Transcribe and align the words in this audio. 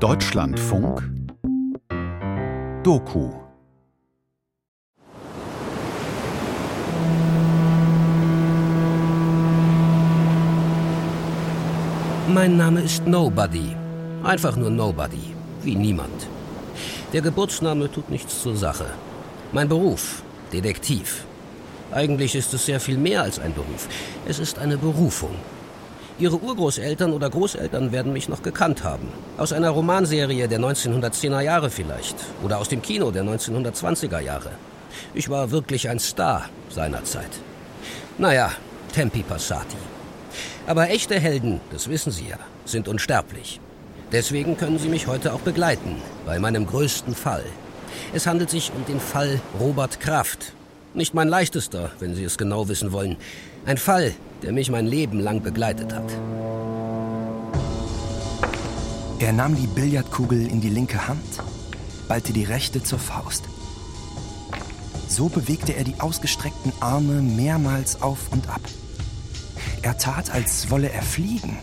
Deutschlandfunk 0.00 1.02
Doku 2.82 3.30
Mein 12.28 12.58
Name 12.58 12.82
ist 12.82 13.06
Nobody. 13.06 13.74
Einfach 14.22 14.56
nur 14.56 14.68
Nobody. 14.68 15.34
Wie 15.62 15.74
niemand. 15.74 16.26
Der 17.14 17.22
Geburtsname 17.22 17.90
tut 17.90 18.10
nichts 18.10 18.42
zur 18.42 18.54
Sache. 18.54 18.90
Mein 19.52 19.70
Beruf, 19.70 20.22
Detektiv. 20.52 21.24
Eigentlich 21.90 22.34
ist 22.34 22.52
es 22.52 22.66
sehr 22.66 22.80
viel 22.80 22.98
mehr 22.98 23.22
als 23.22 23.38
ein 23.38 23.54
Beruf. 23.54 23.88
Es 24.26 24.38
ist 24.40 24.58
eine 24.58 24.76
Berufung. 24.76 25.36
Ihre 26.18 26.40
Urgroßeltern 26.40 27.12
oder 27.12 27.28
Großeltern 27.28 27.92
werden 27.92 28.14
mich 28.14 28.28
noch 28.28 28.42
gekannt 28.42 28.82
haben. 28.82 29.08
Aus 29.36 29.52
einer 29.52 29.68
Romanserie 29.68 30.48
der 30.48 30.58
1910er 30.58 31.40
Jahre 31.40 31.68
vielleicht. 31.68 32.16
Oder 32.42 32.58
aus 32.58 32.70
dem 32.70 32.80
Kino 32.80 33.10
der 33.10 33.22
1920er 33.22 34.20
Jahre. 34.20 34.52
Ich 35.12 35.28
war 35.28 35.50
wirklich 35.50 35.90
ein 35.90 35.98
Star 35.98 36.48
seinerzeit. 36.70 37.28
Naja, 38.16 38.50
Tempi 38.94 39.22
Passati. 39.22 39.76
Aber 40.66 40.88
echte 40.88 41.20
Helden, 41.20 41.60
das 41.70 41.88
wissen 41.88 42.10
Sie 42.10 42.28
ja, 42.28 42.38
sind 42.64 42.88
unsterblich. 42.88 43.60
Deswegen 44.10 44.56
können 44.56 44.78
Sie 44.78 44.88
mich 44.88 45.06
heute 45.06 45.34
auch 45.34 45.40
begleiten, 45.40 45.96
bei 46.24 46.38
meinem 46.38 46.66
größten 46.66 47.14
Fall. 47.14 47.44
Es 48.14 48.26
handelt 48.26 48.48
sich 48.48 48.72
um 48.74 48.86
den 48.86 49.00
Fall 49.00 49.40
Robert 49.60 50.00
Kraft. 50.00 50.54
Nicht 50.94 51.12
mein 51.12 51.28
leichtester, 51.28 51.90
wenn 51.98 52.14
Sie 52.14 52.24
es 52.24 52.38
genau 52.38 52.68
wissen 52.68 52.92
wollen. 52.92 53.18
Ein 53.66 53.76
Fall, 53.76 54.14
der 54.42 54.52
mich 54.52 54.70
mein 54.70 54.86
Leben 54.86 55.20
lang 55.20 55.42
begleitet 55.42 55.94
hat. 55.94 56.10
Er 59.18 59.32
nahm 59.32 59.56
die 59.56 59.66
Billardkugel 59.66 60.46
in 60.46 60.60
die 60.60 60.68
linke 60.68 61.08
Hand, 61.08 61.42
ballte 62.06 62.32
die 62.32 62.44
rechte 62.44 62.82
zur 62.82 62.98
Faust. 62.98 63.44
So 65.08 65.28
bewegte 65.28 65.74
er 65.74 65.84
die 65.84 65.98
ausgestreckten 66.00 66.72
Arme 66.80 67.22
mehrmals 67.22 68.02
auf 68.02 68.30
und 68.30 68.48
ab. 68.48 68.60
Er 69.82 69.96
tat, 69.96 70.30
als 70.30 70.70
wolle 70.70 70.90
er 70.90 71.02
fliegen. 71.02 71.58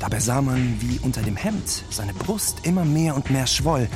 Dabei 0.00 0.20
sah 0.20 0.42
man, 0.42 0.76
wie 0.80 0.98
unter 1.00 1.22
dem 1.22 1.36
Hemd 1.36 1.84
seine 1.90 2.12
Brust 2.12 2.58
immer 2.64 2.84
mehr 2.84 3.14
und 3.16 3.30
mehr 3.30 3.46
schwoll, 3.46 3.88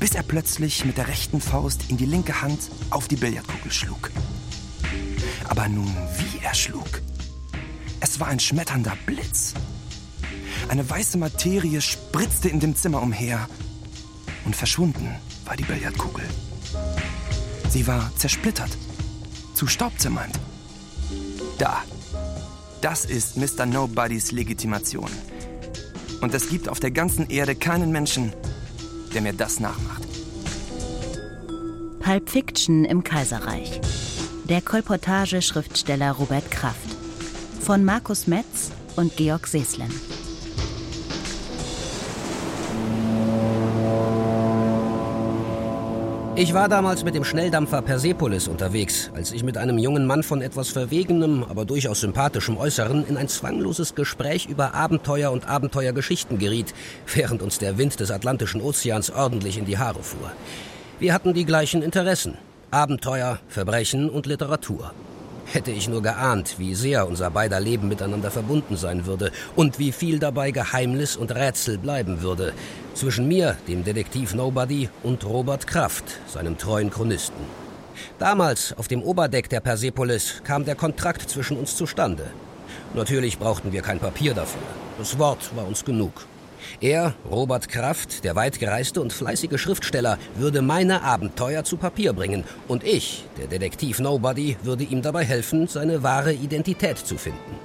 bis 0.00 0.14
er 0.14 0.22
plötzlich 0.22 0.84
mit 0.84 0.96
der 0.96 1.08
rechten 1.08 1.40
Faust 1.40 1.82
in 1.88 1.96
die 1.96 2.06
linke 2.06 2.40
Hand 2.42 2.60
auf 2.90 3.08
die 3.08 3.16
Billardkugel 3.16 3.70
schlug. 3.70 4.10
Aber 5.48 5.68
nun, 5.68 5.94
wie 6.18 6.44
er 6.44 6.54
schlug. 6.54 7.02
Es 8.00 8.18
war 8.20 8.28
ein 8.28 8.40
schmetternder 8.40 8.96
Blitz. 9.06 9.54
Eine 10.68 10.88
weiße 10.88 11.18
Materie 11.18 11.80
spritzte 11.80 12.48
in 12.48 12.60
dem 12.60 12.74
Zimmer 12.74 13.02
umher 13.02 13.48
und 14.44 14.56
verschwunden 14.56 15.14
war 15.44 15.56
die 15.56 15.64
Billardkugel. 15.64 16.24
Sie 17.68 17.86
war 17.86 18.10
zersplittert, 18.16 18.70
zu 19.54 19.66
Staub 19.66 19.98
zermalmt. 19.98 20.38
Da, 21.58 21.82
das 22.80 23.04
ist 23.04 23.36
Mr. 23.36 23.66
Nobodys 23.66 24.32
Legitimation. 24.32 25.10
Und 26.20 26.34
es 26.34 26.48
gibt 26.48 26.68
auf 26.68 26.80
der 26.80 26.90
ganzen 26.90 27.28
Erde 27.30 27.54
keinen 27.54 27.92
Menschen, 27.92 28.32
der 29.14 29.22
mir 29.22 29.32
das 29.32 29.60
nachmacht. 29.60 30.02
Pulp 32.00 32.30
Fiction 32.30 32.84
im 32.84 33.04
Kaiserreich. 33.04 33.80
Der 34.52 34.60
Kolportage-Schriftsteller 34.60 36.10
Robert 36.10 36.50
Kraft. 36.50 36.76
Von 37.62 37.86
Markus 37.86 38.26
Metz 38.26 38.70
und 38.96 39.16
Georg 39.16 39.46
Seeslen. 39.46 39.90
Ich 46.36 46.52
war 46.52 46.68
damals 46.68 47.02
mit 47.02 47.14
dem 47.14 47.24
Schnelldampfer 47.24 47.80
Persepolis 47.80 48.46
unterwegs, 48.46 49.10
als 49.14 49.32
ich 49.32 49.42
mit 49.42 49.56
einem 49.56 49.78
jungen 49.78 50.06
Mann 50.06 50.22
von 50.22 50.42
etwas 50.42 50.68
verwegenem, 50.68 51.44
aber 51.44 51.64
durchaus 51.64 52.00
sympathischem 52.00 52.58
Äußeren 52.58 53.06
in 53.06 53.16
ein 53.16 53.28
zwangloses 53.28 53.94
Gespräch 53.94 54.44
über 54.44 54.74
Abenteuer 54.74 55.32
und 55.32 55.48
Abenteuergeschichten 55.48 56.38
geriet, 56.38 56.74
während 57.14 57.40
uns 57.40 57.58
der 57.58 57.78
Wind 57.78 58.00
des 58.00 58.10
Atlantischen 58.10 58.60
Ozeans 58.60 59.10
ordentlich 59.10 59.56
in 59.56 59.64
die 59.64 59.78
Haare 59.78 60.02
fuhr. 60.02 60.30
Wir 60.98 61.14
hatten 61.14 61.32
die 61.32 61.46
gleichen 61.46 61.80
Interessen. 61.80 62.36
Abenteuer, 62.72 63.38
Verbrechen 63.48 64.08
und 64.08 64.24
Literatur. 64.24 64.94
Hätte 65.44 65.70
ich 65.70 65.90
nur 65.90 66.00
geahnt, 66.00 66.54
wie 66.58 66.74
sehr 66.74 67.06
unser 67.06 67.30
beider 67.30 67.60
Leben 67.60 67.86
miteinander 67.86 68.30
verbunden 68.30 68.78
sein 68.78 69.04
würde 69.04 69.30
und 69.54 69.78
wie 69.78 69.92
viel 69.92 70.18
dabei 70.18 70.52
Geheimnis 70.52 71.14
und 71.14 71.34
Rätsel 71.34 71.76
bleiben 71.76 72.22
würde. 72.22 72.54
Zwischen 72.94 73.28
mir, 73.28 73.58
dem 73.68 73.84
Detektiv 73.84 74.32
Nobody, 74.32 74.88
und 75.02 75.22
Robert 75.26 75.66
Kraft, 75.66 76.04
seinem 76.26 76.56
treuen 76.56 76.88
Chronisten. 76.88 77.44
Damals, 78.18 78.74
auf 78.78 78.88
dem 78.88 79.02
Oberdeck 79.02 79.50
der 79.50 79.60
Persepolis, 79.60 80.40
kam 80.42 80.64
der 80.64 80.74
Kontrakt 80.74 81.28
zwischen 81.28 81.58
uns 81.58 81.76
zustande. 81.76 82.24
Natürlich 82.94 83.38
brauchten 83.38 83.72
wir 83.72 83.82
kein 83.82 83.98
Papier 83.98 84.32
dafür. 84.32 84.62
Das 84.96 85.18
Wort 85.18 85.54
war 85.54 85.66
uns 85.66 85.84
genug. 85.84 86.24
Er, 86.80 87.14
Robert 87.30 87.68
Kraft, 87.68 88.24
der 88.24 88.36
weitgereiste 88.36 89.00
und 89.00 89.12
fleißige 89.12 89.58
Schriftsteller, 89.58 90.18
würde 90.34 90.62
meine 90.62 91.02
Abenteuer 91.02 91.64
zu 91.64 91.76
Papier 91.76 92.12
bringen 92.12 92.44
und 92.68 92.84
ich, 92.84 93.24
der 93.38 93.46
Detektiv 93.46 93.98
Nobody, 93.98 94.56
würde 94.62 94.84
ihm 94.84 95.02
dabei 95.02 95.24
helfen, 95.24 95.66
seine 95.66 96.02
wahre 96.02 96.32
Identität 96.32 96.98
zu 96.98 97.16
finden. 97.16 97.58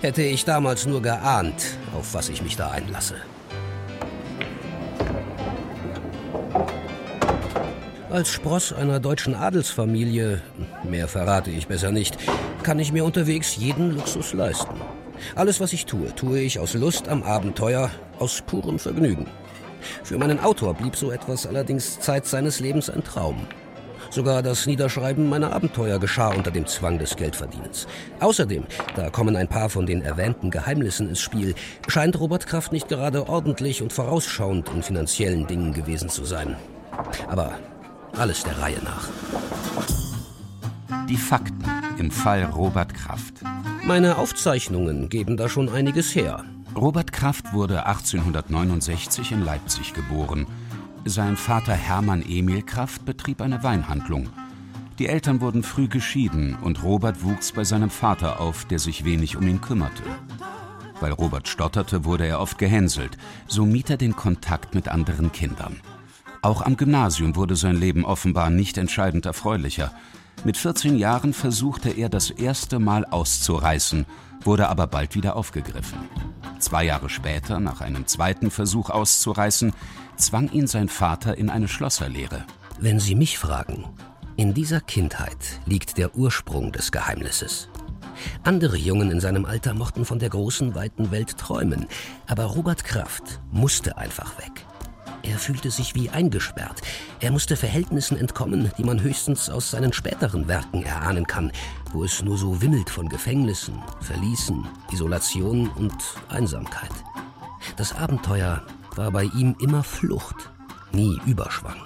Hätte 0.00 0.22
ich 0.22 0.44
damals 0.44 0.86
nur 0.86 1.00
geahnt, 1.00 1.78
auf 1.96 2.14
was 2.14 2.28
ich 2.28 2.42
mich 2.42 2.56
da 2.56 2.70
einlasse. 2.70 3.16
Als 8.10 8.30
Spross 8.30 8.72
einer 8.72 9.00
deutschen 9.00 9.34
Adelsfamilie, 9.34 10.40
mehr 10.84 11.08
verrate 11.08 11.50
ich 11.50 11.66
besser 11.66 11.90
nicht, 11.90 12.16
kann 12.62 12.78
ich 12.78 12.92
mir 12.92 13.04
unterwegs 13.04 13.56
jeden 13.56 13.90
Luxus 13.90 14.32
leisten. 14.34 14.76
Alles, 15.34 15.60
was 15.60 15.72
ich 15.72 15.86
tue, 15.86 16.14
tue 16.14 16.40
ich 16.40 16.58
aus 16.58 16.74
Lust 16.74 17.08
am 17.08 17.22
Abenteuer, 17.22 17.90
aus 18.18 18.42
purem 18.46 18.78
Vergnügen. 18.78 19.26
Für 20.02 20.18
meinen 20.18 20.40
Autor 20.40 20.74
blieb 20.74 20.96
so 20.96 21.10
etwas 21.10 21.46
allerdings 21.46 22.00
Zeit 22.00 22.26
seines 22.26 22.60
Lebens 22.60 22.90
ein 22.90 23.04
Traum. 23.04 23.46
Sogar 24.10 24.42
das 24.42 24.66
Niederschreiben 24.66 25.28
meiner 25.28 25.52
Abenteuer 25.52 25.98
geschah 25.98 26.28
unter 26.28 26.50
dem 26.50 26.66
Zwang 26.66 26.98
des 26.98 27.16
Geldverdienens. 27.16 27.86
Außerdem, 28.20 28.64
da 28.94 29.10
kommen 29.10 29.34
ein 29.34 29.48
paar 29.48 29.68
von 29.70 29.86
den 29.86 30.02
erwähnten 30.02 30.50
Geheimnissen 30.50 31.08
ins 31.08 31.20
Spiel, 31.20 31.54
scheint 31.88 32.20
Robert 32.20 32.46
Kraft 32.46 32.70
nicht 32.70 32.88
gerade 32.88 33.28
ordentlich 33.28 33.82
und 33.82 33.92
vorausschauend 33.92 34.68
in 34.68 34.82
finanziellen 34.82 35.46
Dingen 35.46 35.72
gewesen 35.72 36.10
zu 36.10 36.24
sein. 36.24 36.56
Aber 37.28 37.58
alles 38.16 38.44
der 38.44 38.58
Reihe 38.60 38.78
nach. 38.84 39.08
Die 41.08 41.16
Fakten 41.16 41.64
im 41.98 42.10
Fall 42.10 42.44
Robert 42.44 42.94
Kraft. 42.94 43.34
Meine 43.86 44.16
Aufzeichnungen 44.16 45.10
geben 45.10 45.36
da 45.36 45.46
schon 45.46 45.68
einiges 45.68 46.14
her. 46.14 46.42
Robert 46.74 47.12
Kraft 47.12 47.52
wurde 47.52 47.84
1869 47.84 49.32
in 49.32 49.44
Leipzig 49.44 49.92
geboren. 49.92 50.46
Sein 51.04 51.36
Vater 51.36 51.74
Hermann 51.74 52.24
Emil 52.26 52.62
Kraft 52.62 53.04
betrieb 53.04 53.42
eine 53.42 53.62
Weinhandlung. 53.62 54.30
Die 54.98 55.06
Eltern 55.06 55.42
wurden 55.42 55.62
früh 55.62 55.86
geschieden 55.86 56.56
und 56.62 56.82
Robert 56.82 57.22
wuchs 57.22 57.52
bei 57.52 57.64
seinem 57.64 57.90
Vater 57.90 58.40
auf, 58.40 58.64
der 58.64 58.78
sich 58.78 59.04
wenig 59.04 59.36
um 59.36 59.46
ihn 59.46 59.60
kümmerte. 59.60 60.02
Weil 61.00 61.12
Robert 61.12 61.46
stotterte, 61.46 62.06
wurde 62.06 62.26
er 62.26 62.40
oft 62.40 62.56
gehänselt. 62.56 63.18
So 63.48 63.66
mied 63.66 63.90
er 63.90 63.98
den 63.98 64.16
Kontakt 64.16 64.74
mit 64.74 64.88
anderen 64.88 65.30
Kindern. 65.30 65.78
Auch 66.40 66.62
am 66.62 66.78
Gymnasium 66.78 67.36
wurde 67.36 67.54
sein 67.54 67.76
Leben 67.76 68.06
offenbar 68.06 68.48
nicht 68.48 68.78
entscheidend 68.78 69.26
erfreulicher. 69.26 69.92
Mit 70.42 70.56
14 70.56 70.96
Jahren 70.96 71.32
versuchte 71.32 71.90
er 71.90 72.08
das 72.08 72.30
erste 72.30 72.78
Mal 72.78 73.04
auszureißen, 73.04 74.06
wurde 74.42 74.68
aber 74.68 74.86
bald 74.86 75.14
wieder 75.14 75.36
aufgegriffen. 75.36 75.98
Zwei 76.58 76.84
Jahre 76.84 77.08
später, 77.08 77.60
nach 77.60 77.80
einem 77.80 78.06
zweiten 78.06 78.50
Versuch 78.50 78.90
auszureißen, 78.90 79.72
zwang 80.16 80.50
ihn 80.50 80.66
sein 80.66 80.88
Vater 80.88 81.36
in 81.38 81.50
eine 81.50 81.68
Schlosserlehre. 81.68 82.44
Wenn 82.78 83.00
Sie 83.00 83.14
mich 83.14 83.38
fragen, 83.38 83.86
in 84.36 84.52
dieser 84.52 84.80
Kindheit 84.80 85.60
liegt 85.64 85.96
der 85.96 86.16
Ursprung 86.16 86.72
des 86.72 86.90
Geheimnisses. 86.90 87.68
Andere 88.42 88.76
Jungen 88.76 89.10
in 89.10 89.20
seinem 89.20 89.44
Alter 89.44 89.74
mochten 89.74 90.04
von 90.04 90.18
der 90.18 90.28
großen, 90.28 90.74
weiten 90.74 91.10
Welt 91.10 91.36
träumen, 91.38 91.86
aber 92.26 92.44
Robert 92.44 92.84
Kraft 92.84 93.40
musste 93.50 93.96
einfach 93.96 94.38
weg. 94.38 94.66
Er 95.26 95.38
fühlte 95.38 95.70
sich 95.70 95.94
wie 95.94 96.10
eingesperrt. 96.10 96.82
Er 97.20 97.30
musste 97.30 97.56
Verhältnissen 97.56 98.18
entkommen, 98.18 98.70
die 98.76 98.84
man 98.84 99.00
höchstens 99.00 99.48
aus 99.48 99.70
seinen 99.70 99.92
späteren 99.92 100.48
Werken 100.48 100.82
erahnen 100.82 101.26
kann, 101.26 101.50
wo 101.92 102.04
es 102.04 102.22
nur 102.22 102.36
so 102.36 102.60
wimmelt 102.60 102.90
von 102.90 103.08
Gefängnissen, 103.08 103.82
Verließen, 104.00 104.66
Isolation 104.92 105.68
und 105.68 105.94
Einsamkeit. 106.28 106.92
Das 107.76 107.94
Abenteuer 107.94 108.62
war 108.96 109.10
bei 109.10 109.24
ihm 109.24 109.56
immer 109.60 109.82
Flucht, 109.82 110.50
nie 110.92 111.18
Überschwang. 111.26 111.80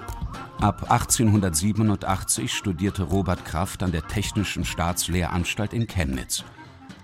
Ab 0.60 0.90
1887 0.90 2.52
studierte 2.52 3.04
Robert 3.04 3.44
Kraft 3.44 3.84
an 3.84 3.92
der 3.92 4.06
Technischen 4.08 4.64
Staatslehranstalt 4.64 5.72
in 5.72 5.86
Chemnitz. 5.86 6.42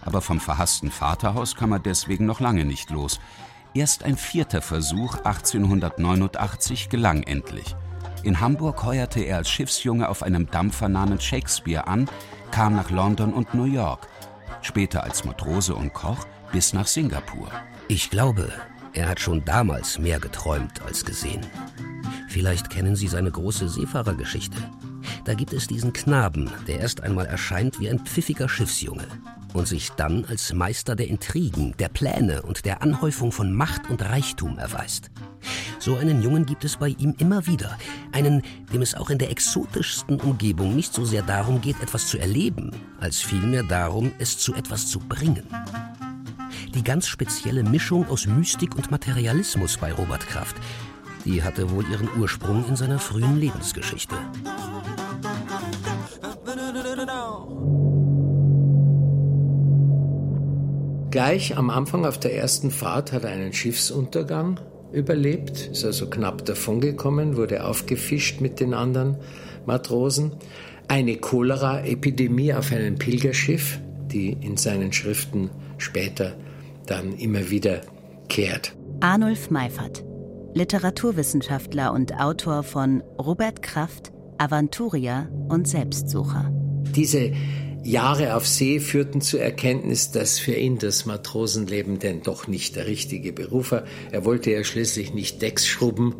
Aber 0.04 0.20
vom 0.20 0.40
verhassten 0.40 0.90
Vaterhaus 0.90 1.54
kam 1.54 1.70
er 1.70 1.78
deswegen 1.78 2.26
noch 2.26 2.40
lange 2.40 2.64
nicht 2.64 2.90
los. 2.90 3.20
Erst 3.74 4.04
ein 4.04 4.16
vierter 4.16 4.62
Versuch 4.62 5.16
1889 5.24 6.88
gelang 6.90 7.24
endlich. 7.24 7.74
In 8.22 8.38
Hamburg 8.38 8.84
heuerte 8.84 9.20
er 9.20 9.38
als 9.38 9.50
Schiffsjunge 9.50 10.08
auf 10.08 10.22
einem 10.22 10.48
Dampfer 10.48 10.88
namens 10.88 11.24
Shakespeare 11.24 11.88
an, 11.88 12.08
kam 12.52 12.76
nach 12.76 12.90
London 12.90 13.34
und 13.34 13.52
New 13.52 13.64
York, 13.64 14.06
später 14.62 15.02
als 15.02 15.24
Matrose 15.24 15.74
und 15.74 15.92
Koch 15.92 16.24
bis 16.52 16.72
nach 16.72 16.86
Singapur. 16.86 17.50
Ich 17.88 18.10
glaube, 18.10 18.52
er 18.92 19.08
hat 19.08 19.18
schon 19.18 19.44
damals 19.44 19.98
mehr 19.98 20.20
geträumt 20.20 20.80
als 20.82 21.04
gesehen. 21.04 21.44
Vielleicht 22.28 22.70
kennen 22.70 22.94
Sie 22.94 23.08
seine 23.08 23.32
große 23.32 23.68
Seefahrergeschichte. 23.68 24.58
Da 25.24 25.34
gibt 25.34 25.52
es 25.52 25.66
diesen 25.66 25.92
Knaben, 25.92 26.48
der 26.68 26.78
erst 26.78 27.00
einmal 27.00 27.26
erscheint 27.26 27.80
wie 27.80 27.90
ein 27.90 27.98
pfiffiger 27.98 28.48
Schiffsjunge 28.48 29.08
und 29.54 29.66
sich 29.66 29.90
dann 29.90 30.26
als 30.26 30.52
Meister 30.52 30.96
der 30.96 31.08
Intrigen, 31.08 31.74
der 31.78 31.88
Pläne 31.88 32.42
und 32.42 32.66
der 32.66 32.82
Anhäufung 32.82 33.32
von 33.32 33.54
Macht 33.54 33.88
und 33.88 34.02
Reichtum 34.02 34.58
erweist. 34.58 35.10
So 35.78 35.96
einen 35.96 36.22
Jungen 36.22 36.44
gibt 36.44 36.64
es 36.64 36.76
bei 36.76 36.88
ihm 36.88 37.14
immer 37.18 37.46
wieder, 37.46 37.78
einen, 38.12 38.42
dem 38.72 38.82
es 38.82 38.94
auch 38.94 39.10
in 39.10 39.18
der 39.18 39.30
exotischsten 39.30 40.20
Umgebung 40.20 40.74
nicht 40.74 40.92
so 40.92 41.04
sehr 41.04 41.22
darum 41.22 41.60
geht, 41.60 41.80
etwas 41.80 42.08
zu 42.08 42.18
erleben, 42.18 42.72
als 42.98 43.20
vielmehr 43.20 43.62
darum, 43.62 44.12
es 44.18 44.38
zu 44.38 44.54
etwas 44.54 44.88
zu 44.88 44.98
bringen. 44.98 45.46
Die 46.74 46.82
ganz 46.82 47.06
spezielle 47.06 47.62
Mischung 47.62 48.08
aus 48.08 48.26
Mystik 48.26 48.74
und 48.74 48.90
Materialismus 48.90 49.76
bei 49.76 49.92
Robert 49.92 50.26
Kraft, 50.26 50.56
die 51.24 51.42
hatte 51.42 51.70
wohl 51.70 51.84
ihren 51.90 52.08
Ursprung 52.18 52.66
in 52.68 52.76
seiner 52.76 52.98
frühen 52.98 53.38
Lebensgeschichte. 53.38 54.16
Gleich 61.14 61.56
am 61.56 61.70
Anfang 61.70 62.04
auf 62.06 62.18
der 62.18 62.34
ersten 62.34 62.72
Fahrt 62.72 63.12
hat 63.12 63.22
er 63.22 63.30
einen 63.30 63.52
Schiffsuntergang 63.52 64.58
überlebt, 64.92 65.68
ist 65.70 65.84
also 65.84 66.10
knapp 66.10 66.44
davongekommen, 66.44 67.36
wurde 67.36 67.64
aufgefischt 67.64 68.40
mit 68.40 68.58
den 68.58 68.74
anderen 68.74 69.18
Matrosen. 69.64 70.32
Eine 70.88 71.16
Cholera-Epidemie 71.18 72.52
auf 72.52 72.72
einem 72.72 72.96
Pilgerschiff, 72.96 73.78
die 74.10 74.32
in 74.40 74.56
seinen 74.56 74.92
Schriften 74.92 75.50
später 75.78 76.34
dann 76.86 77.12
immer 77.12 77.48
wieder 77.48 77.82
kehrt. 78.28 78.74
Arnulf 78.98 79.50
Meifert, 79.50 80.02
Literaturwissenschaftler 80.54 81.92
und 81.92 82.18
Autor 82.18 82.64
von 82.64 83.04
Robert 83.20 83.62
Kraft, 83.62 84.10
Avanturier 84.38 85.28
und 85.48 85.68
Selbstsucher. 85.68 86.50
Diese 86.96 87.30
Jahre 87.84 88.34
auf 88.34 88.46
See 88.46 88.80
führten 88.80 89.20
zur 89.20 89.40
Erkenntnis, 89.40 90.10
dass 90.10 90.38
für 90.38 90.54
ihn 90.54 90.78
das 90.78 91.04
Matrosenleben 91.04 91.98
denn 91.98 92.22
doch 92.22 92.48
nicht 92.48 92.76
der 92.76 92.86
richtige 92.86 93.32
Beruf 93.32 93.72
war. 93.72 93.84
Er 94.10 94.24
wollte 94.24 94.50
ja 94.50 94.64
schließlich 94.64 95.12
nicht 95.12 95.42
Decks 95.42 95.66
schrubben, 95.66 96.16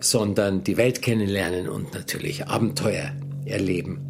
sondern 0.00 0.64
die 0.64 0.76
Welt 0.76 1.00
kennenlernen 1.00 1.68
und 1.68 1.94
natürlich 1.94 2.48
Abenteuer 2.48 3.12
erleben. 3.44 4.00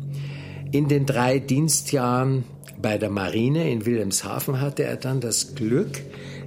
In 0.73 0.89
den 0.89 1.05
drei 1.05 1.39
Dienstjahren 1.39 2.45
bei 2.81 2.97
der 2.97 3.11
Marine 3.11 3.71
in 3.71 3.85
Wilhelmshaven 3.85 4.61
hatte 4.61 4.85
er 4.85 4.97
dann 4.97 5.21
das 5.21 5.55
Glück, 5.55 6.01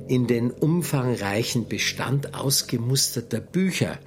in 0.08 0.28
den 0.28 0.50
umfangreichen 0.50 1.68
Bestand 1.68 2.34
ausgemusterter 2.34 3.40
Bücher 3.40 4.00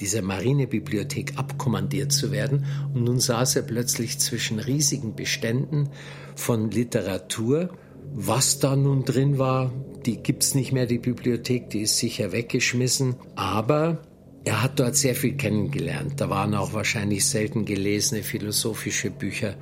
dieser 0.00 0.22
Marinebibliothek 0.22 1.32
abkommandiert 1.36 2.12
zu 2.12 2.30
werden. 2.32 2.66
Und 2.94 3.04
nun 3.04 3.20
saß 3.20 3.56
er 3.56 3.62
plötzlich 3.62 4.18
zwischen 4.18 4.58
riesigen 4.58 5.14
Beständen 5.14 5.90
von 6.36 6.70
Literatur. 6.70 7.70
Was 8.14 8.58
da 8.58 8.74
nun 8.74 9.04
drin 9.04 9.38
war, 9.38 9.72
die 10.06 10.18
gibt's 10.18 10.54
nicht 10.54 10.72
mehr, 10.72 10.86
die 10.86 10.98
Bibliothek, 10.98 11.70
die 11.70 11.80
ist 11.80 11.98
sicher 11.98 12.32
weggeschmissen. 12.32 13.16
Aber 13.36 14.02
er 14.44 14.62
hat 14.62 14.80
dort 14.80 14.96
sehr 14.96 15.14
viel 15.14 15.36
kennengelernt. 15.36 16.20
Da 16.20 16.30
waren 16.30 16.54
auch 16.54 16.72
wahrscheinlich 16.72 17.26
selten 17.26 17.64
gelesene 17.64 18.22
philosophische 18.22 19.10
Bücher 19.10 19.56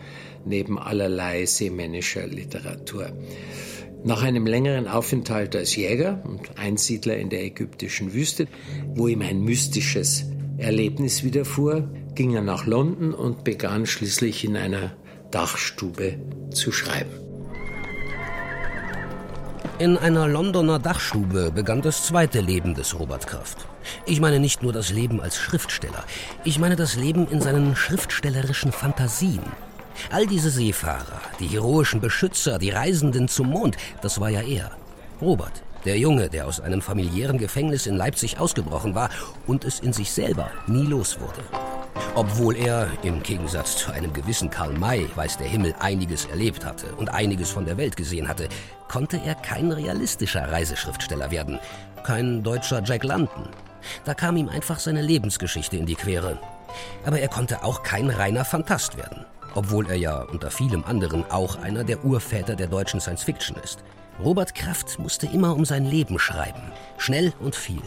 neben 0.44 0.78
allerlei 0.78 1.44
seemännischer 1.44 2.26
Literatur. 2.26 3.10
Nach 4.06 4.22
einem 4.22 4.46
längeren 4.46 4.86
Aufenthalt 4.86 5.56
als 5.56 5.74
Jäger 5.74 6.22
und 6.22 6.56
Einsiedler 6.56 7.16
in 7.16 7.28
der 7.28 7.42
ägyptischen 7.42 8.14
Wüste, 8.14 8.46
wo 8.94 9.08
ihm 9.08 9.20
ein 9.20 9.40
mystisches 9.40 10.26
Erlebnis 10.58 11.24
widerfuhr, 11.24 11.90
ging 12.14 12.32
er 12.32 12.42
nach 12.42 12.66
London 12.66 13.12
und 13.12 13.42
begann 13.42 13.84
schließlich 13.84 14.44
in 14.44 14.56
einer 14.56 14.92
Dachstube 15.32 16.20
zu 16.52 16.70
schreiben. 16.70 17.10
In 19.80 19.98
einer 19.98 20.28
Londoner 20.28 20.78
Dachstube 20.78 21.50
begann 21.52 21.82
das 21.82 22.06
zweite 22.06 22.40
Leben 22.40 22.74
des 22.74 22.96
Robert 22.96 23.26
Kraft. 23.26 23.66
Ich 24.06 24.20
meine 24.20 24.38
nicht 24.38 24.62
nur 24.62 24.72
das 24.72 24.92
Leben 24.92 25.20
als 25.20 25.36
Schriftsteller, 25.36 26.04
ich 26.44 26.60
meine 26.60 26.76
das 26.76 26.94
Leben 26.94 27.26
in 27.26 27.40
seinen 27.40 27.74
schriftstellerischen 27.74 28.70
Fantasien. 28.70 29.42
All 30.10 30.26
diese 30.26 30.50
Seefahrer, 30.50 31.20
die 31.40 31.48
heroischen 31.48 32.00
Beschützer, 32.00 32.58
die 32.58 32.70
Reisenden 32.70 33.28
zum 33.28 33.50
Mond, 33.50 33.76
das 34.02 34.20
war 34.20 34.30
ja 34.30 34.42
er. 34.42 34.70
Robert, 35.20 35.62
der 35.84 35.98
Junge, 35.98 36.28
der 36.28 36.46
aus 36.46 36.60
einem 36.60 36.82
familiären 36.82 37.38
Gefängnis 37.38 37.86
in 37.86 37.96
Leipzig 37.96 38.38
ausgebrochen 38.38 38.94
war 38.94 39.08
und 39.46 39.64
es 39.64 39.80
in 39.80 39.92
sich 39.92 40.10
selber 40.10 40.50
nie 40.66 40.86
los 40.86 41.18
wurde. 41.20 41.42
Obwohl 42.14 42.56
er, 42.56 42.88
im 43.02 43.22
Gegensatz 43.22 43.76
zu 43.76 43.92
einem 43.92 44.12
gewissen 44.12 44.50
Karl 44.50 44.72
May, 44.72 45.08
weiß 45.14 45.38
der 45.38 45.46
Himmel, 45.46 45.74
einiges 45.80 46.24
erlebt 46.24 46.64
hatte 46.64 46.86
und 46.96 47.10
einiges 47.10 47.50
von 47.50 47.66
der 47.66 47.76
Welt 47.76 47.96
gesehen 47.96 48.26
hatte, 48.26 48.48
konnte 48.88 49.20
er 49.24 49.34
kein 49.34 49.70
realistischer 49.70 50.50
Reiseschriftsteller 50.50 51.30
werden, 51.30 51.58
kein 52.04 52.42
deutscher 52.42 52.82
Jack 52.82 53.04
London. 53.04 53.48
Da 54.04 54.14
kam 54.14 54.36
ihm 54.36 54.48
einfach 54.48 54.78
seine 54.78 55.02
Lebensgeschichte 55.02 55.76
in 55.76 55.86
die 55.86 55.94
Quere. 55.94 56.38
Aber 57.04 57.20
er 57.20 57.28
konnte 57.28 57.62
auch 57.62 57.82
kein 57.82 58.10
reiner 58.10 58.44
Fantast 58.44 58.96
werden 58.96 59.24
obwohl 59.56 59.88
er 59.88 59.96
ja 59.96 60.22
unter 60.22 60.50
vielem 60.50 60.84
anderen 60.84 61.28
auch 61.30 61.56
einer 61.56 61.82
der 61.82 62.04
Urväter 62.04 62.54
der 62.54 62.68
deutschen 62.68 63.00
Science 63.00 63.24
Fiction 63.24 63.56
ist. 63.64 63.82
Robert 64.22 64.54
Kraft 64.54 64.98
musste 64.98 65.26
immer 65.26 65.56
um 65.56 65.64
sein 65.64 65.84
Leben 65.84 66.18
schreiben, 66.18 66.62
schnell 66.98 67.32
und 67.40 67.56
viel. 67.56 67.82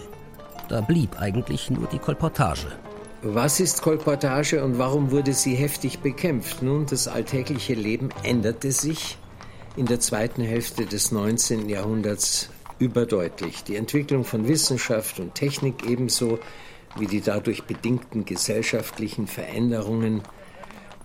Da 0.68 0.82
blieb 0.82 1.20
eigentlich 1.20 1.70
nur 1.70 1.88
die 1.88 1.98
Kolportage. 1.98 2.68
Was 3.22 3.60
ist 3.60 3.82
Kolportage 3.82 4.64
und 4.64 4.78
warum 4.78 5.12
wurde 5.12 5.34
sie 5.34 5.56
heftig 5.56 6.00
bekämpft? 6.00 6.62
Nun, 6.62 6.86
das 6.86 7.08
alltägliche 7.08 7.74
Leben 7.74 8.10
änderte 8.24 8.72
sich 8.72 9.18
in 9.76 9.86
der 9.86 10.00
zweiten 10.00 10.42
Hälfte 10.42 10.86
des 10.86 11.12
19. 11.12 11.70
Jahrhunderts 11.70 12.50
überdeutlich. 12.80 13.64
Die 13.64 13.76
Entwicklung 13.76 14.24
von 14.24 14.48
Wissenschaft 14.48 15.20
und 15.20 15.36
Technik 15.36 15.90
ebenso 15.90 16.40
wie 16.98 17.08
die 17.08 17.22
dadurch 17.22 17.64
bedingten 17.64 18.26
gesellschaftlichen 18.26 19.28
Veränderungen 19.28 20.22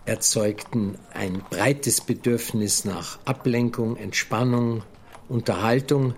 erzeugten 0.07 0.99
ein 1.13 1.43
breites 1.51 2.01
Bedürfnis 2.01 2.85
nach 2.85 3.19
Ablenkung, 3.25 3.97
Entspannung, 3.97 4.83
Unterhaltung, 5.29 6.15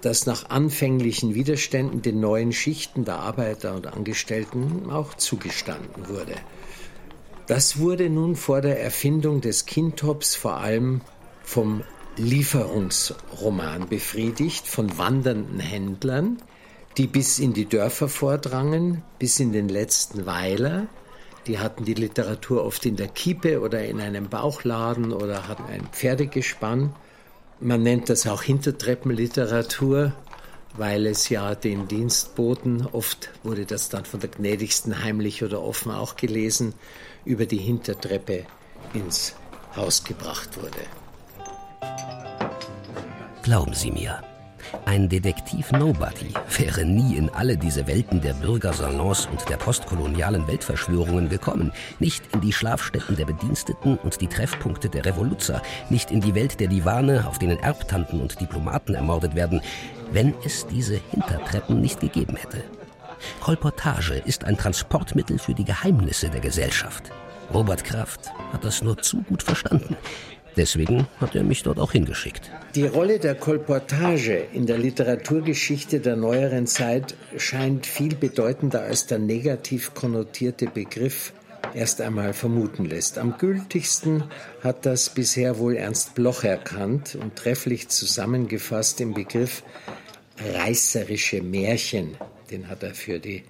das 0.00 0.26
nach 0.26 0.50
anfänglichen 0.50 1.34
Widerständen 1.34 2.02
den 2.02 2.20
neuen 2.20 2.52
Schichten 2.52 3.04
der 3.04 3.16
Arbeiter 3.16 3.74
und 3.74 3.86
Angestellten 3.86 4.90
auch 4.90 5.14
zugestanden 5.14 6.08
wurde. 6.08 6.34
Das 7.46 7.78
wurde 7.78 8.08
nun 8.08 8.36
vor 8.36 8.60
der 8.60 8.80
Erfindung 8.80 9.40
des 9.40 9.66
Kintops 9.66 10.36
vor 10.36 10.58
allem 10.58 11.00
vom 11.42 11.82
Lieferungsroman 12.16 13.88
befriedigt, 13.88 14.66
von 14.66 14.96
wandernden 14.98 15.58
Händlern, 15.58 16.38
die 16.96 17.06
bis 17.06 17.38
in 17.38 17.52
die 17.52 17.66
Dörfer 17.66 18.08
vordrangen, 18.08 19.02
bis 19.18 19.40
in 19.40 19.52
den 19.52 19.68
letzten 19.68 20.26
Weiler, 20.26 20.86
die 21.46 21.58
hatten 21.58 21.84
die 21.84 21.94
Literatur 21.94 22.64
oft 22.64 22.84
in 22.86 22.96
der 22.96 23.08
Kiepe 23.08 23.60
oder 23.60 23.84
in 23.84 24.00
einem 24.00 24.28
Bauchladen 24.28 25.12
oder 25.12 25.48
hatten 25.48 25.64
ein 25.64 25.86
Pferdegespann. 25.92 26.94
Man 27.60 27.82
nennt 27.82 28.08
das 28.08 28.26
auch 28.26 28.42
Hintertreppenliteratur, 28.42 30.12
weil 30.76 31.06
es 31.06 31.28
ja 31.28 31.54
den 31.54 31.88
Dienstboten, 31.88 32.86
oft 32.92 33.30
wurde 33.42 33.66
das 33.66 33.88
dann 33.88 34.04
von 34.04 34.20
der 34.20 34.30
Gnädigsten 34.30 35.02
heimlich 35.02 35.42
oder 35.42 35.62
offen 35.62 35.92
auch 35.92 36.16
gelesen, 36.16 36.74
über 37.24 37.46
die 37.46 37.58
Hintertreppe 37.58 38.46
ins 38.94 39.34
Haus 39.76 40.04
gebracht 40.04 40.56
wurde. 40.56 40.78
Glauben 43.42 43.74
Sie 43.74 43.90
mir, 43.90 44.22
ein 44.84 45.08
Detektiv 45.08 45.72
Nobody 45.72 46.32
wäre 46.56 46.84
nie 46.84 47.16
in 47.16 47.28
alle 47.30 47.56
diese 47.56 47.86
Welten 47.86 48.20
der 48.20 48.34
Bürgersalons 48.34 49.26
und 49.26 49.48
der 49.48 49.56
postkolonialen 49.56 50.46
Weltverschwörungen 50.46 51.28
gekommen, 51.28 51.72
nicht 51.98 52.22
in 52.34 52.40
die 52.40 52.52
Schlafstätten 52.52 53.16
der 53.16 53.26
Bediensteten 53.26 53.98
und 53.98 54.20
die 54.20 54.26
Treffpunkte 54.26 54.88
der 54.88 55.04
Revoluzer, 55.04 55.62
nicht 55.88 56.10
in 56.10 56.20
die 56.20 56.34
Welt 56.34 56.60
der 56.60 56.68
Divane, 56.68 57.26
auf 57.28 57.38
denen 57.38 57.58
Erbtanten 57.58 58.20
und 58.20 58.40
Diplomaten 58.40 58.94
ermordet 58.94 59.34
werden, 59.34 59.60
wenn 60.12 60.34
es 60.44 60.66
diese 60.66 61.00
Hintertreppen 61.10 61.80
nicht 61.80 62.00
gegeben 62.00 62.36
hätte. 62.36 62.62
Kolportage 63.40 64.14
ist 64.14 64.44
ein 64.44 64.56
Transportmittel 64.56 65.38
für 65.38 65.54
die 65.54 65.64
Geheimnisse 65.64 66.30
der 66.30 66.40
Gesellschaft. 66.40 67.10
Robert 67.52 67.84
Kraft 67.84 68.30
hat 68.52 68.64
das 68.64 68.82
nur 68.82 68.98
zu 68.98 69.22
gut 69.22 69.42
verstanden. 69.42 69.96
Deswegen 70.60 71.06
hat 71.18 71.34
er 71.34 71.42
mich 71.42 71.62
dort 71.62 71.78
auch 71.78 71.92
hingeschickt. 71.92 72.50
Die 72.74 72.84
Rolle 72.86 73.18
der 73.18 73.34
Kolportage 73.34 74.44
in 74.52 74.66
der 74.66 74.76
Literaturgeschichte 74.76 76.00
der 76.00 76.16
neueren 76.16 76.66
Zeit 76.66 77.14
scheint 77.38 77.86
viel 77.86 78.14
bedeutender 78.14 78.82
als 78.82 79.06
der 79.06 79.20
negativ 79.20 79.94
konnotierte 79.94 80.66
Begriff 80.66 81.32
erst 81.72 82.02
einmal 82.02 82.34
vermuten 82.34 82.84
lässt. 82.84 83.16
Am 83.16 83.38
gültigsten 83.38 84.24
hat 84.62 84.84
das 84.84 85.08
bisher 85.08 85.58
wohl 85.58 85.76
Ernst 85.76 86.14
Bloch 86.14 86.44
erkannt 86.44 87.16
und 87.18 87.36
trefflich 87.36 87.88
zusammengefasst 87.88 89.00
im 89.00 89.14
Begriff 89.14 89.62
reißerische 90.56 91.40
Märchen. 91.40 92.18
Den 92.50 92.68
hat 92.68 92.82
er 92.82 92.94
für 92.94 93.18
die 93.18 93.44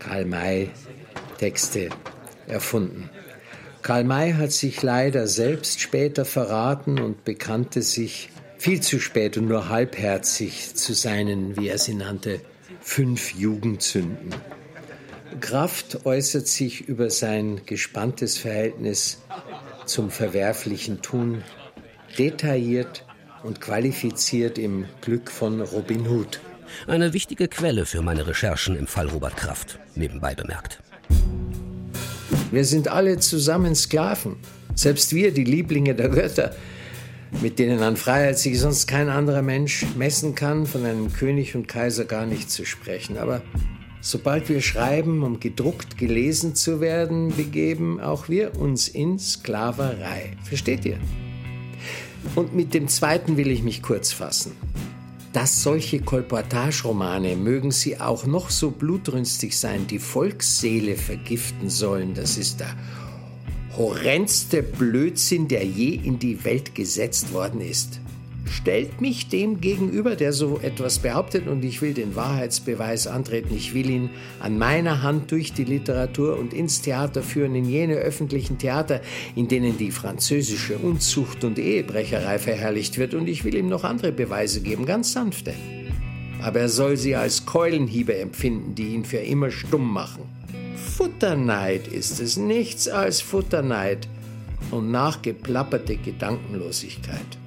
Karl-May-Texte 0.00 1.88
erfunden. 2.46 3.08
Karl 3.82 4.04
May 4.04 4.32
hat 4.34 4.52
sich 4.52 4.80
leider 4.82 5.26
selbst 5.26 5.80
später 5.80 6.24
verraten 6.24 7.00
und 7.00 7.24
bekannte 7.24 7.82
sich 7.82 8.30
viel 8.56 8.80
zu 8.80 9.00
spät 9.00 9.36
und 9.36 9.48
nur 9.48 9.68
halbherzig 9.68 10.76
zu 10.76 10.92
seinen, 10.94 11.56
wie 11.56 11.68
er 11.68 11.78
sie 11.78 11.94
nannte, 11.94 12.40
fünf 12.80 13.34
Jugendsünden. 13.34 14.32
Kraft 15.40 16.06
äußert 16.06 16.46
sich 16.46 16.82
über 16.82 17.10
sein 17.10 17.62
gespanntes 17.66 18.38
Verhältnis 18.38 19.20
zum 19.84 20.10
verwerflichen 20.10 21.02
Tun 21.02 21.42
detailliert 22.16 23.04
und 23.42 23.60
qualifiziert 23.60 24.58
im 24.58 24.86
Glück 25.00 25.28
von 25.28 25.60
Robin 25.60 26.06
Hood. 26.06 26.40
Eine 26.86 27.12
wichtige 27.12 27.48
Quelle 27.48 27.84
für 27.84 28.02
meine 28.02 28.28
Recherchen 28.28 28.76
im 28.76 28.86
Fall 28.86 29.08
Robert 29.08 29.36
Kraft, 29.36 29.80
nebenbei 29.96 30.36
bemerkt. 30.36 30.80
Wir 32.52 32.66
sind 32.66 32.88
alle 32.88 33.18
zusammen 33.18 33.74
Sklaven. 33.74 34.36
Selbst 34.74 35.14
wir, 35.14 35.32
die 35.32 35.44
Lieblinge 35.44 35.94
der 35.94 36.10
Götter, 36.10 36.54
mit 37.40 37.58
denen 37.58 37.80
an 37.80 37.96
Freiheit 37.96 38.38
sich 38.38 38.60
sonst 38.60 38.86
kein 38.86 39.08
anderer 39.08 39.40
Mensch 39.40 39.86
messen 39.96 40.34
kann, 40.34 40.66
von 40.66 40.84
einem 40.84 41.10
König 41.14 41.54
und 41.54 41.66
Kaiser 41.66 42.04
gar 42.04 42.26
nicht 42.26 42.50
zu 42.50 42.66
sprechen. 42.66 43.16
Aber 43.16 43.40
sobald 44.02 44.50
wir 44.50 44.60
schreiben, 44.60 45.22
um 45.22 45.40
gedruckt 45.40 45.96
gelesen 45.96 46.54
zu 46.54 46.82
werden, 46.82 47.34
begeben 47.34 48.00
auch 48.00 48.28
wir 48.28 48.54
uns 48.58 48.86
in 48.86 49.18
Sklaverei. 49.18 50.36
Versteht 50.44 50.84
ihr? 50.84 50.98
Und 52.34 52.54
mit 52.54 52.74
dem 52.74 52.86
zweiten 52.86 53.38
will 53.38 53.50
ich 53.50 53.62
mich 53.62 53.80
kurz 53.80 54.12
fassen 54.12 54.52
dass 55.32 55.62
solche 55.62 56.00
Kolportageromane, 56.00 57.36
mögen 57.36 57.70
sie 57.70 57.98
auch 57.98 58.26
noch 58.26 58.50
so 58.50 58.70
blutrünstig 58.70 59.58
sein, 59.58 59.86
die 59.86 59.98
Volksseele 59.98 60.96
vergiften 60.96 61.70
sollen, 61.70 62.14
das 62.14 62.36
ist 62.36 62.60
der 62.60 62.74
horrendste 63.76 64.62
Blödsinn, 64.62 65.48
der 65.48 65.64
je 65.64 65.94
in 65.94 66.18
die 66.18 66.44
Welt 66.44 66.74
gesetzt 66.74 67.32
worden 67.32 67.62
ist 67.62 68.01
stellt 68.50 69.00
mich 69.00 69.28
dem 69.28 69.60
gegenüber, 69.60 70.16
der 70.16 70.32
so 70.32 70.58
etwas 70.60 70.98
behauptet, 70.98 71.46
und 71.46 71.64
ich 71.64 71.82
will 71.82 71.94
den 71.94 72.16
Wahrheitsbeweis 72.16 73.06
antreten. 73.06 73.54
Ich 73.54 73.74
will 73.74 73.88
ihn 73.90 74.10
an 74.40 74.58
meiner 74.58 75.02
Hand 75.02 75.30
durch 75.30 75.52
die 75.52 75.64
Literatur 75.64 76.38
und 76.38 76.52
ins 76.52 76.82
Theater 76.82 77.22
führen, 77.22 77.54
in 77.54 77.64
jene 77.64 77.94
öffentlichen 77.94 78.58
Theater, 78.58 79.00
in 79.36 79.48
denen 79.48 79.78
die 79.78 79.90
französische 79.90 80.78
Unzucht 80.78 81.44
und 81.44 81.58
Ehebrecherei 81.58 82.38
verherrlicht 82.38 82.98
wird. 82.98 83.14
Und 83.14 83.28
ich 83.28 83.44
will 83.44 83.54
ihm 83.54 83.68
noch 83.68 83.84
andere 83.84 84.12
Beweise 84.12 84.60
geben, 84.60 84.86
ganz 84.86 85.12
sanfte. 85.12 85.54
Aber 86.42 86.60
er 86.60 86.68
soll 86.68 86.96
sie 86.96 87.14
als 87.14 87.46
Keulenhiebe 87.46 88.16
empfinden, 88.18 88.74
die 88.74 88.94
ihn 88.94 89.04
für 89.04 89.18
immer 89.18 89.50
stumm 89.50 89.92
machen. 89.92 90.22
Futterneid 90.76 91.86
ist 91.88 92.20
es, 92.20 92.36
nichts 92.36 92.88
als 92.88 93.20
Futterneid 93.20 94.08
und 94.70 94.90
nachgeplapperte 94.90 95.96
Gedankenlosigkeit. 95.96 97.41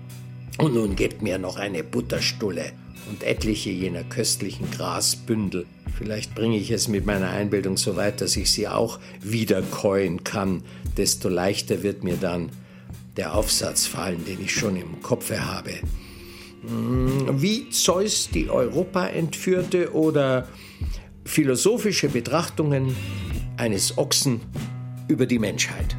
Und 0.57 0.73
nun 0.73 0.95
gebt 0.95 1.21
mir 1.21 1.37
noch 1.37 1.57
eine 1.57 1.83
Butterstulle 1.83 2.71
und 3.09 3.23
etliche 3.23 3.69
jener 3.69 4.03
köstlichen 4.03 4.69
Grasbündel. 4.71 5.65
Vielleicht 5.97 6.35
bringe 6.35 6.57
ich 6.57 6.71
es 6.71 6.87
mit 6.87 7.05
meiner 7.05 7.29
Einbildung 7.29 7.77
so 7.77 7.95
weit, 7.95 8.21
dass 8.21 8.35
ich 8.35 8.51
sie 8.51 8.67
auch 8.67 8.99
wiederkäuen 9.21 10.23
kann. 10.23 10.63
Desto 10.97 11.29
leichter 11.29 11.83
wird 11.83 12.03
mir 12.03 12.17
dann 12.17 12.49
der 13.17 13.35
Aufsatz 13.35 13.85
fallen, 13.85 14.25
den 14.25 14.41
ich 14.41 14.53
schon 14.53 14.75
im 14.75 15.01
Kopfe 15.01 15.45
habe. 15.45 15.71
Hm, 16.67 17.41
wie 17.41 17.69
Zeus 17.69 18.29
die 18.33 18.49
Europa 18.49 19.07
entführte 19.07 19.93
oder 19.93 20.47
philosophische 21.23 22.09
Betrachtungen 22.09 22.95
eines 23.57 23.97
Ochsen 23.97 24.41
über 25.07 25.25
die 25.25 25.39
Menschheit. 25.39 25.95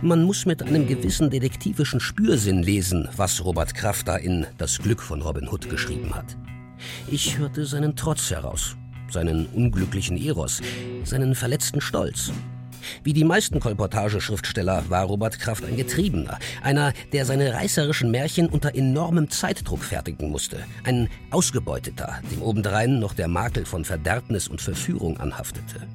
Man 0.00 0.24
muss 0.24 0.46
mit 0.46 0.62
einem 0.62 0.86
gewissen 0.86 1.30
detektivischen 1.30 2.00
Spürsinn 2.00 2.62
lesen, 2.62 3.08
was 3.16 3.44
Robert 3.44 3.74
Kraft 3.74 4.08
da 4.08 4.16
in 4.16 4.46
Das 4.58 4.78
Glück 4.78 5.00
von 5.00 5.22
Robin 5.22 5.48
Hood 5.48 5.68
geschrieben 5.68 6.14
hat. 6.14 6.36
Ich 7.08 7.38
hörte 7.38 7.64
seinen 7.64 7.94
Trotz 7.94 8.30
heraus, 8.30 8.76
seinen 9.10 9.46
unglücklichen 9.46 10.16
Eros, 10.16 10.60
seinen 11.04 11.34
verletzten 11.34 11.80
Stolz. 11.80 12.32
Wie 13.04 13.12
die 13.12 13.24
meisten 13.24 13.60
Kolportageschriftsteller 13.60 14.84
war 14.88 15.04
Robert 15.04 15.38
Kraft 15.38 15.64
ein 15.64 15.76
Getriebener, 15.76 16.38
einer, 16.62 16.92
der 17.12 17.24
seine 17.24 17.54
reißerischen 17.54 18.10
Märchen 18.10 18.48
unter 18.48 18.74
enormem 18.74 19.30
Zeitdruck 19.30 19.84
fertigen 19.84 20.30
musste, 20.30 20.58
ein 20.84 21.08
Ausgebeuteter, 21.30 22.20
dem 22.30 22.42
obendrein 22.42 22.98
noch 22.98 23.14
der 23.14 23.28
Makel 23.28 23.64
von 23.64 23.84
Verderbnis 23.84 24.48
und 24.48 24.60
Verführung 24.60 25.18
anhaftete. 25.18 25.86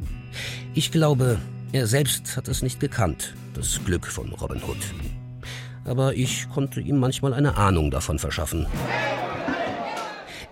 Ich 0.74 0.92
glaube, 0.92 1.40
er 1.72 1.88
selbst 1.88 2.38
hat 2.38 2.48
es 2.48 2.62
nicht 2.62 2.80
gekannt, 2.80 3.34
das 3.54 3.80
Glück 3.84 4.08
von 4.08 4.32
Robin 4.34 4.62
Hood. 4.64 4.78
Aber 5.86 6.14
ich 6.14 6.50
konnte 6.50 6.82
ihm 6.82 7.00
manchmal 7.00 7.34
eine 7.34 7.58
Ahnung 7.58 7.92
davon 7.92 8.20
verschaffen. 8.20 8.68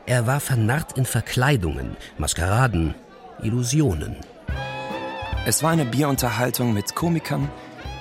Er 0.05 0.27
war 0.27 0.39
vernarrt 0.39 0.97
in 0.97 1.05
Verkleidungen, 1.05 1.97
Maskeraden, 2.17 2.93
Illusionen. 3.41 4.17
Es 5.45 5.63
war 5.63 5.71
eine 5.71 5.85
Bierunterhaltung 5.85 6.73
mit 6.73 6.95
Komikern, 6.95 7.49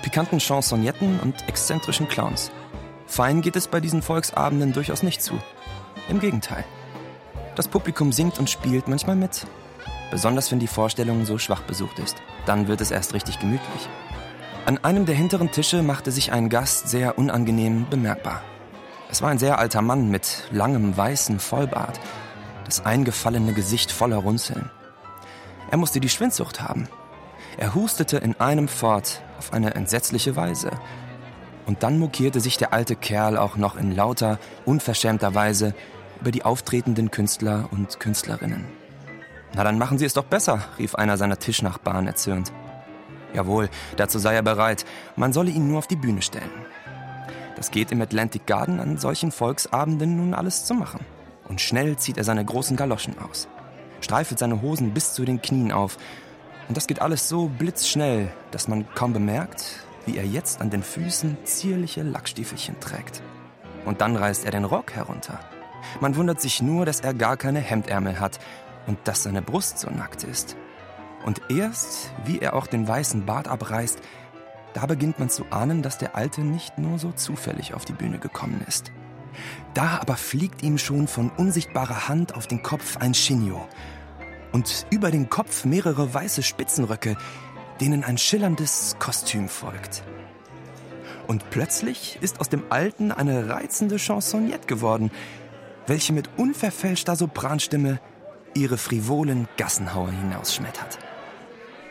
pikanten 0.02 0.38
Chansonnetten 0.38 1.18
und 1.20 1.48
exzentrischen 1.48 2.08
Clowns. 2.08 2.50
Fein 3.06 3.42
geht 3.42 3.56
es 3.56 3.68
bei 3.68 3.80
diesen 3.80 4.02
Volksabenden 4.02 4.72
durchaus 4.72 5.02
nicht 5.02 5.22
zu. 5.22 5.34
Im 6.08 6.20
Gegenteil. 6.20 6.64
Das 7.56 7.68
Publikum 7.68 8.12
singt 8.12 8.38
und 8.38 8.50
spielt 8.50 8.88
manchmal 8.88 9.16
mit, 9.16 9.46
Besonders 10.14 10.52
wenn 10.52 10.60
die 10.60 10.68
Vorstellung 10.68 11.24
so 11.24 11.38
schwach 11.38 11.62
besucht 11.62 11.98
ist. 11.98 12.18
Dann 12.46 12.68
wird 12.68 12.80
es 12.80 12.92
erst 12.92 13.14
richtig 13.14 13.40
gemütlich. 13.40 13.88
An 14.64 14.78
einem 14.84 15.06
der 15.06 15.16
hinteren 15.16 15.50
Tische 15.50 15.82
machte 15.82 16.12
sich 16.12 16.30
ein 16.30 16.50
Gast 16.50 16.88
sehr 16.88 17.18
unangenehm 17.18 17.86
bemerkbar. 17.90 18.40
Es 19.10 19.22
war 19.22 19.30
ein 19.30 19.40
sehr 19.40 19.58
alter 19.58 19.82
Mann 19.82 20.12
mit 20.12 20.44
langem 20.52 20.96
weißen 20.96 21.40
Vollbart, 21.40 21.98
das 22.64 22.86
eingefallene 22.86 23.54
Gesicht 23.54 23.90
voller 23.90 24.18
Runzeln. 24.18 24.70
Er 25.72 25.78
musste 25.78 25.98
die 25.98 26.08
Schwindsucht 26.08 26.62
haben. 26.62 26.88
Er 27.56 27.74
hustete 27.74 28.18
in 28.18 28.38
einem 28.38 28.68
fort 28.68 29.20
auf 29.40 29.52
eine 29.52 29.74
entsetzliche 29.74 30.36
Weise. 30.36 30.70
Und 31.66 31.82
dann 31.82 31.98
mokierte 31.98 32.38
sich 32.38 32.56
der 32.56 32.72
alte 32.72 32.94
Kerl 32.94 33.36
auch 33.36 33.56
noch 33.56 33.74
in 33.74 33.90
lauter, 33.90 34.38
unverschämter 34.64 35.34
Weise 35.34 35.74
über 36.20 36.30
die 36.30 36.44
auftretenden 36.44 37.10
Künstler 37.10 37.68
und 37.72 37.98
Künstlerinnen. 37.98 38.83
Na 39.54 39.62
dann 39.62 39.78
machen 39.78 39.98
Sie 39.98 40.04
es 40.04 40.14
doch 40.14 40.24
besser, 40.24 40.60
rief 40.78 40.96
einer 40.96 41.16
seiner 41.16 41.38
Tischnachbarn 41.38 42.08
erzürnt. 42.08 42.52
Jawohl, 43.34 43.68
dazu 43.96 44.18
sei 44.18 44.34
er 44.34 44.42
bereit, 44.42 44.84
man 45.16 45.32
solle 45.32 45.50
ihn 45.50 45.68
nur 45.68 45.78
auf 45.78 45.86
die 45.86 45.96
Bühne 45.96 46.22
stellen. 46.22 46.50
Das 47.56 47.70
geht 47.70 47.92
im 47.92 48.02
Atlantic 48.02 48.46
Garden 48.46 48.80
an 48.80 48.98
solchen 48.98 49.30
Volksabenden 49.30 50.16
nun 50.16 50.34
alles 50.34 50.64
zu 50.64 50.74
machen. 50.74 51.00
Und 51.48 51.60
schnell 51.60 51.96
zieht 51.96 52.16
er 52.16 52.24
seine 52.24 52.44
großen 52.44 52.76
Galoschen 52.76 53.18
aus, 53.18 53.48
streifelt 54.00 54.38
seine 54.38 54.60
Hosen 54.60 54.92
bis 54.92 55.14
zu 55.14 55.24
den 55.24 55.40
Knien 55.40 55.70
auf. 55.70 55.98
Und 56.68 56.76
das 56.76 56.86
geht 56.86 57.00
alles 57.00 57.28
so 57.28 57.48
blitzschnell, 57.48 58.32
dass 58.50 58.66
man 58.66 58.86
kaum 58.94 59.12
bemerkt, 59.12 59.84
wie 60.06 60.16
er 60.16 60.26
jetzt 60.26 60.60
an 60.60 60.70
den 60.70 60.82
Füßen 60.82 61.36
zierliche 61.44 62.02
Lackstiefelchen 62.02 62.80
trägt. 62.80 63.22
Und 63.84 64.00
dann 64.00 64.16
reißt 64.16 64.44
er 64.44 64.50
den 64.50 64.64
Rock 64.64 64.92
herunter. 64.92 65.38
Man 66.00 66.16
wundert 66.16 66.40
sich 66.40 66.62
nur, 66.62 66.86
dass 66.86 67.00
er 67.00 67.14
gar 67.14 67.36
keine 67.36 67.60
Hemdärmel 67.60 68.18
hat 68.18 68.40
und 68.86 68.98
dass 69.04 69.22
seine 69.22 69.42
Brust 69.42 69.78
so 69.78 69.90
nackt 69.90 70.24
ist. 70.24 70.56
Und 71.24 71.40
erst, 71.48 72.12
wie 72.24 72.38
er 72.38 72.54
auch 72.54 72.66
den 72.66 72.86
weißen 72.86 73.24
Bart 73.24 73.48
abreißt, 73.48 73.98
da 74.74 74.86
beginnt 74.86 75.18
man 75.18 75.30
zu 75.30 75.44
ahnen, 75.50 75.82
dass 75.82 75.98
der 75.98 76.16
Alte 76.16 76.42
nicht 76.42 76.78
nur 76.78 76.98
so 76.98 77.12
zufällig 77.12 77.74
auf 77.74 77.84
die 77.84 77.92
Bühne 77.92 78.18
gekommen 78.18 78.62
ist. 78.66 78.92
Da 79.72 79.98
aber 80.00 80.16
fliegt 80.16 80.62
ihm 80.62 80.78
schon 80.78 81.08
von 81.08 81.30
unsichtbarer 81.30 82.08
Hand 82.08 82.34
auf 82.34 82.46
den 82.46 82.62
Kopf 82.62 82.96
ein 82.98 83.14
Chinio 83.14 83.66
und 84.52 84.86
über 84.90 85.10
den 85.10 85.28
Kopf 85.30 85.64
mehrere 85.64 86.12
weiße 86.12 86.42
Spitzenröcke, 86.42 87.16
denen 87.80 88.04
ein 88.04 88.18
schillerndes 88.18 88.96
Kostüm 88.98 89.48
folgt. 89.48 90.04
Und 91.26 91.50
plötzlich 91.50 92.18
ist 92.20 92.40
aus 92.40 92.48
dem 92.48 92.64
Alten 92.70 93.10
eine 93.10 93.48
reizende 93.48 93.98
Chansonnette 93.98 94.66
geworden, 94.66 95.10
welche 95.86 96.12
mit 96.12 96.28
unverfälschter 96.36 97.16
Sopranstimme 97.16 97.98
ihre 98.54 98.78
frivolen 98.78 99.48
Gassenhauer 99.56 100.10
hinausschmettert. 100.10 100.98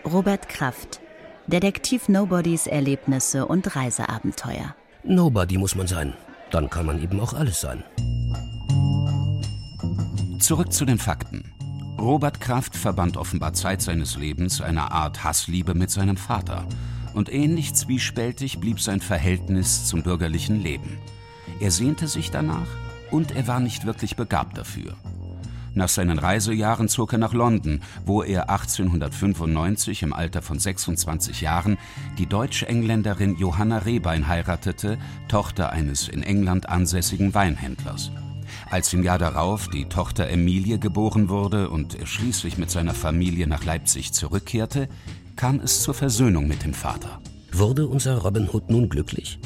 Robert 0.05 0.50
Kraft, 0.50 1.00
Detektiv 1.48 2.10
Nobodies 2.10 2.67
Erlebnisse 2.67 3.46
und 3.46 3.75
Reiseabenteuer. 3.75 4.75
Nobody 5.03 5.58
muss 5.58 5.75
man 5.75 5.88
sein. 5.88 6.13
Dann 6.51 6.70
kann 6.70 6.86
man 6.86 7.01
eben 7.01 7.20
auch 7.20 7.34
alles 7.34 7.62
sein. 7.62 7.84
Zurück 10.39 10.72
zu 10.72 10.86
den 10.86 11.00
Fakten. 11.00 11.53
Robert 11.98 12.41
Kraft 12.41 12.75
verband 12.75 13.17
offenbar 13.17 13.53
Zeit 13.53 13.82
seines 13.82 14.17
Lebens 14.17 14.62
eine 14.62 14.91
Art 14.91 15.24
Hassliebe 15.24 15.74
mit 15.74 15.89
seinem 15.89 16.17
Vater. 16.17 16.65
Und 17.13 17.32
ähnlich 17.32 17.74
zwiespältig 17.74 18.60
blieb 18.60 18.79
sein 18.79 19.00
Verhältnis 19.00 19.88
zum 19.88 20.03
bürgerlichen 20.03 20.62
Leben. 20.62 20.98
Er 21.60 21.72
sehnte 21.72 22.08
sich 22.08 22.32
danach 22.32 22.67
und 23.12 23.36
er 23.36 23.48
war 23.48 23.60
nicht 23.60 23.86
wirklich 23.86 24.15
begabt 24.15 24.58
dafür. 24.58 24.96
Nach 25.75 25.89
seinen 25.89 26.19
Reisejahren 26.19 26.87
zog 26.87 27.13
er 27.13 27.19
nach 27.19 27.33
London, 27.33 27.81
wo 28.05 28.21
er 28.21 28.49
1895 28.49 30.03
im 30.03 30.13
Alter 30.13 30.41
von 30.41 30.59
26 30.59 31.41
Jahren 31.41 31.77
die 32.17 32.27
deutsche 32.27 32.67
Engländerin 32.67 33.37
Johanna 33.37 33.79
Rehbein 33.79 34.27
heiratete, 34.27 34.97
Tochter 35.27 35.71
eines 35.71 36.07
in 36.07 36.21
England 36.21 36.69
ansässigen 36.69 37.33
Weinhändlers. 37.33 38.11
Als 38.69 38.93
im 38.93 39.03
Jahr 39.03 39.17
darauf 39.17 39.67
die 39.67 39.85
Tochter 39.85 40.29
Emilie 40.29 40.77
geboren 40.77 41.29
wurde 41.29 41.69
und 41.69 41.95
er 41.95 42.05
schließlich 42.05 42.57
mit 42.57 42.69
seiner 42.69 42.93
Familie 42.93 43.47
nach 43.47 43.65
Leipzig 43.65 44.13
zurückkehrte, 44.13 44.89
kam 45.35 45.59
es 45.59 45.81
zur 45.81 45.95
Versöhnung 45.95 46.47
mit 46.47 46.63
dem 46.63 46.73
Vater. 46.73 47.19
Wurde 47.51 47.87
unser 47.87 48.17
Robin 48.19 48.47
Hood 48.51 48.69
nun 48.69 48.89
glücklich? 48.89 49.39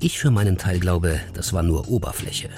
Ich 0.00 0.18
für 0.20 0.30
meinen 0.30 0.58
Teil 0.58 0.78
glaube, 0.78 1.20
das 1.34 1.52
war 1.52 1.64
nur 1.64 1.88
Oberfläche. 1.88 2.50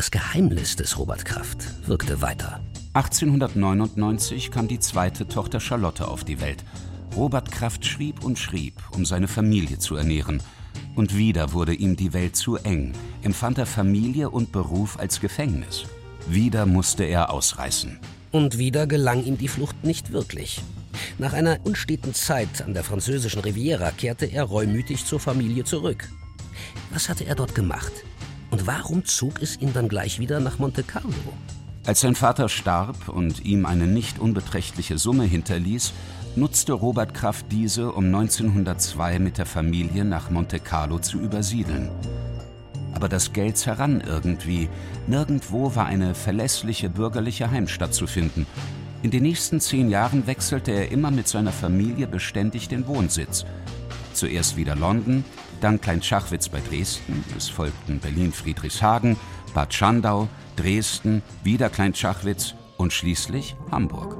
Das 0.00 0.10
Geheimnis 0.10 0.76
des 0.76 0.98
Robert 0.98 1.26
Kraft 1.26 1.58
wirkte 1.86 2.22
weiter. 2.22 2.62
1899 2.94 4.50
kam 4.50 4.66
die 4.66 4.78
zweite 4.78 5.28
Tochter 5.28 5.60
Charlotte 5.60 6.08
auf 6.08 6.24
die 6.24 6.40
Welt. 6.40 6.64
Robert 7.14 7.52
Kraft 7.52 7.84
schrieb 7.84 8.24
und 8.24 8.38
schrieb, 8.38 8.82
um 8.92 9.04
seine 9.04 9.28
Familie 9.28 9.78
zu 9.78 9.96
ernähren. 9.96 10.42
Und 10.96 11.18
wieder 11.18 11.52
wurde 11.52 11.74
ihm 11.74 11.96
die 11.96 12.14
Welt 12.14 12.34
zu 12.34 12.56
eng, 12.56 12.94
empfand 13.20 13.58
er 13.58 13.66
Familie 13.66 14.30
und 14.30 14.52
Beruf 14.52 14.98
als 14.98 15.20
Gefängnis. 15.20 15.84
Wieder 16.26 16.64
musste 16.64 17.04
er 17.04 17.30
ausreißen. 17.30 17.98
Und 18.30 18.56
wieder 18.56 18.86
gelang 18.86 19.22
ihm 19.22 19.36
die 19.36 19.48
Flucht 19.48 19.84
nicht 19.84 20.12
wirklich. 20.12 20.62
Nach 21.18 21.34
einer 21.34 21.58
unsteten 21.64 22.14
Zeit 22.14 22.62
an 22.62 22.72
der 22.72 22.84
französischen 22.84 23.42
Riviera 23.42 23.90
kehrte 23.90 24.24
er 24.24 24.44
reumütig 24.44 25.04
zur 25.04 25.20
Familie 25.20 25.64
zurück. 25.64 26.08
Was 26.90 27.10
hatte 27.10 27.26
er 27.26 27.34
dort 27.34 27.54
gemacht? 27.54 27.92
Und 28.50 28.66
warum 28.66 29.04
zog 29.04 29.42
es 29.42 29.60
ihn 29.60 29.72
dann 29.72 29.88
gleich 29.88 30.18
wieder 30.18 30.40
nach 30.40 30.58
Monte 30.58 30.82
Carlo? 30.82 31.14
Als 31.86 32.00
sein 32.00 32.14
Vater 32.14 32.48
starb 32.48 33.08
und 33.08 33.44
ihm 33.44 33.64
eine 33.64 33.86
nicht 33.86 34.18
unbeträchtliche 34.18 34.98
Summe 34.98 35.24
hinterließ, 35.24 35.92
nutzte 36.36 36.72
Robert 36.72 37.14
Kraft 37.14 37.46
diese, 37.50 37.92
um 37.92 38.06
1902 38.06 39.18
mit 39.18 39.38
der 39.38 39.46
Familie 39.46 40.04
nach 40.04 40.30
Monte 40.30 40.60
Carlo 40.60 40.98
zu 40.98 41.18
übersiedeln. 41.18 41.90
Aber 42.92 43.08
das 43.08 43.32
Geld 43.32 43.56
zerrann 43.56 44.02
irgendwie. 44.06 44.68
Nirgendwo 45.06 45.74
war 45.74 45.86
eine 45.86 46.14
verlässliche 46.14 46.90
bürgerliche 46.90 47.50
Heimstatt 47.50 47.94
zu 47.94 48.06
finden. 48.06 48.46
In 49.02 49.10
den 49.10 49.22
nächsten 49.22 49.60
zehn 49.60 49.88
Jahren 49.88 50.26
wechselte 50.26 50.72
er 50.72 50.92
immer 50.92 51.10
mit 51.10 51.26
seiner 51.26 51.52
Familie 51.52 52.06
beständig 52.06 52.68
den 52.68 52.86
Wohnsitz. 52.86 53.46
Zuerst 54.12 54.56
wieder 54.56 54.76
London, 54.76 55.24
dann 55.60 55.80
Klein-Schachwitz 55.80 56.48
bei 56.48 56.60
Dresden, 56.60 57.24
es 57.36 57.48
folgten 57.48 57.98
Berlin-Friedrichshagen, 58.00 59.16
Bad 59.54 59.72
Schandau, 59.74 60.28
Dresden, 60.56 61.22
wieder 61.42 61.70
Klein-Schachwitz 61.70 62.54
und 62.76 62.92
schließlich 62.92 63.56
Hamburg. 63.70 64.16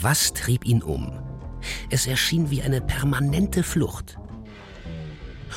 Was 0.00 0.32
trieb 0.32 0.64
ihn 0.64 0.82
um? 0.82 1.12
Es 1.90 2.06
erschien 2.06 2.50
wie 2.50 2.62
eine 2.62 2.80
permanente 2.80 3.62
Flucht. 3.62 4.18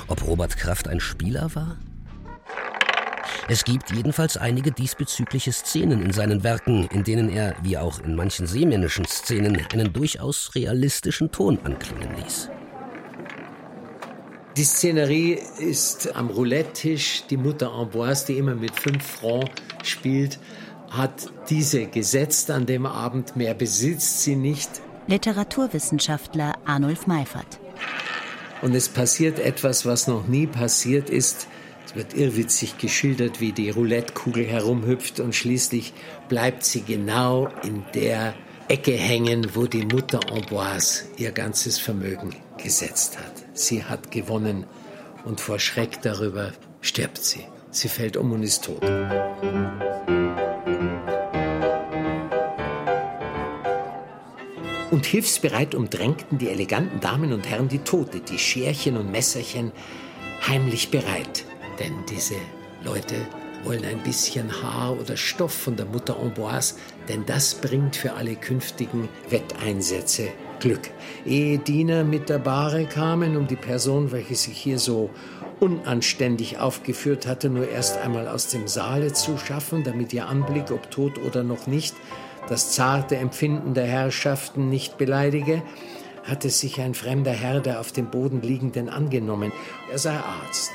Ob 0.08 0.26
Robert 0.26 0.56
Kraft 0.58 0.88
ein 0.88 1.00
Spieler 1.00 1.54
war? 1.54 1.78
Es 3.50 3.64
gibt 3.64 3.92
jedenfalls 3.92 4.36
einige 4.36 4.72
diesbezügliche 4.72 5.52
Szenen 5.54 6.02
in 6.02 6.12
seinen 6.12 6.44
Werken, 6.44 6.88
in 6.88 7.04
denen 7.04 7.30
er, 7.30 7.56
wie 7.64 7.78
auch 7.78 8.00
in 8.00 8.16
manchen 8.16 8.46
seemännischen 8.46 9.06
Szenen, 9.06 9.62
einen 9.72 9.94
durchaus 9.94 10.54
realistischen 10.56 11.32
Ton 11.32 11.58
anklingen 11.64 12.16
ließ. 12.16 12.50
Die 14.58 14.64
Szenerie 14.64 15.38
ist 15.60 16.16
am 16.16 16.32
Roulette-Tisch. 16.32 17.26
Die 17.30 17.38
Mutter 17.38 17.72
Amboise, 17.72 18.26
die 18.26 18.40
immer 18.40 18.56
mit 18.56 18.72
fünf 18.72 19.06
Francs 19.06 19.52
spielt, 19.84 20.40
hat 20.90 21.32
diese 21.48 21.86
gesetzt 21.86 22.50
an 22.50 22.66
dem 22.66 22.88
Abend. 22.88 23.36
Mehr 23.36 23.54
besitzt 23.54 24.24
sie 24.24 24.36
nicht. 24.36 24.82
Literaturwissenschaftler 25.06 26.56
Arnulf 26.66 27.06
Meifert. 27.06 27.60
Und 28.64 28.74
es 28.74 28.90
passiert 28.90 29.38
etwas, 29.38 29.86
was 29.86 30.08
noch 30.08 30.28
nie 30.28 30.48
passiert 30.48 31.12
ist. 31.12 31.48
Es 31.86 31.96
wird 31.96 32.16
irrwitzig 32.16 32.80
geschildert, 32.80 33.40
wie 33.40 33.52
die 33.52 33.70
Roulettekugel 33.70 34.44
herumhüpft 34.44 35.20
und 35.20 35.36
schließlich 35.36 35.94
bleibt 36.30 36.64
sie 36.64 36.82
genau 36.82 37.48
in 37.62 37.86
der 37.94 38.34
Ecke 38.70 38.94
hängen, 38.94 39.52
wo 39.54 39.68
die 39.68 39.86
Mutter 39.86 40.20
Amboise 40.32 41.04
ihr 41.18 41.32
ganzes 41.32 41.78
Vermögen 41.78 42.36
gesetzt 42.58 43.20
hat. 43.20 43.47
Sie 43.58 43.84
hat 43.84 44.12
gewonnen 44.12 44.66
und 45.26 45.42
vor 45.42 45.58
Schreck 45.58 46.02
darüber 46.04 46.52
stirbt 46.82 47.18
sie. 47.18 47.44
Sie 47.72 47.90
fällt 47.90 48.16
um 48.16 48.32
und 48.32 48.44
ist 48.44 48.66
tot. 48.66 48.84
Und 54.92 55.06
hilfsbereit 55.06 55.74
umdrängten 55.74 56.38
die 56.38 56.50
eleganten 56.50 57.00
Damen 57.00 57.34
und 57.34 57.50
Herren 57.50 57.68
die 57.68 57.80
Tote, 57.80 58.20
die 58.20 58.38
Scherchen 58.38 58.96
und 58.96 59.12
Messerchen 59.12 59.72
heimlich 60.48 60.92
bereit. 60.92 61.44
Denn 61.80 62.06
diese 62.10 62.36
Leute 62.84 63.16
wollen 63.64 63.86
ein 63.86 64.04
bisschen 64.04 64.62
Haar 64.62 64.98
oder 65.00 65.18
Stoff 65.18 65.52
von 65.54 65.76
der 65.76 65.88
Mutter 65.88 66.16
Amboise, 66.20 66.76
denn 67.10 67.26
das 67.26 67.56
bringt 67.56 67.96
für 67.96 68.14
alle 68.14 68.36
künftigen 68.36 69.10
Wetteinsätze 69.30 70.30
Glück. 70.60 70.90
Ehe 71.26 71.58
Diener 71.58 72.04
mit 72.04 72.30
der 72.30 72.40
Bahre 72.40 72.86
kamen, 72.86 73.38
um 73.38 73.48
die 73.48 73.56
Person, 73.56 74.12
welche 74.12 74.36
sich 74.36 74.58
hier 74.58 74.80
so 74.80 75.10
unanständig 75.60 76.60
aufgeführt 76.60 77.28
hatte, 77.28 77.50
nur 77.50 77.70
erst 77.70 77.98
einmal 77.98 78.28
aus 78.28 78.48
dem 78.48 78.68
Saale 78.68 79.14
zu 79.14 79.38
schaffen, 79.38 79.84
damit 79.84 80.14
ihr 80.14 80.28
Anblick, 80.28 80.72
ob 80.72 80.92
tot 80.92 81.18
oder 81.20 81.44
noch 81.44 81.68
nicht, 81.68 81.96
das 82.50 82.72
zarte 82.72 83.18
Empfinden 83.18 83.74
der 83.74 83.86
Herrschaften 83.86 84.70
nicht 84.70 84.98
beleidige, 84.98 85.62
hatte 86.24 86.50
sich 86.50 86.80
ein 86.82 86.94
fremder 86.94 87.32
Herr 87.32 87.62
der 87.62 87.80
auf 87.80 87.92
dem 87.92 88.12
Boden 88.12 88.42
liegenden 88.42 88.90
angenommen. 88.90 89.52
Er 89.92 89.98
sei 89.98 90.14
Arzt 90.14 90.72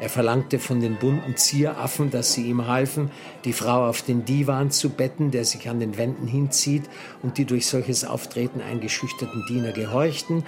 er 0.00 0.08
verlangte 0.08 0.58
von 0.58 0.80
den 0.80 0.96
bunten 0.96 1.36
Zieraffen, 1.36 2.10
dass 2.10 2.32
sie 2.32 2.46
ihm 2.46 2.66
halfen, 2.66 3.10
die 3.44 3.52
Frau 3.52 3.88
auf 3.88 4.02
den 4.02 4.24
Divan 4.24 4.70
zu 4.70 4.90
betten, 4.90 5.30
der 5.30 5.44
sich 5.44 5.68
an 5.68 5.80
den 5.80 5.96
Wänden 5.98 6.26
hinzieht 6.26 6.84
und 7.22 7.38
die 7.38 7.44
durch 7.44 7.66
solches 7.66 8.04
Auftreten 8.04 8.60
eingeschüchterten 8.60 9.44
Diener 9.48 9.72
gehorchten. 9.72 10.44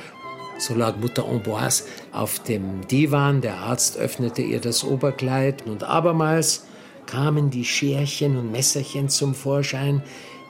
So 0.59 0.75
lag 0.75 0.97
Mutter 0.97 1.27
Amboise 1.27 1.85
auf 2.13 2.39
dem 2.41 2.87
Divan, 2.87 3.41
der 3.41 3.57
Arzt 3.57 3.97
öffnete 3.97 4.43
ihr 4.43 4.61
das 4.61 4.85
Oberkleid 4.85 5.67
und 5.67 5.85
abermals 5.85 6.67
kamen 7.07 7.51
die 7.51 7.65
Scherchen 7.65 8.37
und 8.37 8.53
Messerchen 8.53 9.09
zum 9.09 9.35
Vorschein, 9.35 10.03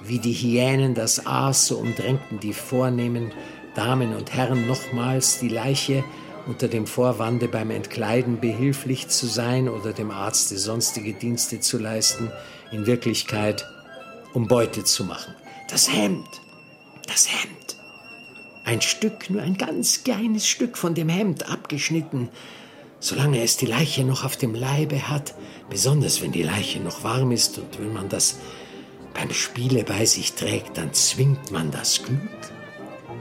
wie 0.02 0.18
die 0.18 0.32
Hyänen 0.32 0.94
das 0.94 1.26
Aas, 1.26 1.66
so 1.66 1.78
umdrängten 1.78 2.40
die 2.40 2.52
vornehmen 2.52 3.32
Damen 3.74 4.14
und 4.14 4.34
Herren 4.34 4.66
nochmals 4.66 5.38
die 5.38 5.48
Leiche, 5.48 6.02
unter 6.46 6.68
dem 6.68 6.86
Vorwande 6.86 7.48
beim 7.48 7.70
Entkleiden 7.70 8.40
behilflich 8.40 9.08
zu 9.08 9.26
sein 9.26 9.68
oder 9.68 9.92
dem 9.92 10.10
Arzte 10.10 10.58
sonstige 10.58 11.12
Dienste 11.12 11.60
zu 11.60 11.78
leisten, 11.78 12.30
in 12.72 12.86
Wirklichkeit 12.86 13.66
um 14.32 14.48
Beute 14.48 14.84
zu 14.84 15.04
machen. 15.04 15.34
Das 15.68 15.92
Hemd, 15.92 16.28
das 17.06 17.28
Hemd. 17.30 17.76
Ein 18.64 18.80
Stück, 18.80 19.30
nur 19.30 19.42
ein 19.42 19.56
ganz 19.56 20.04
kleines 20.04 20.46
Stück 20.46 20.76
von 20.76 20.94
dem 20.94 21.08
Hemd 21.08 21.48
abgeschnitten, 21.48 22.28
solange 23.00 23.42
es 23.42 23.56
die 23.56 23.66
Leiche 23.66 24.04
noch 24.04 24.24
auf 24.24 24.36
dem 24.36 24.54
Leibe 24.54 25.08
hat, 25.08 25.34
besonders 25.70 26.22
wenn 26.22 26.32
die 26.32 26.42
Leiche 26.42 26.80
noch 26.80 27.02
warm 27.02 27.32
ist 27.32 27.58
und 27.58 27.78
wenn 27.80 27.92
man 27.92 28.08
das 28.08 28.38
beim 29.14 29.32
Spiele 29.32 29.84
bei 29.84 30.04
sich 30.04 30.34
trägt, 30.34 30.76
dann 30.76 30.92
zwingt 30.92 31.50
man 31.50 31.70
das 31.70 32.02
Glück. 32.02 32.20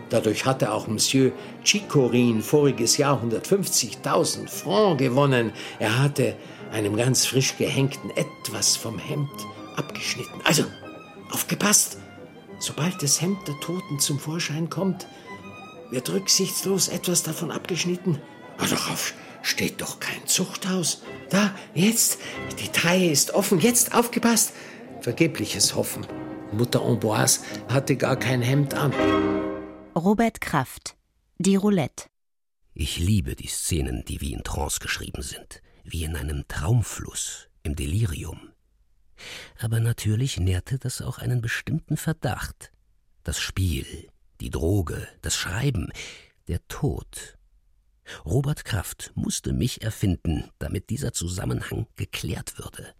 Dadurch 0.10 0.46
hatte 0.46 0.72
auch 0.72 0.88
Monsieur 0.88 1.32
Chicorin 1.64 2.42
voriges 2.42 2.98
Jahr 2.98 3.22
150.000 3.24 4.48
Francs 4.48 4.98
gewonnen. 4.98 5.54
Er 5.80 6.02
hatte 6.02 6.36
einem 6.72 6.96
ganz 6.98 7.26
frisch 7.26 7.58
gehängten 7.58 8.12
etwas 8.16 8.76
vom 8.76 8.98
Hemd 8.98 9.30
abgeschnitten. 9.76 10.42
Also, 10.44 10.64
aufgepasst! 11.32 11.98
Sobald 12.60 13.02
das 13.02 13.22
Hemd 13.22 13.48
der 13.48 13.58
Toten 13.62 14.00
zum 14.00 14.20
Vorschein 14.20 14.70
kommt, 14.70 15.08
wird 15.92 16.10
rücksichtslos 16.10 16.90
etwas 16.90 17.24
davon 17.24 17.52
abgeschnitten. 17.52 18.20
Aber 18.58 18.68
darauf 18.68 19.14
steht 19.42 19.80
doch 19.82 20.00
kein 20.00 20.26
Zuchthaus. 20.28 21.02
Da, 21.30 21.52
jetzt, 21.74 22.20
die 22.60 22.68
Taille 22.70 23.12
ist 23.12 23.34
offen, 23.34 23.60
jetzt 23.60 23.94
aufgepasst. 23.96 24.54
Vergebliches 25.02 25.76
Hoffen. 25.76 26.06
Mutter 26.52 26.82
Amboise 26.82 27.42
hatte 27.72 27.96
gar 27.96 28.18
kein 28.18 28.42
Hemd 28.42 28.74
an. 28.74 28.92
Robert 29.96 30.40
Kraft 30.40 30.96
Die 31.40 31.56
Roulette 31.56 32.06
Ich 32.76 33.00
liebe 33.00 33.36
die 33.36 33.48
Szenen, 33.48 34.06
die 34.06 34.22
wie 34.22 34.34
in 34.34 34.44
Trance 34.44 34.80
geschrieben 34.80 35.24
sind, 35.24 35.64
wie 35.84 36.04
in 36.04 36.16
einem 36.16 36.48
Traumfluss, 36.48 37.50
im 37.64 37.76
Delirium. 37.76 38.52
Aber 39.60 39.80
natürlich 39.80 40.40
nährte 40.40 40.78
das 40.78 41.02
auch 41.02 41.18
einen 41.18 41.42
bestimmten 41.42 41.98
Verdacht. 41.98 42.72
Das 43.24 43.40
Spiel, 43.40 44.10
die 44.42 44.52
Droge, 44.52 45.08
das 45.22 45.36
Schreiben, 45.36 45.92
der 46.48 46.66
Tod. 46.68 47.38
Robert 48.26 48.66
Kraft 48.66 49.12
musste 49.16 49.54
mich 49.54 49.82
erfinden, 49.82 50.52
damit 50.60 50.92
dieser 50.92 51.14
Zusammenhang 51.14 51.88
geklärt 51.96 52.60
würde. 52.60 52.94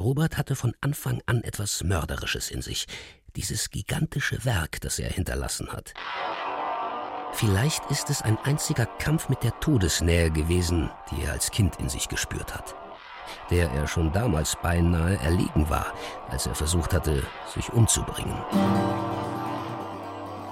Robert 0.00 0.38
hatte 0.38 0.56
von 0.56 0.74
Anfang 0.80 1.22
an 1.26 1.42
etwas 1.42 1.84
Mörderisches 1.84 2.50
in 2.50 2.62
sich, 2.62 2.86
dieses 3.36 3.70
gigantische 3.70 4.44
Werk, 4.44 4.80
das 4.80 4.98
er 4.98 5.10
hinterlassen 5.10 5.72
hat. 5.72 5.94
Vielleicht 7.32 7.90
ist 7.90 8.10
es 8.10 8.22
ein 8.22 8.38
einziger 8.44 8.86
Kampf 8.86 9.28
mit 9.28 9.42
der 9.42 9.58
Todesnähe 9.58 10.30
gewesen, 10.30 10.90
die 11.10 11.22
er 11.22 11.32
als 11.32 11.50
Kind 11.50 11.76
in 11.76 11.88
sich 11.88 12.08
gespürt 12.08 12.54
hat, 12.54 12.74
der 13.50 13.70
er 13.70 13.86
schon 13.86 14.12
damals 14.12 14.56
beinahe 14.62 15.16
erlegen 15.18 15.68
war, 15.70 15.86
als 16.28 16.46
er 16.46 16.54
versucht 16.54 16.92
hatte, 16.92 17.22
sich 17.54 17.72
umzubringen. 17.72 18.36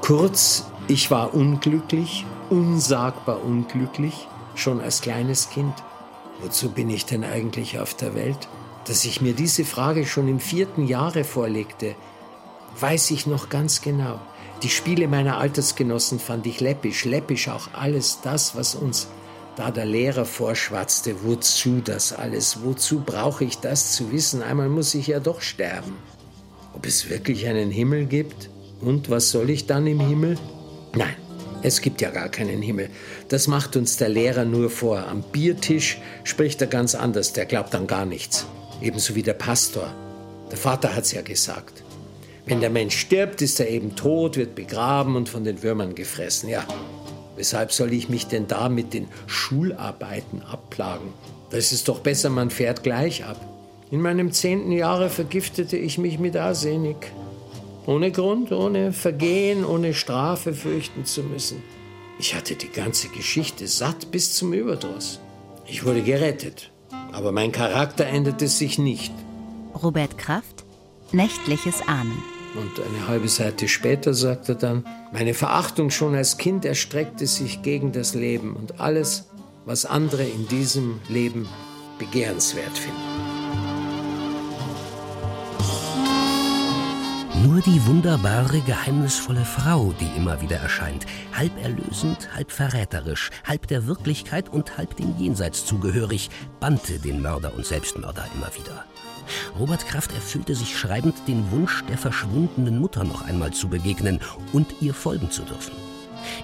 Kurz, 0.01 0.71
ich 0.89 1.11
war 1.11 1.35
unglücklich, 1.35 2.25
unsagbar 2.49 3.45
unglücklich, 3.45 4.27
schon 4.55 4.81
als 4.81 5.03
kleines 5.03 5.51
Kind. 5.51 5.75
Wozu 6.41 6.71
bin 6.71 6.89
ich 6.89 7.05
denn 7.05 7.25
eigentlich 7.25 7.79
auf 7.79 7.95
der 7.95 8.15
Welt? 8.15 8.49
Dass 8.87 9.05
ich 9.05 9.21
mir 9.21 9.35
diese 9.35 9.65
Frage 9.65 10.07
schon 10.07 10.27
im 10.27 10.41
vierten 10.41 10.87
Jahre 10.87 11.25
vorlegte, 11.25 11.95
weiß 12.81 13.11
ich 13.11 13.27
noch 13.27 13.49
ganz 13.49 13.83
genau. 13.83 14.21
Die 14.63 14.69
Spiele 14.69 15.09
meiner 15.09 15.39
Altersgenossen 15.39 16.19
fand 16.19 16.47
ich 16.47 16.61
läppisch, 16.61 17.05
läppisch 17.05 17.49
auch 17.49 17.69
alles 17.73 18.21
das, 18.23 18.55
was 18.55 18.75
uns 18.75 19.09
da 19.57 19.71
der 19.71 19.87
Lehrer 19.87 20.25
vorschwatzte. 20.25 21.25
Wozu 21.25 21.81
das 21.85 22.13
alles? 22.13 22.63
Wozu 22.63 23.01
brauche 23.01 23.45
ich 23.45 23.59
das 23.59 23.93
zu 23.93 24.13
wissen? 24.13 24.43
Einmal 24.43 24.69
muss 24.69 24.95
ich 24.95 25.07
ja 25.07 25.21
doch 25.21 25.41
sterben. 25.41 25.97
Ob 26.75 26.87
es 26.87 27.09
wirklich 27.09 27.47
einen 27.47 27.71
Himmel 27.71 28.07
gibt? 28.07 28.51
Und 28.81 29.11
was 29.11 29.31
soll 29.31 29.51
ich 29.51 29.67
dann 29.67 29.87
im 29.87 30.01
Himmel? 30.01 30.39
Nein, 30.95 31.17
es 31.63 31.81
gibt 31.81 32.01
ja 32.01 32.11
gar 32.11 32.29
keinen 32.29 32.63
Himmel. 32.63 32.89
Das 33.29 33.49
macht 33.49 33.77
uns 33.77 33.97
der 33.97 34.09
Lehrer 34.09 34.45
nur 34.45 34.71
vor. 34.71 35.07
Am 35.07 35.23
Biertisch 35.23 35.99
spricht 36.25 36.61
er 36.61 36.67
ganz 36.67 36.95
anders, 36.95 37.33
der 37.33 37.45
glaubt 37.45 37.75
an 37.75 37.87
gar 37.87 38.07
nichts. 38.07 38.47
Ebenso 38.81 39.15
wie 39.15 39.23
der 39.23 39.35
Pastor. 39.35 39.93
Der 40.51 40.57
Vater 40.57 40.95
hat's 40.95 41.13
ja 41.13 41.23
gesagt. 41.23 41.83
Wenn 42.51 42.61
der 42.61 42.71
Mensch 42.71 42.97
stirbt, 42.97 43.43
ist 43.43 43.61
er 43.61 43.71
eben 43.71 43.95
tot, 43.95 44.37
wird 44.37 44.57
begraben 44.57 45.15
und 45.15 45.29
von 45.29 45.45
den 45.45 45.63
Würmern 45.63 45.95
gefressen. 45.95 46.49
Ja, 46.49 46.65
weshalb 47.37 47.71
soll 47.71 47.93
ich 47.93 48.09
mich 48.09 48.27
denn 48.27 48.49
da 48.49 48.69
mit 48.69 48.93
den 48.93 49.07
Schularbeiten 49.29 50.43
abplagen? 50.43 51.13
Das 51.51 51.71
ist 51.71 51.87
doch 51.87 52.01
besser, 52.01 52.29
man 52.29 52.51
fährt 52.51 52.83
gleich 52.83 53.25
ab. 53.25 53.41
In 53.93 54.01
meinem 54.01 54.33
zehnten 54.33 54.73
Jahre 54.73 55.11
vergiftete 55.11 55.77
ich 55.77 55.97
mich 55.97 56.19
mit 56.19 56.37
Arsenik. 56.37 57.13
Ohne 57.87 58.11
Grund, 58.11 58.51
ohne 58.51 58.93
Vergehen, 58.93 59.65
ohne 59.65 59.95
Strafe 59.95 60.53
fürchten 60.53 61.05
zu 61.05 61.23
müssen. 61.23 61.63
Ich 62.19 62.35
hatte 62.35 62.57
die 62.57 62.71
ganze 62.71 63.11
Geschichte 63.11 63.69
satt 63.69 64.11
bis 64.11 64.35
zum 64.35 64.55
Überdruss. 64.55 65.21
Ich 65.69 65.85
wurde 65.85 66.03
gerettet, 66.03 66.73
aber 67.13 67.31
mein 67.31 67.53
Charakter 67.53 68.07
änderte 68.07 68.49
sich 68.49 68.77
nicht. 68.77 69.13
Robert 69.81 70.19
Kraft, 70.19 70.65
Nächtliches 71.13 71.83
Ahnen. 71.89 72.40
Und 72.55 72.85
eine 72.85 73.09
halbe 73.09 73.29
Seite 73.29 73.69
später 73.69 74.13
sagt 74.13 74.49
er 74.49 74.57
dann, 74.57 74.85
meine 75.13 75.35
Verachtung 75.35 75.91
schon 75.91 76.15
als 76.15 76.37
Kind 76.37 76.65
erstreckte 76.65 77.27
sich 77.27 77.63
gegen 77.63 77.93
das 77.93 78.15
Leben 78.15 78.57
und 78.57 78.81
alles, 78.81 79.29
was 79.65 79.87
andere 79.87 80.25
in 80.25 80.49
diesem 80.49 81.01
Leben 81.09 81.49
begehrenswert 81.99 82.77
finden. 82.77 83.21
Nur 87.43 87.63
die 87.63 87.87
wunderbare, 87.87 88.61
geheimnisvolle 88.61 89.47
Frau, 89.47 89.95
die 89.99 90.17
immer 90.17 90.43
wieder 90.43 90.57
erscheint, 90.57 91.07
halb 91.33 91.53
erlösend, 91.63 92.29
halb 92.35 92.53
verräterisch, 92.53 93.31
halb 93.47 93.67
der 93.67 93.87
Wirklichkeit 93.87 94.51
und 94.51 94.77
halb 94.77 94.97
dem 94.97 95.15
Jenseits 95.17 95.65
zugehörig, 95.65 96.29
bannte 96.59 96.99
den 96.99 97.23
Mörder 97.23 97.55
und 97.55 97.65
Selbstmörder 97.65 98.27
immer 98.35 98.51
wieder. 98.55 98.85
Robert 99.59 99.87
Kraft 99.87 100.13
erfüllte 100.13 100.55
sich 100.55 100.79
schreibend 100.79 101.15
den 101.27 101.51
Wunsch, 101.51 101.85
der 101.89 101.99
verschwundenen 101.99 102.79
Mutter 102.79 103.05
noch 103.05 103.23
einmal 103.27 103.53
zu 103.53 103.69
begegnen 103.69 104.21
und 104.53 104.75
ihr 104.81 104.95
folgen 104.95 105.31
zu 105.31 105.43
dürfen. 105.43 105.75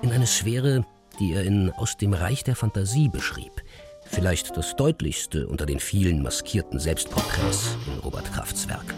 In 0.02 0.12
eine 0.12 0.26
Sphäre, 0.26 0.84
die 1.18 1.32
er 1.32 1.44
in 1.44 1.70
Aus 1.72 1.96
dem 1.96 2.12
Reich 2.12 2.44
der 2.44 2.56
Fantasie 2.56 3.08
beschrieb. 3.08 3.62
Vielleicht 4.04 4.56
das 4.56 4.76
deutlichste 4.76 5.48
unter 5.48 5.66
den 5.66 5.80
vielen 5.80 6.22
maskierten 6.22 6.78
Selbstporträts 6.78 7.76
in 7.86 7.98
Robert 8.00 8.32
Krafts 8.32 8.68
Werk. 8.68 8.94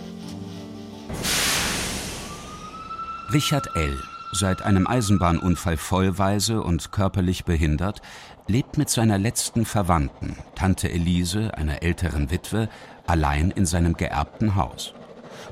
Richard 3.32 3.68
L., 3.74 3.98
seit 4.32 4.62
einem 4.62 4.86
Eisenbahnunfall 4.86 5.76
vollweise 5.76 6.62
und 6.62 6.92
körperlich 6.92 7.44
behindert, 7.44 8.00
lebt 8.48 8.78
mit 8.78 8.88
seiner 8.88 9.18
letzten 9.18 9.66
Verwandten, 9.66 10.36
Tante 10.54 10.90
Elise, 10.90 11.56
einer 11.56 11.82
älteren 11.82 12.30
Witwe, 12.30 12.68
allein 13.06 13.50
in 13.50 13.66
seinem 13.66 13.94
geerbten 13.94 14.56
Haus. 14.56 14.94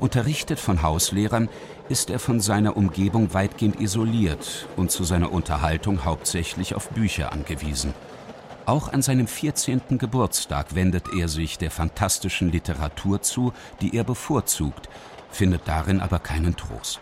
Unterrichtet 0.01 0.59
von 0.59 0.83
Hauslehrern 0.83 1.49
ist 1.89 2.11
er 2.11 2.19
von 2.19 2.41
seiner 2.41 2.77
Umgebung 2.77 3.35
weitgehend 3.35 3.81
isoliert 3.81 4.67
und 4.77 4.91
zu 4.91 5.05
seiner 5.05 5.31
Unterhaltung 5.31 6.05
hauptsächlich 6.05 6.75
auf 6.75 6.89
Bücher 6.89 7.33
angewiesen. 7.33 7.95
Auch 8.65 8.93
an 8.93 9.01
seinem 9.03 9.29
14. 9.29 9.99
Geburtstag 9.99 10.75
wendet 10.75 11.07
er 11.17 11.29
sich 11.29 11.57
der 11.57 11.71
fantastischen 11.71 12.51
Literatur 12.51 13.23
zu, 13.23 13.53
die 13.81 13.95
er 13.95 14.05
bevorzugt, 14.05 14.89
findet 15.31 15.69
darin 15.69 16.01
aber 16.01 16.19
keinen 16.19 16.57
Trost. 16.57 17.01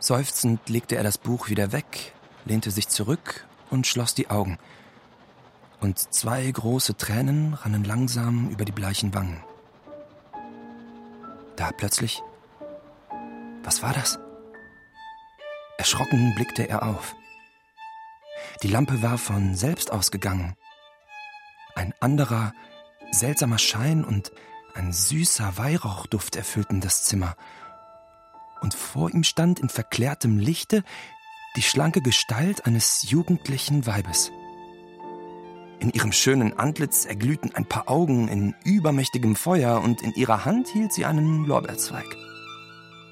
Seufzend 0.00 0.68
legte 0.68 0.96
er 0.96 1.04
das 1.04 1.16
Buch 1.16 1.48
wieder 1.48 1.72
weg, 1.72 2.12
lehnte 2.44 2.70
sich 2.70 2.88
zurück 2.88 3.46
und 3.70 3.86
schloss 3.86 4.14
die 4.14 4.28
Augen. 4.28 4.58
Und 5.82 5.98
zwei 5.98 6.48
große 6.48 6.96
Tränen 6.96 7.54
rannen 7.54 7.82
langsam 7.82 8.48
über 8.50 8.64
die 8.64 8.70
bleichen 8.70 9.14
Wangen. 9.14 9.42
Da 11.56 11.72
plötzlich. 11.72 12.22
Was 13.64 13.82
war 13.82 13.92
das? 13.92 14.20
Erschrocken 15.78 16.36
blickte 16.36 16.68
er 16.68 16.84
auf. 16.84 17.16
Die 18.62 18.68
Lampe 18.68 19.02
war 19.02 19.18
von 19.18 19.56
selbst 19.56 19.90
ausgegangen. 19.90 20.54
Ein 21.74 21.92
anderer, 21.98 22.52
seltsamer 23.10 23.58
Schein 23.58 24.04
und 24.04 24.30
ein 24.76 24.92
süßer 24.92 25.58
Weihrauchduft 25.58 26.36
erfüllten 26.36 26.80
das 26.80 27.02
Zimmer. 27.02 27.34
Und 28.60 28.72
vor 28.72 29.10
ihm 29.10 29.24
stand 29.24 29.58
in 29.58 29.68
verklärtem 29.68 30.38
Lichte 30.38 30.84
die 31.56 31.62
schlanke 31.62 32.02
Gestalt 32.02 32.66
eines 32.66 33.10
jugendlichen 33.10 33.84
Weibes. 33.84 34.30
In 35.82 35.90
ihrem 35.90 36.12
schönen 36.12 36.56
Antlitz 36.56 37.06
erglühten 37.06 37.52
ein 37.56 37.66
paar 37.66 37.90
Augen 37.90 38.28
in 38.28 38.54
übermächtigem 38.64 39.34
Feuer 39.34 39.80
und 39.80 40.00
in 40.00 40.14
ihrer 40.14 40.44
Hand 40.44 40.68
hielt 40.68 40.92
sie 40.92 41.04
einen 41.04 41.44
Lorbeerzweig. 41.44 42.06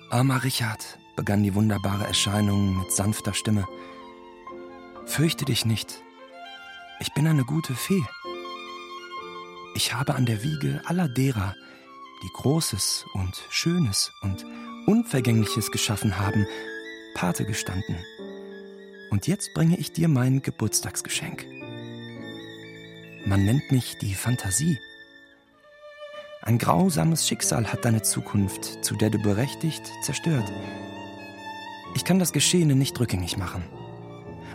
Armer 0.09 0.45
Richard, 0.45 1.01
begann 1.17 1.43
die 1.43 1.57
wunderbare 1.57 2.07
Erscheinung 2.07 2.79
mit 2.79 2.93
sanfter 2.93 3.35
Stimme. 3.35 3.67
Fürchte 5.05 5.45
dich 5.45 5.65
nicht. 5.65 6.01
Ich 7.01 7.13
bin 7.13 7.27
eine 7.27 7.43
gute 7.43 7.75
Fee. 7.75 8.05
Ich 9.75 9.93
habe 9.93 10.15
an 10.15 10.25
der 10.25 10.45
Wiege 10.45 10.81
aller 10.85 11.09
derer, 11.09 11.57
die 12.23 12.31
Großes 12.35 13.05
und 13.15 13.35
Schönes 13.51 14.13
und 14.23 14.47
Unvergängliches 14.87 15.73
geschaffen 15.73 16.21
haben, 16.21 16.47
Pate 17.17 17.45
gestanden. 17.45 17.97
Und 19.11 19.27
jetzt 19.27 19.55
bringe 19.55 19.77
ich 19.77 19.91
dir 19.91 20.07
mein 20.07 20.41
Geburtstagsgeschenk. 20.41 21.60
Man 23.27 23.45
nennt 23.45 23.71
mich 23.71 23.99
die 23.99 24.15
Fantasie. 24.15 24.79
Ein 26.43 26.57
grausames 26.59 27.29
Schicksal 27.29 27.71
hat 27.71 27.85
deine 27.85 28.03
Zukunft, 28.03 28.83
zu 28.83 28.97
der 28.97 29.11
du 29.11 29.19
berechtigt, 29.19 29.83
zerstört. 30.03 30.51
Ich 31.95 32.05
kann 32.05 32.19
das 32.19 32.33
Geschehene 32.33 32.75
nicht 32.75 32.99
rückgängig 32.99 33.37
machen. 33.37 33.63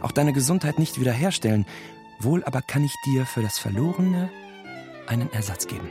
Auch 0.02 0.12
deine 0.12 0.34
Gesundheit 0.34 0.80
nicht 0.80 1.00
wiederherstellen. 1.00 1.66
Wohl 2.20 2.44
aber 2.44 2.62
kann 2.62 2.84
ich 2.84 2.96
dir 3.06 3.26
für 3.26 3.42
das 3.42 3.60
Verlorene 3.60 4.32
einen 5.08 5.32
Ersatz 5.32 5.68
geben. 5.68 5.90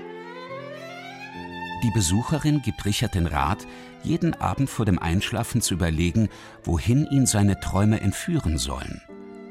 Die 1.84 1.90
Besucherin 1.90 2.62
gibt 2.62 2.84
Richard 2.86 3.14
den 3.14 3.26
Rat, 3.26 3.66
jeden 4.02 4.34
Abend 4.34 4.70
vor 4.70 4.86
dem 4.86 4.98
Einschlafen 4.98 5.60
zu 5.60 5.74
überlegen, 5.74 6.28
wohin 6.64 7.06
ihn 7.06 7.26
seine 7.26 7.60
Träume 7.60 8.00
entführen 8.00 8.58
sollen. 8.58 9.02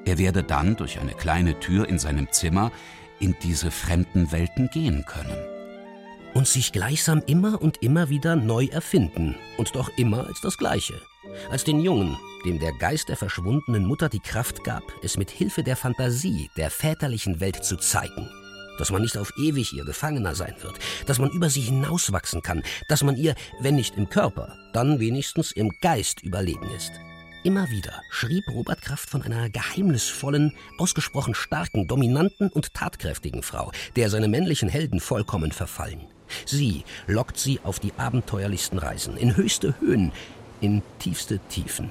Er 0.06 0.18
werde 0.18 0.44
dann 0.44 0.76
durch 0.76 1.00
eine 1.00 1.14
kleine 1.14 1.60
Tür 1.60 1.88
in 1.88 2.00
seinem 2.00 2.32
Zimmer 2.32 2.72
in 3.20 3.36
diese 3.44 3.72
fremden 3.72 4.32
Welten 4.32 4.70
gehen 4.70 5.06
können. 5.06 5.38
Und 6.34 6.48
sich 6.48 6.72
gleichsam 6.72 7.22
immer 7.28 7.62
und 7.62 7.84
immer 7.84 8.10
wieder 8.10 8.36
neu 8.36 8.66
erfinden 8.66 9.36
und 9.58 9.76
doch 9.76 9.90
immer 9.98 10.28
als 10.28 10.42
das 10.42 10.58
Gleiche. 10.58 10.96
als 11.50 11.64
den 11.64 11.80
Jungen, 11.80 12.18
dem 12.46 12.60
der 12.60 12.74
Geist 12.74 13.10
der 13.10 13.18
verschwundenen 13.18 13.86
Mutter 13.86 14.10
die 14.10 14.20
Kraft 14.20 14.64
gab, 14.64 14.84
es 15.02 15.18
mit 15.18 15.32
Hilfe 15.32 15.64
der 15.64 15.76
Fantasie 15.76 16.50
der 16.58 16.70
väterlichen 16.70 17.40
Welt 17.40 17.64
zu 17.64 17.78
zeigen. 17.78 18.30
Dass 18.78 18.92
man 18.92 19.04
nicht 19.04 19.18
auf 19.18 19.32
ewig 19.38 19.74
ihr 19.74 19.86
Gefangener 19.86 20.36
sein 20.36 20.56
wird, 20.62 20.80
dass 21.06 21.20
man 21.20 21.30
über 21.30 21.50
sie 21.50 21.62
hinauswachsen 21.62 22.42
kann, 22.42 22.64
dass 22.88 23.04
man 23.04 23.16
ihr, 23.16 23.36
wenn 23.60 23.76
nicht 23.76 23.96
im 23.98 24.10
Körper, 24.10 24.58
dann 24.74 25.00
wenigstens 25.00 25.52
im 25.52 25.72
Geist 25.80 26.24
überlegen 26.24 26.70
ist. 26.76 26.92
Immer 27.44 27.70
wieder 27.70 28.02
schrieb 28.10 28.48
Robert 28.48 28.82
Kraft 28.82 29.10
von 29.10 29.22
einer 29.22 29.50
geheimnisvollen, 29.50 30.54
ausgesprochen 30.78 31.36
starken, 31.36 31.90
dominanten 31.90 32.48
und 32.48 32.74
tatkräftigen 32.74 33.44
Frau, 33.44 33.74
der 33.98 34.10
seine 34.10 34.30
männlichen 34.30 34.70
Helden 34.70 35.02
vollkommen 35.02 35.52
verfallen. 35.52 36.00
Sie 36.46 36.86
lockt 37.06 37.38
sie 37.38 37.60
auf 37.66 37.82
die 37.82 37.92
abenteuerlichsten 37.98 38.80
Reisen, 38.80 39.18
in 39.18 39.36
höchste 39.36 39.76
Höhen, 39.82 40.14
in 40.62 40.84
tiefste 41.00 41.40
Tiefen. 41.50 41.90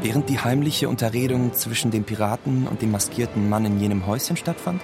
Während 0.00 0.30
die 0.30 0.38
heimliche 0.38 0.88
Unterredung 0.88 1.52
zwischen 1.52 1.90
dem 1.90 2.04
Piraten 2.04 2.66
und 2.66 2.80
dem 2.80 2.92
maskierten 2.92 3.50
Mann 3.50 3.66
in 3.66 3.78
jenem 3.78 4.06
Häuschen 4.06 4.38
stattfand, 4.38 4.80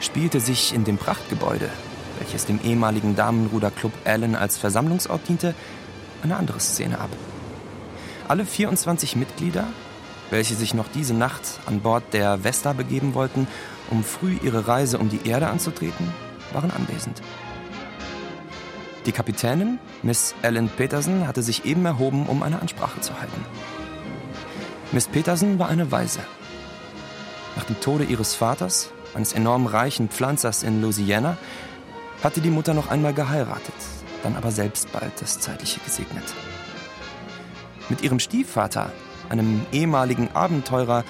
spielte 0.00 0.40
sich 0.40 0.74
in 0.74 0.84
dem 0.84 0.98
Prachtgebäude, 0.98 1.70
welches 2.18 2.46
dem 2.46 2.60
ehemaligen 2.62 3.16
Damenruderclub 3.16 3.92
Allen 4.04 4.34
als 4.34 4.56
Versammlungsort 4.56 5.28
diente, 5.28 5.54
eine 6.22 6.36
andere 6.36 6.60
Szene 6.60 6.98
ab. 6.98 7.10
Alle 8.28 8.44
24 8.44 9.16
Mitglieder, 9.16 9.64
welche 10.30 10.54
sich 10.54 10.74
noch 10.74 10.88
diese 10.88 11.14
Nacht 11.14 11.42
an 11.66 11.80
Bord 11.80 12.02
der 12.12 12.42
Vesta 12.42 12.72
begeben 12.72 13.14
wollten, 13.14 13.46
um 13.90 14.02
früh 14.02 14.36
ihre 14.42 14.66
Reise 14.66 14.98
um 14.98 15.08
die 15.08 15.28
Erde 15.28 15.48
anzutreten, 15.48 16.12
waren 16.52 16.70
anwesend. 16.70 17.22
Die 19.06 19.12
Kapitänin, 19.12 19.78
Miss 20.02 20.34
Ellen 20.42 20.68
Peterson, 20.68 21.28
hatte 21.28 21.42
sich 21.42 21.64
eben 21.64 21.86
erhoben, 21.86 22.26
um 22.26 22.42
eine 22.42 22.60
Ansprache 22.60 23.00
zu 23.00 23.18
halten. 23.20 23.44
Miss 24.90 25.06
Peterson 25.06 25.60
war 25.60 25.68
eine 25.68 25.92
Waise. 25.92 26.20
Nach 27.54 27.64
dem 27.64 27.80
Tode 27.80 28.04
ihres 28.04 28.34
Vaters, 28.34 28.90
eines 29.14 29.32
enorm 29.32 29.66
reichen 29.66 30.08
Pflanzers 30.08 30.64
in 30.64 30.82
Louisiana, 30.82 31.38
hatte 32.22 32.40
die 32.40 32.50
Mutter 32.50 32.74
noch 32.74 32.88
einmal 32.88 33.14
geheiratet, 33.14 33.74
dann 34.22 34.36
aber 34.36 34.50
selbst 34.50 34.92
bald 34.92 35.12
das 35.20 35.38
Zeitliche 35.38 35.80
gesegnet. 35.80 36.24
Mit 37.88 38.02
ihrem 38.02 38.18
Stiefvater, 38.18 38.92
einem 39.28 39.64
ehemaligen 39.72 40.30
Abenteurer, 40.34 41.04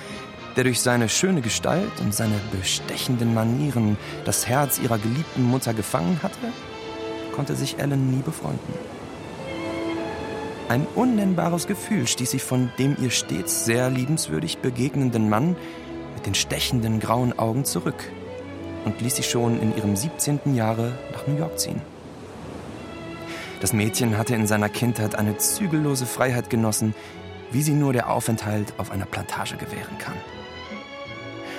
der 0.57 0.65
durch 0.65 0.81
seine 0.81 1.09
schöne 1.09 1.43
Gestalt 1.43 2.01
und 2.01 2.15
seine 2.15 2.39
bestechenden 2.51 3.35
Manieren 3.35 3.97
das 4.25 4.47
Herz 4.47 4.79
ihrer 4.79 4.99
geliebten 4.99 5.43
Mutter 5.43 5.75
gefangen 5.75 6.21
hatte, 6.23 6.53
konnte 7.35 7.55
sich 7.55 7.79
Ellen 7.79 8.11
nie 8.11 8.23
befreunden. 8.23 8.75
Ein 10.69 10.87
unnennbares 10.95 11.67
Gefühl 11.67 12.07
stieß 12.07 12.33
sie 12.33 12.39
von 12.41 12.71
dem 12.79 12.97
ihr 13.01 13.11
stets 13.11 13.65
sehr 13.67 13.89
liebenswürdig 13.89 14.59
begegnenden 14.59 15.29
Mann 15.29 15.55
mit 16.15 16.27
den 16.27 16.35
stechenden 16.35 16.99
grauen 16.99 17.39
Augen 17.39 17.65
zurück 17.65 18.11
und 18.87 19.01
ließ 19.01 19.17
sie 19.17 19.23
schon 19.25 19.61
in 19.61 19.77
ihrem 19.77 19.97
17. 19.97 20.55
Jahre 20.55 20.93
nach 21.13 21.27
New 21.27 21.37
York 21.37 21.59
ziehen. 21.59 21.83
Das 23.61 23.73
Mädchen 23.73 24.17
hatte 24.17 24.35
in 24.35 24.47
seiner 24.47 24.69
Kindheit 24.69 25.17
eine 25.17 25.37
zügellose 25.37 26.07
Freiheit 26.07 26.49
genossen, 26.49 26.95
wie 27.51 27.63
sie 27.63 27.73
nur 27.73 27.93
der 27.93 28.11
Aufenthalt 28.11 28.73
auf 28.79 28.91
einer 28.91 29.05
Plantage 29.05 29.57
gewähren 29.57 29.99
kann. 29.99 30.15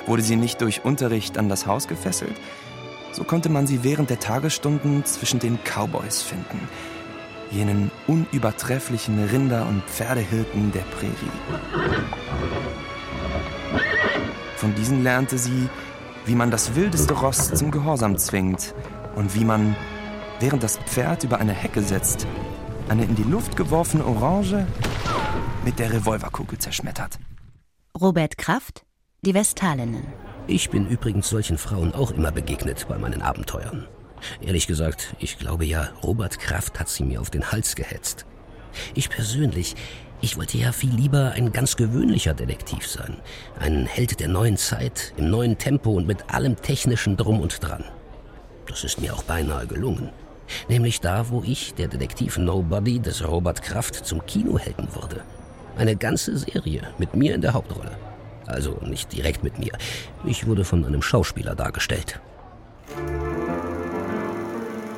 Wurde 0.06 0.22
sie 0.22 0.38
nicht 0.38 0.62
durch 0.62 0.86
Unterricht 0.86 1.38
an 1.38 1.50
das 1.50 1.68
Haus 1.68 1.88
gefesselt, 1.88 2.36
so 3.12 3.24
konnte 3.24 3.50
man 3.50 3.68
sie 3.68 3.84
während 3.84 4.10
der 4.10 4.20
Tagesstunden 4.20 5.04
zwischen 5.06 5.40
den 5.40 5.60
Cowboys 5.64 6.22
finden, 6.22 6.70
jenen 7.52 7.92
unübertrefflichen 8.08 9.26
Rinder- 9.26 9.68
und 9.68 9.84
Pferdehirten 9.84 10.72
der 10.72 10.82
Prärie. 10.82 11.12
Von 14.56 14.76
diesen 14.76 15.04
lernte 15.04 15.38
sie, 15.38 15.68
wie 16.28 16.36
man 16.36 16.52
das 16.52 16.76
wildeste 16.76 17.14
Ross 17.14 17.54
zum 17.54 17.72
Gehorsam 17.72 18.18
zwingt 18.18 18.76
und 19.16 19.34
wie 19.34 19.46
man, 19.46 19.78
während 20.42 20.62
das 20.62 20.78
Pferd 20.78 21.24
über 21.24 21.40
eine 21.40 21.54
Hecke 21.54 21.82
setzt, 21.82 22.28
eine 22.90 23.06
in 23.06 23.16
die 23.16 23.24
Luft 23.24 23.56
geworfene 23.56 24.06
Orange 24.06 24.68
mit 25.64 25.80
der 25.80 25.94
Revolverkugel 25.94 26.60
zerschmettert. 26.60 27.18
Robert 28.00 28.38
Kraft, 28.38 28.84
die 29.22 29.34
Vestalinnen. 29.34 30.06
Ich 30.48 30.70
bin 30.70 30.88
übrigens 30.88 31.30
solchen 31.30 31.58
Frauen 31.58 31.94
auch 31.94 32.12
immer 32.12 32.32
begegnet 32.32 32.86
bei 32.90 32.98
meinen 32.98 33.22
Abenteuern. 33.22 33.88
Ehrlich 34.42 34.68
gesagt, 34.68 35.16
ich 35.20 35.40
glaube 35.40 35.66
ja, 35.66 35.90
Robert 36.04 36.40
Kraft 36.40 36.80
hat 36.80 36.90
sie 36.90 37.04
mir 37.04 37.22
auf 37.22 37.30
den 37.30 37.52
Hals 37.52 37.76
gehetzt. 37.76 38.26
Ich 38.96 39.10
persönlich, 39.10 39.76
ich 40.20 40.38
wollte 40.38 40.58
ja 40.58 40.72
viel 40.72 40.94
lieber 40.94 41.32
ein 41.32 41.52
ganz 41.52 41.76
gewöhnlicher 41.76 42.34
Detektiv 42.34 42.88
sein. 42.88 43.18
Ein 43.60 43.86
Held 43.86 44.20
der 44.20 44.28
neuen 44.28 44.58
Zeit, 44.58 45.14
im 45.18 45.30
neuen 45.30 45.58
Tempo 45.58 45.92
und 45.92 46.08
mit 46.08 46.34
allem 46.34 46.56
technischen 46.56 47.18
Drum 47.18 47.40
und 47.40 47.64
Dran. 47.64 47.84
Das 48.68 48.84
ist 48.84 49.00
mir 49.00 49.14
auch 49.14 49.24
beinahe 49.24 49.68
gelungen. 49.68 50.10
Nämlich 50.70 51.02
da, 51.02 51.30
wo 51.30 51.44
ich, 51.44 51.74
der 51.76 51.88
Detektiv 51.88 52.38
Nobody 52.38 53.00
des 53.00 53.28
Robert 53.28 53.62
Kraft, 53.62 54.06
zum 54.06 54.26
Kinohelden 54.26 54.88
wurde. 54.96 55.22
Eine 55.78 55.96
ganze 55.96 56.38
Serie 56.38 56.82
mit 56.98 57.16
mir 57.16 57.36
in 57.36 57.42
der 57.42 57.54
Hauptrolle. 57.54 57.92
Also 58.48 58.80
nicht 58.82 59.14
direkt 59.14 59.44
mit 59.44 59.60
mir. 59.60 59.74
Ich 60.26 60.48
wurde 60.48 60.64
von 60.64 60.86
einem 60.86 61.02
Schauspieler 61.02 61.54
dargestellt. 61.54 62.20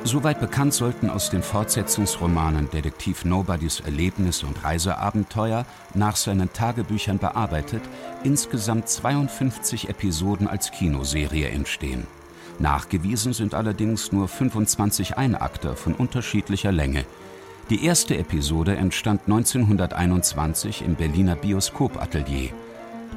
Soweit 0.02 0.40
bekannt 0.40 0.72
sollten 0.72 1.10
aus 1.10 1.28
den 1.28 1.42
Fortsetzungsromanen 1.42 2.70
Detektiv 2.70 3.26
Nobodys 3.26 3.80
Erlebnis 3.80 4.42
und 4.42 4.64
Reiseabenteuer 4.64 5.66
nach 5.94 6.16
seinen 6.16 6.52
Tagebüchern 6.52 7.18
bearbeitet 7.18 7.82
insgesamt 8.24 8.88
52 8.88 9.90
Episoden 9.90 10.48
als 10.48 10.70
Kinoserie 10.70 11.48
entstehen. 11.48 12.06
Nachgewiesen 12.58 13.34
sind 13.34 13.54
allerdings 13.54 14.10
nur 14.10 14.26
25 14.26 15.18
Einakter 15.18 15.76
von 15.76 15.94
unterschiedlicher 15.94 16.72
Länge. 16.72 17.04
Die 17.68 17.84
erste 17.84 18.16
Episode 18.16 18.76
entstand 18.76 19.22
1921 19.26 20.82
im 20.82 20.94
Berliner 20.94 21.36
Bioskopatelier. 21.36 22.50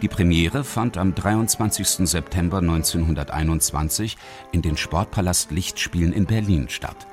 Die 0.01 0.07
Premiere 0.07 0.63
fand 0.63 0.97
am 0.97 1.15
23. 1.15 2.09
September 2.09 2.57
1921 2.57 4.17
in 4.51 4.61
den 4.61 4.75
Sportpalast 4.75 5.51
Lichtspielen 5.51 6.11
in 6.11 6.25
Berlin 6.25 6.67
statt. 6.69 7.07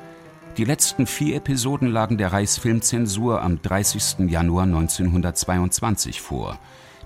Die 0.57 0.65
letzten 0.65 1.07
vier 1.07 1.37
Episoden 1.37 1.89
lagen 1.89 2.19
der 2.19 2.33
Reichsfilmzensur 2.33 3.43
am 3.43 3.63
30. 3.63 4.29
Januar 4.31 4.65
1922 4.65 6.21
vor. 6.21 6.59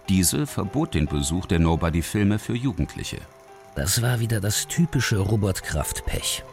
Diese 0.09 0.47
verbot 0.47 0.95
den 0.95 1.07
Besuch 1.07 1.47
der 1.47 1.59
Nobody-Filme 1.59 2.39
für 2.39 2.55
Jugendliche. 2.55 3.19
Das 3.75 4.01
war 4.03 4.21
wieder 4.21 4.41
das 4.41 4.67
typische 4.67 5.19
Robert 5.19 5.63
Kraft-Pech. 5.63 6.45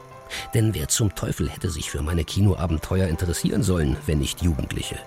Denn 0.53 0.73
wer 0.73 0.87
zum 0.87 1.13
Teufel 1.15 1.49
hätte 1.49 1.69
sich 1.69 1.89
für 1.89 2.01
meine 2.01 2.23
Kinoabenteuer 2.23 3.07
interessieren 3.07 3.63
sollen, 3.63 3.97
wenn 4.05 4.19
nicht 4.19 4.41
Jugendliche? 4.41 4.97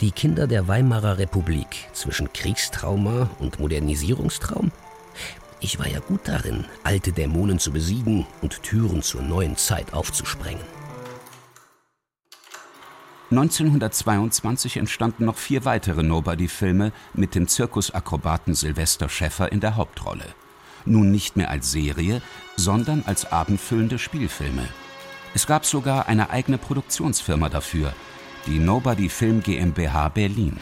Die 0.00 0.10
Kinder 0.10 0.46
der 0.46 0.68
Weimarer 0.68 1.18
Republik 1.18 1.88
zwischen 1.92 2.32
Kriegstrauma 2.32 3.30
und 3.38 3.60
Modernisierungstraum? 3.60 4.72
Ich 5.60 5.78
war 5.78 5.88
ja 5.88 5.98
gut 6.00 6.20
darin, 6.24 6.64
alte 6.84 7.12
Dämonen 7.12 7.58
zu 7.58 7.72
besiegen 7.72 8.26
und 8.42 8.62
Türen 8.62 9.02
zur 9.02 9.22
neuen 9.22 9.56
Zeit 9.56 9.92
aufzusprengen. 9.92 10.62
1922 13.30 14.78
entstanden 14.78 15.26
noch 15.26 15.36
vier 15.36 15.66
weitere 15.66 16.02
Nobody-Filme 16.02 16.92
mit 17.12 17.34
dem 17.34 17.46
Zirkusakrobaten 17.46 18.54
Sylvester 18.54 19.10
Schäffer 19.10 19.52
in 19.52 19.60
der 19.60 19.76
Hauptrolle. 19.76 20.24
Nun 20.86 21.10
nicht 21.10 21.36
mehr 21.36 21.50
als 21.50 21.70
Serie, 21.70 22.22
sondern 22.56 23.02
als 23.04 23.30
abendfüllende 23.30 23.98
Spielfilme. 23.98 24.66
Es 25.34 25.46
gab 25.46 25.66
sogar 25.66 26.06
eine 26.08 26.30
eigene 26.30 26.56
Produktionsfirma 26.56 27.50
dafür, 27.50 27.92
die 28.46 28.58
Nobody 28.58 29.08
Film 29.08 29.42
GmbH 29.42 30.08
Berlin. 30.08 30.56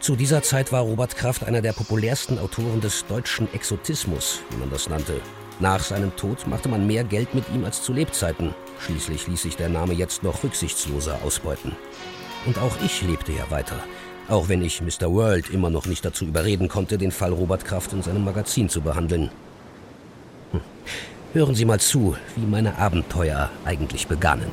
Zu 0.00 0.16
dieser 0.16 0.42
Zeit 0.42 0.72
war 0.72 0.82
Robert 0.82 1.16
Kraft 1.16 1.44
einer 1.44 1.60
der 1.60 1.72
populärsten 1.72 2.38
Autoren 2.38 2.80
des 2.80 3.04
deutschen 3.06 3.52
Exotismus, 3.52 4.40
wie 4.50 4.56
man 4.56 4.70
das 4.70 4.88
nannte. 4.88 5.20
Nach 5.60 5.82
seinem 5.82 6.14
Tod 6.14 6.46
machte 6.46 6.68
man 6.68 6.86
mehr 6.86 7.02
Geld 7.02 7.34
mit 7.34 7.44
ihm 7.52 7.64
als 7.64 7.82
zu 7.82 7.92
Lebzeiten. 7.92 8.54
Schließlich 8.78 9.26
ließ 9.26 9.42
sich 9.42 9.56
der 9.56 9.68
Name 9.68 9.92
jetzt 9.92 10.22
noch 10.22 10.44
rücksichtsloser 10.44 11.18
ausbeuten. 11.24 11.76
Und 12.46 12.58
auch 12.58 12.76
ich 12.84 13.02
lebte 13.02 13.32
ja 13.32 13.50
weiter. 13.50 13.76
Auch 14.28 14.48
wenn 14.48 14.62
ich 14.62 14.80
Mr. 14.80 15.10
World 15.12 15.50
immer 15.50 15.70
noch 15.70 15.86
nicht 15.86 16.04
dazu 16.04 16.24
überreden 16.24 16.68
konnte, 16.68 16.96
den 16.96 17.10
Fall 17.10 17.32
Robert 17.32 17.64
Kraft 17.64 17.92
in 17.92 18.02
seinem 18.02 18.24
Magazin 18.24 18.68
zu 18.68 18.82
behandeln. 18.82 19.30
Hm. 20.52 20.60
Hören 21.32 21.54
Sie 21.54 21.64
mal 21.64 21.80
zu, 21.80 22.16
wie 22.36 22.46
meine 22.46 22.78
Abenteuer 22.78 23.50
eigentlich 23.64 24.06
begannen. 24.06 24.50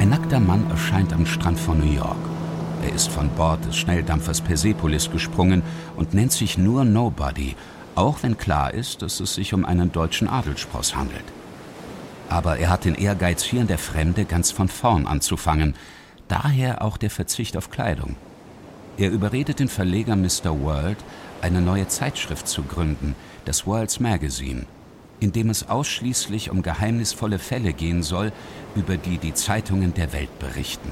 Ein 0.00 0.08
nackter 0.08 0.40
Mann 0.40 0.70
erscheint 0.70 1.12
am 1.12 1.26
Strand 1.26 1.60
von 1.60 1.78
New 1.78 1.92
York. 1.92 2.16
Er 2.82 2.94
ist 2.94 3.10
von 3.10 3.28
Bord 3.28 3.62
des 3.66 3.76
Schnelldampfers 3.76 4.40
Persepolis 4.40 5.10
gesprungen 5.10 5.62
und 5.94 6.14
nennt 6.14 6.32
sich 6.32 6.56
nur 6.56 6.86
Nobody, 6.86 7.54
auch 7.96 8.22
wenn 8.22 8.38
klar 8.38 8.72
ist, 8.72 9.02
dass 9.02 9.20
es 9.20 9.34
sich 9.34 9.52
um 9.52 9.66
einen 9.66 9.92
deutschen 9.92 10.26
Adelsspross 10.26 10.96
handelt. 10.96 11.26
Aber 12.30 12.56
er 12.56 12.70
hat 12.70 12.86
den 12.86 12.94
Ehrgeiz, 12.94 13.42
hier 13.42 13.60
in 13.60 13.66
der 13.66 13.76
Fremde 13.76 14.24
ganz 14.24 14.50
von 14.50 14.68
vorn 14.68 15.06
anzufangen. 15.06 15.74
Daher 16.28 16.82
auch 16.82 16.96
der 16.96 17.10
Verzicht 17.10 17.58
auf 17.58 17.70
Kleidung. 17.70 18.16
Er 18.96 19.10
überredet 19.10 19.60
den 19.60 19.68
Verleger 19.68 20.16
Mr. 20.16 20.62
World, 20.62 20.96
eine 21.42 21.60
neue 21.60 21.88
Zeitschrift 21.88 22.48
zu 22.48 22.62
gründen, 22.62 23.14
das 23.44 23.66
World's 23.66 24.00
Magazine, 24.00 24.64
in 25.20 25.32
dem 25.32 25.50
es 25.50 25.68
ausschließlich 25.68 26.50
um 26.50 26.62
geheimnisvolle 26.62 27.38
Fälle 27.38 27.72
gehen 27.72 28.02
soll, 28.02 28.32
über 28.74 28.96
die 28.96 29.18
die 29.18 29.34
Zeitungen 29.34 29.94
der 29.94 30.12
Welt 30.12 30.38
berichten. 30.38 30.90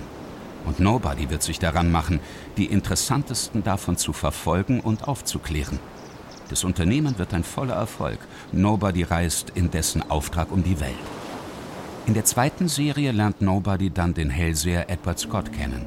Und 0.67 0.81
Nobody 0.81 1.31
wird 1.31 1.43
sich 1.43 1.59
daran 1.59 1.91
machen, 1.91 2.21
die 2.59 2.67
interessantesten 2.67 3.65
davon 3.65 3.97
zu 3.97 4.13
verfolgen 4.13 4.81
und 4.81 5.09
aufzuklären. 5.09 5.79
Das 6.51 6.65
Unternehmen 6.65 7.19
wird 7.19 7.35
ein 7.35 7.45
voller 7.45 7.75
Erfolg. 7.75 8.19
Nobody 8.53 9.03
reist 9.03 9.51
in 9.55 9.71
dessen 9.71 10.09
Auftrag 10.11 10.51
um 10.51 10.63
die 10.63 10.81
Welt. 10.81 10.95
In 12.07 12.15
der 12.15 12.25
zweiten 12.25 12.69
Serie 12.69 13.13
lernt 13.13 13.43
Nobody 13.43 13.91
dann 13.91 14.15
den 14.15 14.31
Hellseher 14.31 14.89
Edward 14.89 15.19
Scott 15.19 15.53
kennen. 15.53 15.85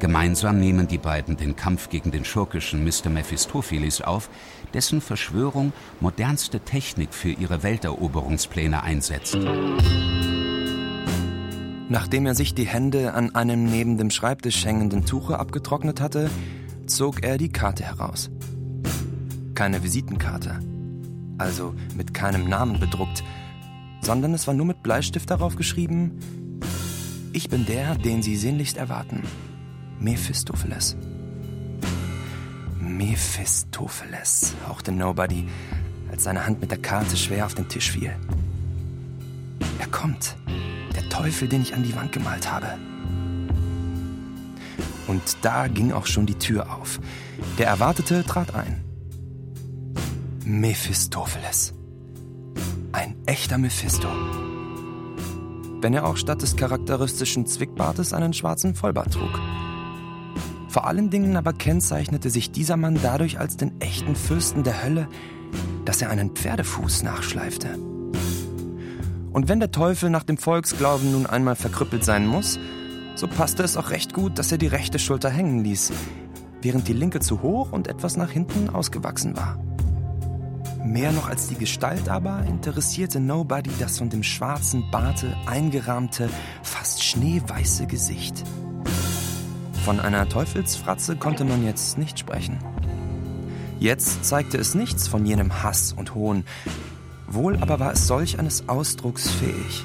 Gemeinsam 0.00 0.58
nehmen 0.58 0.88
die 0.88 0.98
beiden 0.98 1.36
den 1.36 1.56
Kampf 1.56 1.88
gegen 1.88 2.10
den 2.10 2.24
schurkischen 2.24 2.84
Mr. 2.84 3.08
Mephistopheles 3.08 4.02
auf, 4.02 4.28
dessen 4.74 5.00
Verschwörung 5.00 5.72
modernste 6.00 6.60
Technik 6.60 7.14
für 7.14 7.30
ihre 7.30 7.62
Welteroberungspläne 7.62 8.82
einsetzt. 8.82 9.38
Nachdem 11.88 12.26
er 12.26 12.34
sich 12.34 12.54
die 12.54 12.66
Hände 12.66 13.14
an 13.14 13.34
einem 13.34 13.64
neben 13.64 13.98
dem 13.98 14.10
Schreibtisch 14.10 14.64
hängenden 14.64 15.04
Tuche 15.04 15.38
abgetrocknet 15.38 16.00
hatte, 16.00 16.30
zog 16.86 17.22
er 17.22 17.38
die 17.38 17.50
Karte 17.50 17.84
heraus. 17.84 18.30
Keine 19.54 19.82
Visitenkarte, 19.82 20.60
also 21.38 21.74
mit 21.94 22.14
keinem 22.14 22.48
Namen 22.48 22.80
bedruckt, 22.80 23.22
sondern 24.00 24.32
es 24.34 24.46
war 24.46 24.54
nur 24.54 24.66
mit 24.66 24.82
Bleistift 24.82 25.30
darauf 25.30 25.56
geschrieben, 25.56 26.18
ich 27.34 27.48
bin 27.48 27.64
der, 27.64 27.94
den 27.94 28.22
Sie 28.22 28.36
sehnlichst 28.36 28.76
erwarten. 28.76 29.22
Mephistopheles. 29.98 30.96
Mephistopheles, 32.96 34.54
hauchte 34.68 34.92
Nobody, 34.92 35.48
als 36.10 36.24
seine 36.24 36.46
Hand 36.46 36.60
mit 36.60 36.70
der 36.70 36.78
Karte 36.78 37.16
schwer 37.16 37.46
auf 37.46 37.54
den 37.54 37.68
Tisch 37.68 37.90
fiel. 37.90 38.14
Er 39.78 39.86
kommt. 39.88 40.36
Der 40.94 41.08
Teufel, 41.08 41.48
den 41.48 41.62
ich 41.62 41.74
an 41.74 41.82
die 41.82 41.94
Wand 41.96 42.12
gemalt 42.12 42.50
habe. 42.50 42.66
Und 45.06 45.22
da 45.42 45.68
ging 45.68 45.92
auch 45.92 46.06
schon 46.06 46.26
die 46.26 46.38
Tür 46.38 46.74
auf. 46.74 47.00
Der 47.58 47.66
Erwartete 47.66 48.24
trat 48.24 48.54
ein. 48.54 48.84
Mephistopheles. 50.44 51.74
Ein 52.92 53.16
echter 53.26 53.58
Mephisto. 53.58 54.08
Wenn 55.80 55.94
er 55.94 56.06
auch 56.06 56.16
statt 56.16 56.42
des 56.42 56.56
charakteristischen 56.56 57.46
Zwickbartes 57.46 58.12
einen 58.12 58.32
schwarzen 58.32 58.74
Vollbart 58.74 59.12
trug. 59.14 59.40
Vor 60.72 60.86
allen 60.86 61.10
Dingen 61.10 61.36
aber 61.36 61.52
kennzeichnete 61.52 62.30
sich 62.30 62.50
dieser 62.50 62.78
Mann 62.78 62.98
dadurch 63.02 63.38
als 63.38 63.58
den 63.58 63.78
echten 63.82 64.16
Fürsten 64.16 64.62
der 64.62 64.82
Hölle, 64.82 65.06
dass 65.84 66.00
er 66.00 66.08
einen 66.08 66.30
Pferdefuß 66.30 67.02
nachschleifte. 67.02 67.78
Und 69.34 69.50
wenn 69.50 69.60
der 69.60 69.70
Teufel 69.70 70.08
nach 70.08 70.22
dem 70.22 70.38
Volksglauben 70.38 71.12
nun 71.12 71.26
einmal 71.26 71.56
verkrüppelt 71.56 72.06
sein 72.06 72.26
muss, 72.26 72.58
so 73.16 73.28
passte 73.28 73.62
es 73.62 73.76
auch 73.76 73.90
recht 73.90 74.14
gut, 74.14 74.38
dass 74.38 74.50
er 74.50 74.56
die 74.56 74.66
rechte 74.66 74.98
Schulter 74.98 75.28
hängen 75.28 75.62
ließ, 75.62 75.92
während 76.62 76.88
die 76.88 76.94
linke 76.94 77.20
zu 77.20 77.42
hoch 77.42 77.70
und 77.72 77.86
etwas 77.86 78.16
nach 78.16 78.30
hinten 78.30 78.70
ausgewachsen 78.70 79.36
war. 79.36 79.58
Mehr 80.82 81.12
noch 81.12 81.28
als 81.28 81.48
die 81.48 81.56
Gestalt 81.56 82.08
aber 82.08 82.46
interessierte 82.46 83.20
Nobody 83.20 83.70
das 83.78 83.98
von 83.98 84.08
dem 84.08 84.22
schwarzen 84.22 84.90
Barte 84.90 85.36
eingerahmte, 85.44 86.30
fast 86.62 87.04
schneeweiße 87.04 87.86
Gesicht. 87.86 88.42
Von 89.84 89.98
einer 89.98 90.28
Teufelsfratze 90.28 91.16
konnte 91.16 91.44
man 91.44 91.64
jetzt 91.64 91.98
nicht 91.98 92.16
sprechen. 92.16 92.58
Jetzt 93.80 94.24
zeigte 94.24 94.56
es 94.56 94.76
nichts 94.76 95.08
von 95.08 95.26
jenem 95.26 95.64
Hass 95.64 95.92
und 95.92 96.14
Hohn, 96.14 96.44
wohl 97.26 97.56
aber 97.56 97.80
war 97.80 97.92
es 97.92 98.06
solch 98.06 98.38
eines 98.38 98.68
Ausdrucks 98.68 99.28
fähig. 99.28 99.84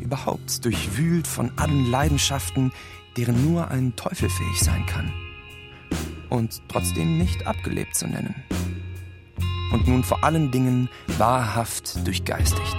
Überhaupt 0.00 0.64
durchwühlt 0.64 1.26
von 1.26 1.50
allen 1.56 1.90
Leidenschaften, 1.90 2.70
deren 3.16 3.44
nur 3.44 3.68
ein 3.72 3.96
Teufel 3.96 4.30
fähig 4.30 4.60
sein 4.60 4.86
kann. 4.86 5.12
Und 6.28 6.62
trotzdem 6.68 7.18
nicht 7.18 7.48
abgelebt 7.48 7.96
zu 7.96 8.06
nennen. 8.06 8.36
Und 9.72 9.88
nun 9.88 10.04
vor 10.04 10.22
allen 10.22 10.52
Dingen 10.52 10.88
wahrhaft 11.18 12.06
durchgeistigt. 12.06 12.76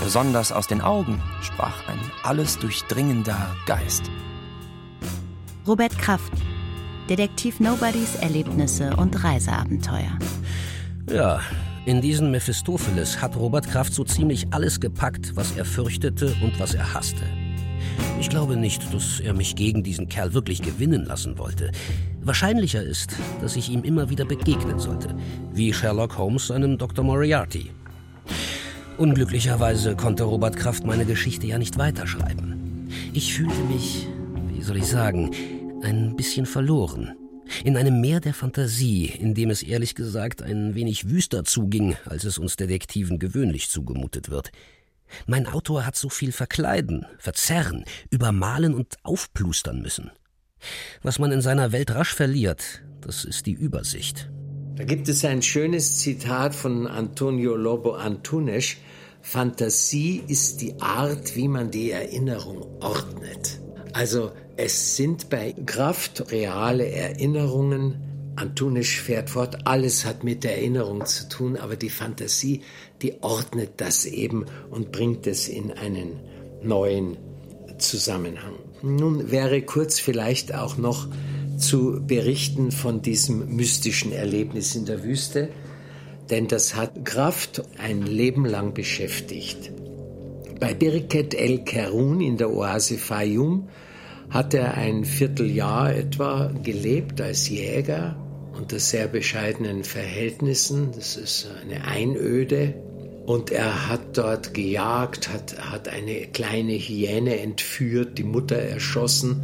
Besonders 0.00 0.52
aus 0.52 0.68
den 0.68 0.80
Augen 0.80 1.20
sprach 1.42 1.88
ein 1.88 1.98
alles 2.22 2.56
durchdringender 2.60 3.56
Geist. 3.66 4.10
Robert 5.66 5.98
Kraft, 5.98 6.32
Detektiv 7.10 7.58
Nobodies 7.58 8.14
Erlebnisse 8.14 8.94
und 8.94 9.24
Reiseabenteuer. 9.24 10.16
Ja, 11.10 11.40
in 11.86 12.00
diesen 12.00 12.30
Mephistopheles 12.30 13.20
hat 13.20 13.34
Robert 13.34 13.68
Kraft 13.68 13.92
so 13.92 14.04
ziemlich 14.04 14.46
alles 14.52 14.78
gepackt, 14.78 15.34
was 15.34 15.56
er 15.56 15.64
fürchtete 15.64 16.36
und 16.40 16.60
was 16.60 16.74
er 16.74 16.94
hasste. 16.94 17.24
Ich 18.20 18.28
glaube 18.28 18.56
nicht, 18.56 18.94
dass 18.94 19.18
er 19.18 19.34
mich 19.34 19.56
gegen 19.56 19.82
diesen 19.82 20.08
Kerl 20.08 20.34
wirklich 20.34 20.62
gewinnen 20.62 21.04
lassen 21.04 21.36
wollte. 21.36 21.72
Wahrscheinlicher 22.22 22.84
ist, 22.84 23.16
dass 23.40 23.56
ich 23.56 23.68
ihm 23.68 23.82
immer 23.82 24.08
wieder 24.08 24.24
begegnen 24.24 24.78
sollte, 24.78 25.16
wie 25.52 25.72
Sherlock 25.72 26.16
Holmes 26.16 26.46
seinem 26.46 26.78
Dr. 26.78 27.04
Moriarty. 27.04 27.72
Unglücklicherweise 28.98 29.96
konnte 29.96 30.22
Robert 30.22 30.56
Kraft 30.56 30.84
meine 30.84 31.06
Geschichte 31.06 31.48
ja 31.48 31.58
nicht 31.58 31.76
weiterschreiben. 31.76 32.88
Ich 33.12 33.34
fühlte 33.34 33.60
mich, 33.64 34.06
wie 34.48 34.62
soll 34.62 34.76
ich 34.76 34.86
sagen, 34.86 35.32
ein 35.82 36.16
bisschen 36.16 36.46
verloren. 36.46 37.14
In 37.64 37.76
einem 37.76 38.00
Meer 38.00 38.20
der 38.20 38.34
Fantasie, 38.34 39.06
in 39.06 39.34
dem 39.34 39.50
es 39.50 39.62
ehrlich 39.62 39.94
gesagt 39.94 40.42
ein 40.42 40.74
wenig 40.74 41.08
wüster 41.08 41.44
zuging, 41.44 41.96
als 42.04 42.24
es 42.24 42.38
uns 42.38 42.56
Detektiven 42.56 43.18
gewöhnlich 43.18 43.68
zugemutet 43.68 44.30
wird. 44.30 44.50
Mein 45.26 45.46
Autor 45.46 45.86
hat 45.86 45.96
so 45.96 46.08
viel 46.08 46.32
verkleiden, 46.32 47.06
verzerren, 47.18 47.84
übermalen 48.10 48.74
und 48.74 48.96
aufplustern 49.04 49.80
müssen. 49.80 50.10
Was 51.02 51.18
man 51.18 51.30
in 51.30 51.40
seiner 51.40 51.70
Welt 51.70 51.92
rasch 51.92 52.14
verliert, 52.14 52.82
das 53.00 53.24
ist 53.24 53.46
die 53.46 53.52
Übersicht. 53.52 54.28
Da 54.74 54.84
gibt 54.84 55.08
es 55.08 55.24
ein 55.24 55.40
schönes 55.42 55.98
Zitat 55.98 56.54
von 56.54 56.86
Antonio 56.86 57.56
Lobo 57.56 57.92
Antunes. 57.92 58.76
Fantasie 59.22 60.22
ist 60.26 60.60
die 60.60 60.80
Art, 60.80 61.36
wie 61.36 61.48
man 61.48 61.70
die 61.70 61.92
Erinnerung 61.92 62.62
ordnet. 62.82 63.60
Also 63.92 64.32
es 64.56 64.96
sind 64.96 65.28
bei 65.28 65.54
Kraft 65.66 66.32
reale 66.32 66.88
Erinnerungen. 66.88 67.96
Antunisch 68.36 69.00
fährt 69.00 69.30
fort, 69.30 69.66
alles 69.66 70.04
hat 70.04 70.24
mit 70.24 70.44
der 70.44 70.56
Erinnerung 70.56 71.04
zu 71.06 71.28
tun, 71.28 71.56
aber 71.56 71.76
die 71.76 71.90
Fantasie, 71.90 72.62
die 73.02 73.22
ordnet 73.22 73.72
das 73.78 74.04
eben 74.04 74.46
und 74.70 74.92
bringt 74.92 75.26
es 75.26 75.48
in 75.48 75.72
einen 75.72 76.20
neuen 76.62 77.16
Zusammenhang. 77.78 78.54
Nun 78.82 79.30
wäre 79.30 79.62
kurz 79.62 80.00
vielleicht 80.00 80.54
auch 80.54 80.76
noch 80.76 81.08
zu 81.58 82.02
berichten 82.06 82.70
von 82.72 83.02
diesem 83.02 83.56
mystischen 83.56 84.12
Erlebnis 84.12 84.74
in 84.74 84.84
der 84.84 85.02
Wüste, 85.02 85.48
denn 86.30 86.48
das 86.48 86.74
hat 86.74 87.04
Kraft 87.04 87.62
ein 87.78 88.02
Leben 88.02 88.44
lang 88.44 88.74
beschäftigt. 88.74 89.70
Bei 90.60 90.74
Birket 90.74 91.34
el 91.34 91.64
Kerun 91.64 92.20
in 92.20 92.36
der 92.36 92.50
Oase 92.50 92.98
Fayum 92.98 93.68
hat 94.30 94.54
er 94.54 94.74
ein 94.74 95.04
Vierteljahr 95.04 95.94
etwa 95.94 96.52
gelebt 96.62 97.20
als 97.20 97.48
Jäger 97.48 98.16
unter 98.56 98.78
sehr 98.78 99.06
bescheidenen 99.06 99.84
Verhältnissen. 99.84 100.92
Das 100.94 101.16
ist 101.16 101.48
eine 101.62 101.84
Einöde. 101.84 102.74
Und 103.26 103.50
er 103.50 103.88
hat 103.88 104.16
dort 104.16 104.54
gejagt, 104.54 105.28
hat, 105.32 105.58
hat 105.70 105.88
eine 105.88 106.26
kleine 106.26 106.74
Hyäne 106.74 107.40
entführt, 107.40 108.18
die 108.18 108.24
Mutter 108.24 108.56
erschossen 108.56 109.42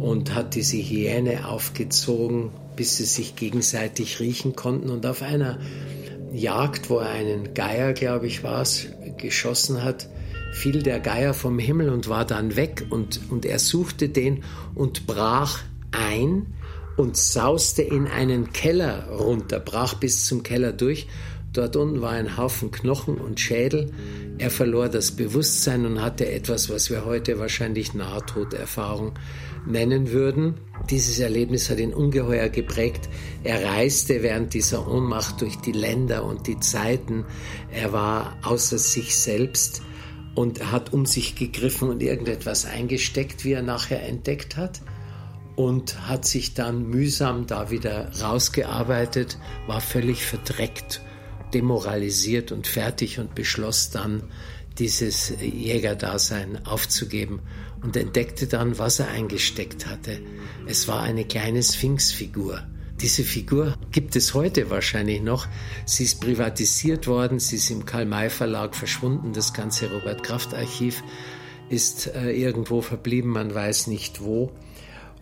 und 0.00 0.34
hat 0.34 0.56
diese 0.56 0.78
Hyäne 0.78 1.48
aufgezogen, 1.48 2.50
bis 2.74 2.96
sie 2.96 3.04
sich 3.04 3.36
gegenseitig 3.36 4.18
riechen 4.18 4.56
konnten. 4.56 4.90
Und 4.90 5.06
auf 5.06 5.22
einer 5.22 5.58
Jagd, 6.32 6.90
wo 6.90 6.98
er 6.98 7.10
einen 7.10 7.54
Geier, 7.54 7.92
glaube 7.92 8.26
ich, 8.26 8.42
war 8.42 8.62
es, 8.62 8.88
geschossen 9.16 9.84
hat, 9.84 10.08
fiel 10.54 10.82
der 10.82 11.00
Geier 11.00 11.34
vom 11.34 11.58
Himmel 11.58 11.90
und 11.90 12.08
war 12.08 12.24
dann 12.24 12.56
weg 12.56 12.86
und, 12.88 13.20
und 13.28 13.44
er 13.44 13.58
suchte 13.58 14.08
den 14.08 14.44
und 14.74 15.06
brach 15.06 15.58
ein 15.90 16.46
und 16.96 17.16
sauste 17.16 17.82
in 17.82 18.06
einen 18.06 18.52
Keller 18.52 19.08
runter, 19.10 19.58
brach 19.58 19.94
bis 19.94 20.26
zum 20.26 20.44
Keller 20.44 20.72
durch. 20.72 21.08
Dort 21.52 21.76
unten 21.76 22.00
war 22.00 22.12
ein 22.12 22.36
Haufen 22.36 22.70
Knochen 22.70 23.16
und 23.16 23.38
Schädel. 23.40 23.92
Er 24.38 24.50
verlor 24.50 24.88
das 24.88 25.12
Bewusstsein 25.12 25.86
und 25.86 26.00
hatte 26.00 26.28
etwas, 26.30 26.70
was 26.70 26.90
wir 26.90 27.04
heute 27.04 27.38
wahrscheinlich 27.38 27.94
Nahtoderfahrung 27.94 29.12
nennen 29.66 30.10
würden. 30.10 30.54
Dieses 30.90 31.18
Erlebnis 31.18 31.70
hat 31.70 31.78
ihn 31.78 31.94
ungeheuer 31.94 32.48
geprägt. 32.48 33.08
Er 33.44 33.64
reiste 33.64 34.22
während 34.22 34.54
dieser 34.54 34.88
Ohnmacht 34.88 35.40
durch 35.40 35.56
die 35.56 35.72
Länder 35.72 36.24
und 36.24 36.46
die 36.46 36.58
Zeiten. 36.58 37.24
Er 37.72 37.92
war 37.92 38.36
außer 38.42 38.78
sich 38.78 39.16
selbst 39.16 39.82
und 40.34 40.58
er 40.58 40.72
hat 40.72 40.92
um 40.92 41.06
sich 41.06 41.34
gegriffen 41.36 41.88
und 41.88 42.02
irgendetwas 42.02 42.66
eingesteckt, 42.66 43.44
wie 43.44 43.52
er 43.52 43.62
nachher 43.62 44.02
entdeckt 44.06 44.56
hat 44.56 44.80
und 45.56 46.08
hat 46.08 46.24
sich 46.24 46.54
dann 46.54 46.88
mühsam 46.88 47.46
da 47.46 47.70
wieder 47.70 48.10
rausgearbeitet, 48.20 49.38
war 49.66 49.80
völlig 49.80 50.24
verdreckt, 50.24 51.00
demoralisiert 51.52 52.50
und 52.50 52.66
fertig 52.66 53.18
und 53.18 53.34
beschloss 53.34 53.90
dann, 53.90 54.24
dieses 54.78 55.32
Jägerdasein 55.40 56.66
aufzugeben 56.66 57.40
und 57.80 57.96
entdeckte 57.96 58.48
dann, 58.48 58.76
was 58.76 58.98
er 58.98 59.08
eingesteckt 59.08 59.86
hatte. 59.86 60.18
Es 60.66 60.88
war 60.88 61.02
eine 61.02 61.24
kleine 61.24 61.62
Sphinxfigur. 61.62 62.66
Diese 63.00 63.24
Figur 63.24 63.76
gibt 63.90 64.14
es 64.14 64.34
heute 64.34 64.70
wahrscheinlich 64.70 65.20
noch. 65.20 65.48
Sie 65.84 66.04
ist 66.04 66.20
privatisiert 66.20 67.06
worden, 67.06 67.40
sie 67.40 67.56
ist 67.56 67.70
im 67.70 67.84
Karl-May 67.84 68.30
Verlag 68.30 68.76
verschwunden. 68.76 69.32
Das 69.32 69.52
ganze 69.52 69.90
Robert 69.90 70.22
Kraft 70.22 70.54
Archiv 70.54 71.02
ist 71.68 72.06
äh, 72.14 72.30
irgendwo 72.30 72.82
verblieben, 72.82 73.30
man 73.30 73.52
weiß 73.54 73.88
nicht 73.88 74.22
wo. 74.22 74.52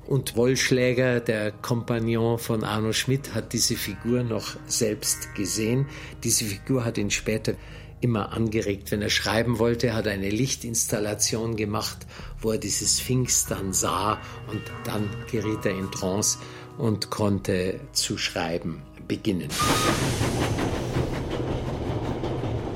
Und 0.07 0.37
Wollschläger, 0.37 1.21
der 1.21 1.53
Kompagnon 1.53 2.39
von 2.39 2.65
Arno 2.65 2.93
Schmidt, 2.93 3.35
hat 3.35 3.53
diese 3.53 3.77
Figur 3.77 4.23
noch 4.23 4.57
selbst 4.67 5.35
gesehen. 5.35 5.87
Diese 6.25 6.45
Figur 6.45 6.85
hat 6.85 6.99
ihn 6.99 7.11
später 7.11 7.55
immer 8.03 8.33
angeregt. 8.33 8.91
Wenn 8.91 9.01
er 9.01 9.11
schreiben 9.11 9.59
wollte, 9.59 9.89
er 9.89 9.95
hat 9.95 10.09
eine 10.09 10.29
Lichtinstallation 10.29 11.57
gemacht, 11.57 11.99
wo 12.41 12.51
er 12.51 12.59
diese 12.59 12.85
Sphinx 12.85 13.47
dann 13.47 13.73
sah 13.73 14.21
und 14.51 14.61
dann 14.85 15.09
geriet 15.31 15.65
er 15.65 15.79
in 15.79 15.91
Trance 15.91 16.39
und 16.79 17.11
konnte 17.11 17.81
zu 17.93 18.19
schreiben 18.19 18.83
beginnen. 19.07 19.49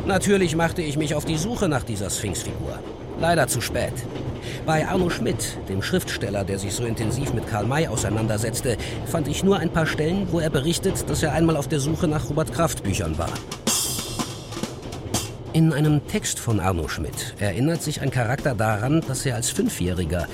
Natürlich 0.06 0.54
machte 0.54 0.82
ich 0.82 0.96
mich 0.96 1.14
auf 1.14 1.24
die 1.24 1.36
Suche 1.36 1.68
nach 1.68 1.82
dieser 1.82 2.10
Sphinxfigur. 2.10 2.78
Leider 3.18 3.48
zu 3.48 3.60
spät. 3.60 3.92
Bei 4.64 4.86
Arno 4.86 5.10
Schmidt, 5.10 5.58
dem 5.68 5.82
Schriftsteller, 5.82 6.44
der 6.44 6.58
sich 6.58 6.74
so 6.74 6.84
intensiv 6.84 7.32
mit 7.32 7.46
Karl 7.48 7.66
May 7.66 7.88
auseinandersetzte, 7.88 8.76
fand 9.06 9.26
ich 9.28 9.42
nur 9.42 9.58
ein 9.58 9.70
paar 9.70 9.86
Stellen, 9.86 10.28
wo 10.30 10.38
er 10.38 10.50
berichtet, 10.50 11.08
dass 11.08 11.22
er 11.22 11.32
einmal 11.32 11.56
auf 11.56 11.68
der 11.68 11.80
Suche 11.80 12.06
nach 12.06 12.28
Robert 12.28 12.52
Kraft 12.52 12.82
Büchern 12.82 13.18
war. 13.18 13.32
In 15.52 15.72
einem 15.72 16.06
Text 16.06 16.38
von 16.38 16.60
Arno 16.60 16.86
Schmidt 16.86 17.34
erinnert 17.38 17.82
sich 17.82 18.00
ein 18.00 18.10
Charakter 18.10 18.54
daran, 18.54 19.00
dass 19.08 19.24
er 19.24 19.36
als 19.36 19.50
Fünfjähriger, 19.50 20.28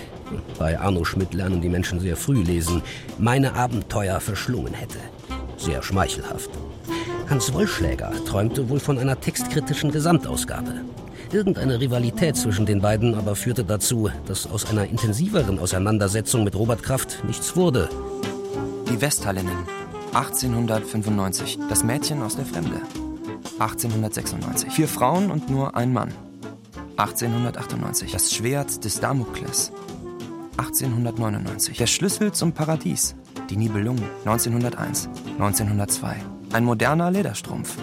bei 0.58 0.78
Arno 0.78 1.04
Schmidt 1.04 1.34
lernen 1.34 1.60
die 1.60 1.68
Menschen 1.68 2.00
sehr 2.00 2.16
früh 2.16 2.42
lesen, 2.42 2.82
meine 3.18 3.54
Abenteuer 3.54 4.20
verschlungen 4.20 4.74
hätte. 4.74 4.98
Sehr 5.56 5.82
schmeichelhaft. 5.82 6.50
Hans 7.28 7.52
Wollschläger 7.52 8.12
träumte 8.26 8.68
wohl 8.68 8.80
von 8.80 8.98
einer 8.98 9.20
textkritischen 9.20 9.90
Gesamtausgabe. 9.90 10.82
Irgendeine 11.32 11.80
Rivalität 11.80 12.36
zwischen 12.36 12.66
den 12.66 12.82
beiden 12.82 13.14
aber 13.14 13.34
führte 13.36 13.64
dazu, 13.64 14.10
dass 14.26 14.50
aus 14.50 14.68
einer 14.68 14.84
intensiveren 14.84 15.58
Auseinandersetzung 15.58 16.44
mit 16.44 16.54
Robert 16.54 16.82
Kraft 16.82 17.24
nichts 17.24 17.56
wurde. 17.56 17.88
Die 18.90 19.00
Westhallinnen, 19.00 19.56
1895, 20.12 21.58
das 21.70 21.84
Mädchen 21.84 22.22
aus 22.22 22.36
der 22.36 22.44
Fremde. 22.44 22.82
1896, 23.58 24.70
vier 24.70 24.88
Frauen 24.88 25.30
und 25.30 25.48
nur 25.48 25.74
ein 25.74 25.92
Mann. 25.92 26.12
1898, 26.96 28.12
das 28.12 28.32
Schwert 28.32 28.84
des 28.84 29.00
Damokles. 29.00 29.72
1899, 30.56 31.78
der 31.78 31.86
Schlüssel 31.86 32.32
zum 32.32 32.52
Paradies, 32.52 33.14
die 33.50 33.56
Nibelungen. 33.56 34.04
1901, 34.24 35.08
1902, 35.38 36.16
ein 36.52 36.64
moderner 36.64 37.10
Lederstrumpf. 37.10 37.76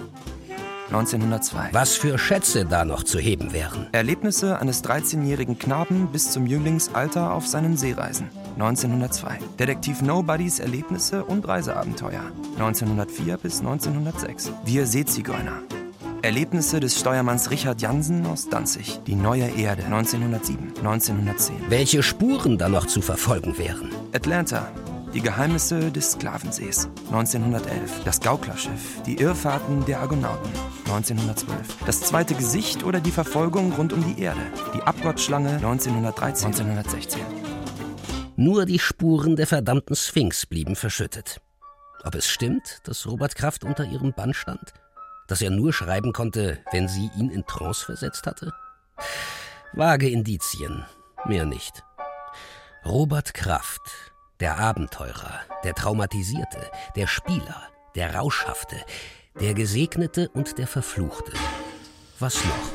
1902. 0.88 1.70
Was 1.72 1.96
für 1.96 2.18
Schätze 2.18 2.66
da 2.66 2.84
noch 2.84 3.04
zu 3.04 3.20
heben 3.20 3.54
wären. 3.54 3.88
Erlebnisse 3.92 4.60
eines 4.60 4.84
13-jährigen 4.84 5.60
Knaben 5.60 6.08
bis 6.12 6.32
zum 6.32 6.48
Jünglingsalter 6.48 7.32
auf 7.34 7.46
seinen 7.46 7.78
Seereisen. 7.78 8.30
1902. 8.56 9.38
Detektiv 9.60 10.02
Nobodies 10.02 10.60
Erlebnisse 10.60 11.24
und 11.24 11.48
Reiseabenteuer. 11.48 12.32
1904 12.56 13.38
bis 13.38 13.60
1906. 13.60 14.52
Wir 14.66 14.88
Seezigeuner. 14.88 15.62
Erlebnisse 16.22 16.82
des 16.82 17.00
Steuermanns 17.00 17.50
Richard 17.50 17.82
Jansen 17.82 18.26
aus 18.26 18.50
Danzig. 18.50 19.00
Die 19.08 19.16
neue 19.16 19.48
Erde 19.50 19.86
1907, 19.86 20.78
1910. 20.78 21.56
Welche 21.70 22.04
Spuren 22.04 22.58
da 22.58 22.68
noch 22.68 22.88
zu 22.88 23.02
verfolgen 23.02 23.58
wären. 23.58 23.90
Atlanta, 24.14 24.70
die 25.14 25.22
Geheimnisse 25.22 25.92
des 25.92 26.12
Sklavensees 26.12 26.90
1911. 27.08 28.04
Das 28.04 28.20
Gauklerschiff. 28.20 29.02
Die 29.06 29.16
Irrfahrten 29.16 29.86
der 29.86 30.02
Argonauten 30.02 30.52
1912. 30.88 31.86
Das 31.86 32.02
zweite 32.02 32.36
Gesicht 32.36 32.84
oder 32.84 33.00
die 33.00 33.12
Verfolgung 33.12 33.72
rund 33.74 33.94
um 33.94 34.04
die 34.04 34.22
Erde. 34.22 34.42
Die 34.76 34.82
Abgottschlange 34.82 35.52
1913. 35.56 36.48
1916. 36.48 37.22
Nur 38.36 38.66
die 38.66 38.80
Spuren 38.80 39.38
der 39.38 39.48
verdammten 39.48 39.96
Sphinx 39.96 40.46
blieben 40.46 40.76
verschüttet. 40.76 41.42
Ob 42.04 42.16
es 42.16 42.28
stimmt, 42.28 42.82
dass 42.84 43.06
Robert 43.08 43.36
Kraft 43.36 43.64
unter 43.64 43.86
ihrem 43.86 44.14
Bann 44.14 44.34
stand? 44.34 44.74
Dass 45.30 45.42
er 45.44 45.52
nur 45.52 45.72
schreiben 45.72 46.12
konnte, 46.12 46.58
wenn 46.72 46.88
sie 46.88 47.10
ihn 47.16 47.30
in 47.30 47.46
Trance 47.46 47.86
versetzt 47.86 48.26
hatte? 48.26 48.52
Vage 49.74 50.10
Indizien, 50.10 50.86
mehr 51.26 51.46
nicht. 51.46 51.84
Robert 52.84 53.36
Kraft, 53.36 53.82
der 54.40 54.58
Abenteurer, 54.58 55.42
der 55.64 55.76
Traumatisierte, 55.76 56.60
der 56.96 57.06
Spieler, 57.06 57.62
der 57.94 58.16
Rauschhafte, 58.16 58.78
der 59.40 59.54
Gesegnete 59.54 60.30
und 60.30 60.58
der 60.58 60.66
Verfluchte. 60.66 61.32
Was 62.18 62.44
noch? 62.44 62.74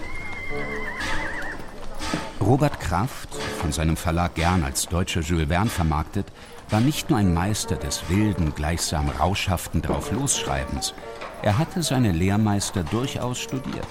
Robert 2.40 2.78
Kraft, 2.78 3.34
von 3.58 3.72
seinem 3.72 3.96
Verlag 3.96 4.36
gern 4.36 4.62
als 4.62 4.86
deutscher 4.86 5.22
Jules 5.22 5.48
Verne 5.48 5.70
vermarktet, 5.70 6.26
war 6.70 6.80
nicht 6.80 7.10
nur 7.10 7.18
ein 7.18 7.34
Meister 7.34 7.76
des 7.76 8.08
wilden, 8.08 8.54
gleichsam 8.54 9.08
rauschhaften 9.08 9.82
Drauflosschreibens. 9.82 10.94
Er 11.42 11.58
hatte 11.58 11.82
seine 11.82 12.12
Lehrmeister 12.12 12.82
durchaus 12.82 13.38
studiert. 13.38 13.86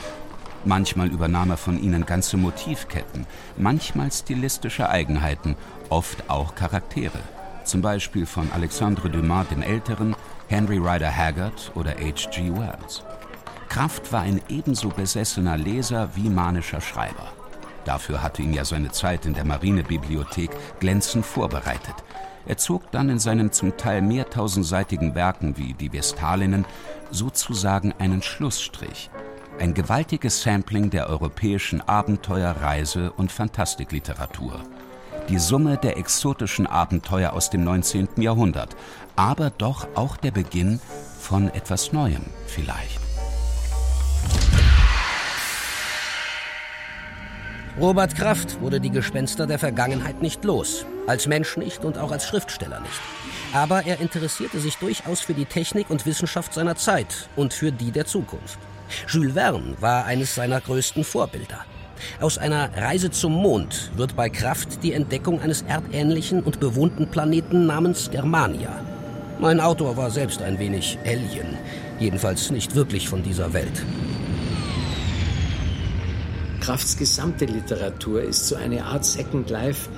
Manchmal 0.66 1.10
übernahm 1.10 1.52
er 1.52 1.58
von 1.58 1.82
ihnen 1.82 2.06
ganze 2.06 2.38
Motivketten, 2.38 3.28
manchmal 3.58 4.12
stilistische 4.12 4.90
Eigenheiten, 4.90 5.56
oft 5.90 6.30
auch 6.30 6.56
Charaktere 6.56 7.20
zum 7.66 7.82
Beispiel 7.82 8.26
von 8.26 8.52
Alexandre 8.52 9.10
Dumas 9.10 9.48
dem 9.48 9.62
Älteren, 9.62 10.16
Henry 10.48 10.78
Rider 10.78 11.16
Haggard 11.16 11.72
oder 11.76 11.92
H.G. 11.92 12.52
Wells. 12.54 13.04
Kraft 13.70 14.12
war 14.12 14.22
ein 14.22 14.42
ebenso 14.50 14.90
besessener 14.90 15.58
Leser 15.58 16.10
wie 16.16 16.30
manischer 16.30 16.82
Schreiber. 16.82 17.32
Dafür 17.86 18.22
hatte 18.22 18.42
ihn 18.42 18.54
ja 18.54 18.64
seine 18.64 18.92
Zeit 18.92 19.26
in 19.26 19.34
der 19.34 19.46
Marinebibliothek 19.46 20.52
glänzend 20.80 21.26
vorbereitet. 21.26 21.96
Er 22.46 22.58
zog 22.58 22.92
dann 22.92 23.10
in 23.10 23.20
seinen 23.20 23.52
zum 23.52 23.78
Teil 23.78 24.02
mehrtausendseitigen 24.02 25.16
Werken 25.16 25.58
wie 25.58 25.74
die 25.74 25.94
Vestalinnen 25.94 26.66
sozusagen 27.12 27.94
einen 28.00 28.22
Schlussstrich, 28.22 29.10
ein 29.60 29.74
gewaltiges 29.74 30.42
Sampling 30.42 30.90
der 30.90 31.10
europäischen 31.10 31.82
Abenteuer-, 31.82 32.56
Reise- 32.62 33.12
und 33.12 33.32
Fantastikliteratur 33.32 34.60
die 35.30 35.40
Summe 35.40 35.78
der 35.78 35.98
exotischen 35.98 36.68
Abenteuer 36.68 37.34
aus 37.34 37.50
dem 37.50 37.64
19. 37.64 38.10
Jahrhundert, 38.18 38.76
aber 39.16 39.50
doch 39.50 39.88
auch 39.96 40.18
der 40.18 40.32
Beginn 40.32 40.80
von 41.20 41.50
etwas 41.50 41.94
Neuem 41.94 42.24
vielleicht. 42.48 43.00
Robert 47.80 48.16
Kraft 48.16 48.62
wurde 48.62 48.80
die 48.80 48.92
Gespenster 48.92 49.48
der 49.48 49.58
Vergangenheit 49.58 50.22
nicht 50.22 50.44
los, 50.44 50.86
als 51.08 51.28
Mensch 51.28 51.58
nicht 51.58 51.84
und 51.84 51.98
auch 51.98 52.12
als 52.12 52.28
Schriftsteller 52.28 52.80
nicht. 52.80 53.02
Aber 53.52 53.84
er 53.84 54.00
interessierte 54.00 54.60
sich 54.60 54.78
durchaus 54.78 55.22
für 55.22 55.34
die 55.34 55.46
Technik 55.46 55.90
und 55.90 56.06
Wissenschaft 56.06 56.54
seiner 56.54 56.76
Zeit 56.76 57.30
und 57.36 57.52
für 57.52 57.72
die 57.72 57.90
der 57.90 58.06
Zukunft. 58.06 58.60
Jules 59.08 59.34
Verne 59.34 59.76
war 59.80 60.06
eines 60.06 60.36
seiner 60.36 60.62
größten 60.62 61.04
Vorbilder. 61.04 61.66
Aus 62.22 62.38
einer 62.38 62.70
Reise 62.78 63.10
zum 63.10 63.34
Mond 63.34 63.92
wird 63.96 64.16
bei 64.16 64.30
Kraft 64.30 64.84
die 64.84 64.94
Entdeckung 64.94 65.42
eines 65.42 65.64
erdähnlichen 65.64 66.44
und 66.44 66.60
bewohnten 66.60 67.08
Planeten 67.08 67.66
namens 67.66 68.12
Germania. 68.12 68.82
Mein 69.40 69.60
Autor 69.60 69.98
war 69.98 70.12
selbst 70.12 70.44
ein 70.44 70.60
wenig 70.60 71.00
Alien, 71.06 71.58
jedenfalls 72.00 72.52
nicht 72.52 72.76
wirklich 72.76 73.10
von 73.10 73.24
dieser 73.24 73.52
Welt. 73.54 73.84
Krafts 76.64 76.96
gesamte 76.96 77.44
Literatur 77.44 78.22
ist 78.22 78.48
so 78.48 78.56
eine 78.56 78.86
Art 78.86 79.04
Second 79.04 79.50
Life, 79.50 79.90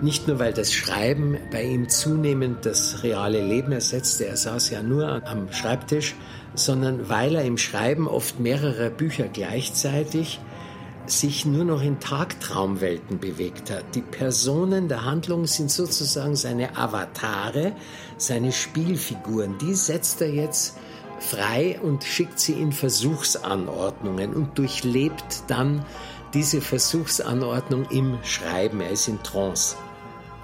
nicht 0.00 0.26
nur 0.26 0.38
weil 0.38 0.54
das 0.54 0.72
Schreiben 0.72 1.36
bei 1.52 1.62
ihm 1.62 1.90
zunehmend 1.90 2.64
das 2.64 3.02
reale 3.02 3.46
Leben 3.46 3.72
ersetzte, 3.72 4.24
er 4.24 4.38
saß 4.38 4.70
ja 4.70 4.82
nur 4.82 5.22
am 5.26 5.52
Schreibtisch, 5.52 6.14
sondern 6.54 7.10
weil 7.10 7.34
er 7.34 7.44
im 7.44 7.58
Schreiben 7.58 8.08
oft 8.08 8.40
mehrere 8.40 8.88
Bücher 8.88 9.28
gleichzeitig 9.28 10.40
sich 11.04 11.44
nur 11.44 11.66
noch 11.66 11.82
in 11.82 12.00
Tagtraumwelten 12.00 13.20
bewegt 13.20 13.70
hat. 13.70 13.84
Die 13.94 14.00
Personen 14.00 14.88
der 14.88 15.04
Handlung 15.04 15.46
sind 15.46 15.70
sozusagen 15.70 16.36
seine 16.36 16.78
Avatare, 16.78 17.72
seine 18.16 18.52
Spielfiguren. 18.52 19.58
Die 19.58 19.74
setzt 19.74 20.22
er 20.22 20.30
jetzt 20.30 20.78
frei 21.20 21.78
und 21.82 22.04
schickt 22.04 22.38
sie 22.38 22.54
in 22.54 22.72
Versuchsanordnungen 22.72 24.32
und 24.32 24.56
durchlebt 24.58 25.44
dann 25.48 25.84
diese 26.34 26.60
Versuchsanordnung 26.60 27.86
im 27.90 28.18
Schreiben. 28.24 28.80
Er 28.80 28.90
ist 28.90 29.08
in 29.08 29.22
Trance. 29.22 29.76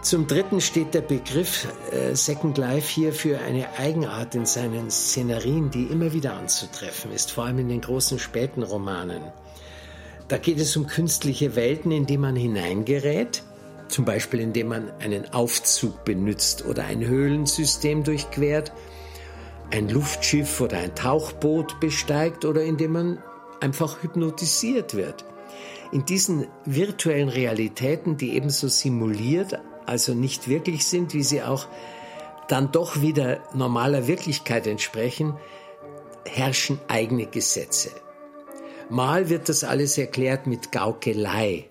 Zum 0.02 0.26
Dritten 0.26 0.62
steht 0.62 0.94
der 0.94 1.02
Begriff 1.02 1.68
äh, 1.90 2.14
Second 2.14 2.56
Life 2.56 2.88
hier 2.88 3.12
für 3.12 3.38
eine 3.38 3.66
Eigenart 3.76 4.34
in 4.34 4.46
seinen 4.46 4.90
Szenarien, 4.90 5.70
die 5.70 5.84
immer 5.84 6.14
wieder 6.14 6.34
anzutreffen 6.34 7.12
ist, 7.12 7.32
vor 7.32 7.44
allem 7.44 7.58
in 7.58 7.68
den 7.68 7.82
großen 7.82 8.18
späten 8.18 8.62
Romanen. 8.62 9.20
Da 10.28 10.38
geht 10.38 10.58
es 10.58 10.74
um 10.76 10.86
künstliche 10.86 11.54
Welten, 11.54 11.90
in 11.90 12.06
die 12.06 12.16
man 12.16 12.34
hineingerät, 12.34 13.42
zum 13.88 14.06
Beispiel 14.06 14.40
indem 14.40 14.68
man 14.68 14.90
einen 15.00 15.34
Aufzug 15.34 16.04
benutzt 16.04 16.64
oder 16.64 16.84
ein 16.84 17.04
Höhlensystem 17.04 18.04
durchquert, 18.04 18.72
ein 19.70 19.88
Luftschiff 19.88 20.62
oder 20.62 20.78
ein 20.78 20.94
Tauchboot 20.94 21.78
besteigt 21.80 22.44
oder 22.46 22.62
indem 22.62 22.92
man 22.92 23.18
einfach 23.60 24.02
hypnotisiert 24.02 24.94
wird. 24.94 25.24
In 25.92 26.04
diesen 26.04 26.46
virtuellen 26.64 27.28
Realitäten, 27.28 28.16
die 28.16 28.34
ebenso 28.34 28.68
simuliert 28.68 29.58
also 29.86 30.14
nicht 30.14 30.48
wirklich 30.48 30.86
sind, 30.86 31.14
wie 31.14 31.24
sie 31.24 31.42
auch 31.42 31.66
dann 32.46 32.70
doch 32.70 33.00
wieder 33.00 33.40
normaler 33.54 34.06
Wirklichkeit 34.06 34.66
entsprechen, 34.68 35.36
herrschen 36.24 36.78
eigene 36.86 37.26
Gesetze. 37.26 37.90
Mal 38.88 39.28
wird 39.28 39.48
das 39.48 39.64
alles 39.64 39.98
erklärt 39.98 40.46
mit 40.46 40.70
Gaukelei, 40.70 41.70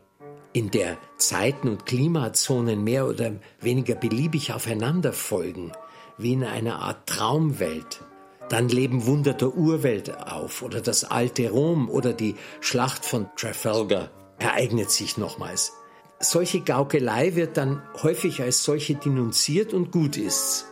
in 0.52 0.72
der 0.72 0.98
Zeiten 1.18 1.70
und 1.70 1.86
Klimazonen 1.86 2.84
mehr 2.84 3.08
oder 3.08 3.34
weniger 3.62 3.96
beliebig 3.96 4.54
aufeinander 4.54 5.14
folgen, 5.14 5.72
wie 6.18 6.34
in 6.34 6.44
einer 6.44 6.80
Art 6.80 7.08
Traumwelt. 7.08 8.02
Dann 8.50 8.68
leben 8.70 9.06
Wunder 9.06 9.34
der 9.34 9.56
Urwelt 9.56 10.18
auf 10.28 10.62
oder 10.64 10.82
das 10.82 11.04
alte 11.04 11.50
Rom 11.50 11.90
oder 11.90 12.14
die 12.14 12.36
Schlacht 12.62 13.06
von 13.06 13.28
Trafalgar 13.36 14.10
ereignet 14.40 14.90
sich 14.90 15.18
nochmals 15.18 15.74
solche 16.20 16.62
Gaukelei 16.62 17.36
wird 17.36 17.58
dann 17.58 17.82
häufig 18.04 18.42
als 18.42 18.64
solche 18.64 18.96
denunziert 18.96 19.74
und 19.74 19.92
gut 19.92 20.18
ist's. 20.18 20.66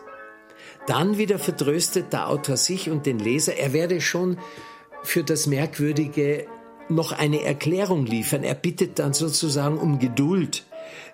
Dann 0.85 1.17
wieder 1.17 1.39
vertröstet 1.39 2.13
der 2.13 2.29
Autor 2.29 2.57
sich 2.57 2.89
und 2.89 3.05
den 3.05 3.19
Leser, 3.19 3.55
er 3.57 3.73
werde 3.73 3.99
schon 4.01 4.37
für 5.03 5.23
das 5.23 5.47
Merkwürdige 5.47 6.47
noch 6.89 7.11
eine 7.11 7.43
Erklärung 7.43 8.05
liefern. 8.05 8.43
Er 8.43 8.55
bittet 8.55 8.99
dann 8.99 9.13
sozusagen 9.13 9.77
um 9.77 9.99
Geduld. 9.99 10.65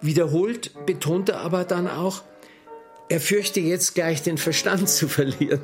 Wiederholt 0.02 0.86
betont 0.86 1.30
er 1.30 1.42
aber 1.42 1.64
dann 1.64 1.88
auch, 1.88 2.22
er 3.10 3.20
fürchte 3.20 3.60
jetzt 3.60 3.96
gleich 3.96 4.22
den 4.22 4.38
Verstand 4.38 4.90
zu 4.90 5.08
verlieren 5.08 5.62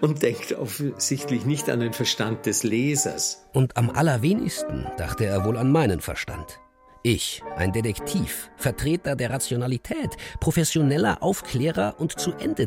und 0.00 0.22
denkt 0.22 0.52
offensichtlich 0.52 1.44
nicht 1.44 1.70
an 1.70 1.80
den 1.80 1.92
Verstand 1.92 2.46
des 2.46 2.62
Lesers. 2.62 3.44
Und 3.52 3.76
am 3.76 3.90
allerwenigsten 3.90 4.86
dachte 4.96 5.26
er 5.26 5.44
wohl 5.44 5.56
an 5.56 5.70
meinen 5.70 6.00
Verstand. 6.00 6.60
Ich, 7.02 7.42
ein 7.56 7.72
Detektiv, 7.72 8.50
Vertreter 8.56 9.14
der 9.14 9.28
Rationalität, 9.28 10.16
professioneller 10.40 11.22
Aufklärer 11.22 11.96
und 11.98 12.18
zu 12.18 12.32
Ende. 12.32 12.66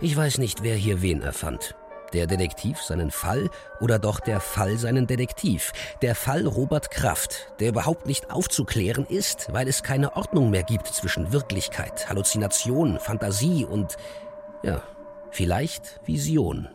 Ich 0.00 0.16
weiß 0.16 0.38
nicht, 0.38 0.62
wer 0.62 0.74
hier 0.74 1.02
wen 1.02 1.20
erfand. 1.20 1.74
Der 2.14 2.26
Detektiv 2.26 2.78
seinen 2.78 3.10
Fall 3.10 3.50
oder 3.80 3.98
doch 3.98 4.20
der 4.20 4.40
Fall 4.40 4.78
seinen 4.78 5.06
Detektiv. 5.06 5.72
Der 6.02 6.14
Fall 6.14 6.46
Robert 6.46 6.90
Kraft, 6.90 7.52
der 7.60 7.68
überhaupt 7.68 8.06
nicht 8.06 8.30
aufzuklären 8.30 9.06
ist, 9.06 9.52
weil 9.52 9.68
es 9.68 9.82
keine 9.82 10.16
Ordnung 10.16 10.50
mehr 10.50 10.62
gibt 10.62 10.88
zwischen 10.88 11.32
Wirklichkeit, 11.32 12.08
Halluzination, 12.08 12.98
Fantasie 12.98 13.64
und, 13.64 13.96
ja, 14.62 14.82
vielleicht 15.30 16.00
Vision. 16.06 16.68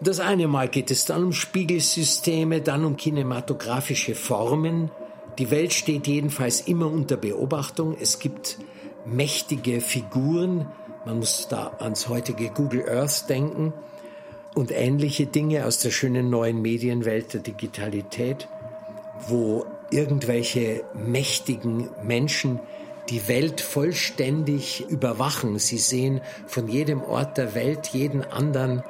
Das 0.00 0.20
eine 0.20 0.46
Mal 0.48 0.68
geht 0.68 0.90
es 0.90 1.06
dann 1.06 1.24
um 1.24 1.32
Spiegelsysteme, 1.32 2.60
dann 2.60 2.84
um 2.84 2.96
kinematografische 2.96 4.14
Formen, 4.14 4.90
die 5.38 5.50
Welt 5.50 5.74
steht 5.74 6.06
jedenfalls 6.06 6.62
immer 6.62 6.90
unter 6.90 7.18
Beobachtung. 7.18 7.94
Es 8.00 8.18
gibt 8.18 8.58
mächtige 9.04 9.82
Figuren. 9.82 10.66
Man 11.04 11.18
muss 11.18 11.48
da 11.48 11.72
ans 11.78 12.08
heutige 12.08 12.48
Google 12.48 12.88
Earth 12.88 13.28
denken 13.28 13.74
und 14.54 14.72
ähnliche 14.72 15.26
Dinge 15.26 15.66
aus 15.66 15.78
der 15.80 15.90
schönen 15.90 16.30
neuen 16.30 16.62
Medienwelt 16.62 17.34
der 17.34 17.42
Digitalität, 17.42 18.48
wo 19.28 19.66
irgendwelche 19.90 20.84
mächtigen 20.94 21.90
Menschen 22.02 22.58
die 23.08 23.28
Welt 23.28 23.60
vollständig 23.60 24.88
überwachen. 24.88 25.58
Sie 25.58 25.78
sehen 25.78 26.20
von 26.46 26.68
jedem 26.68 27.02
Ort 27.02 27.38
der 27.38 27.54
Welt 27.54 27.88
jeden 27.88 28.24
anderen 28.24 28.82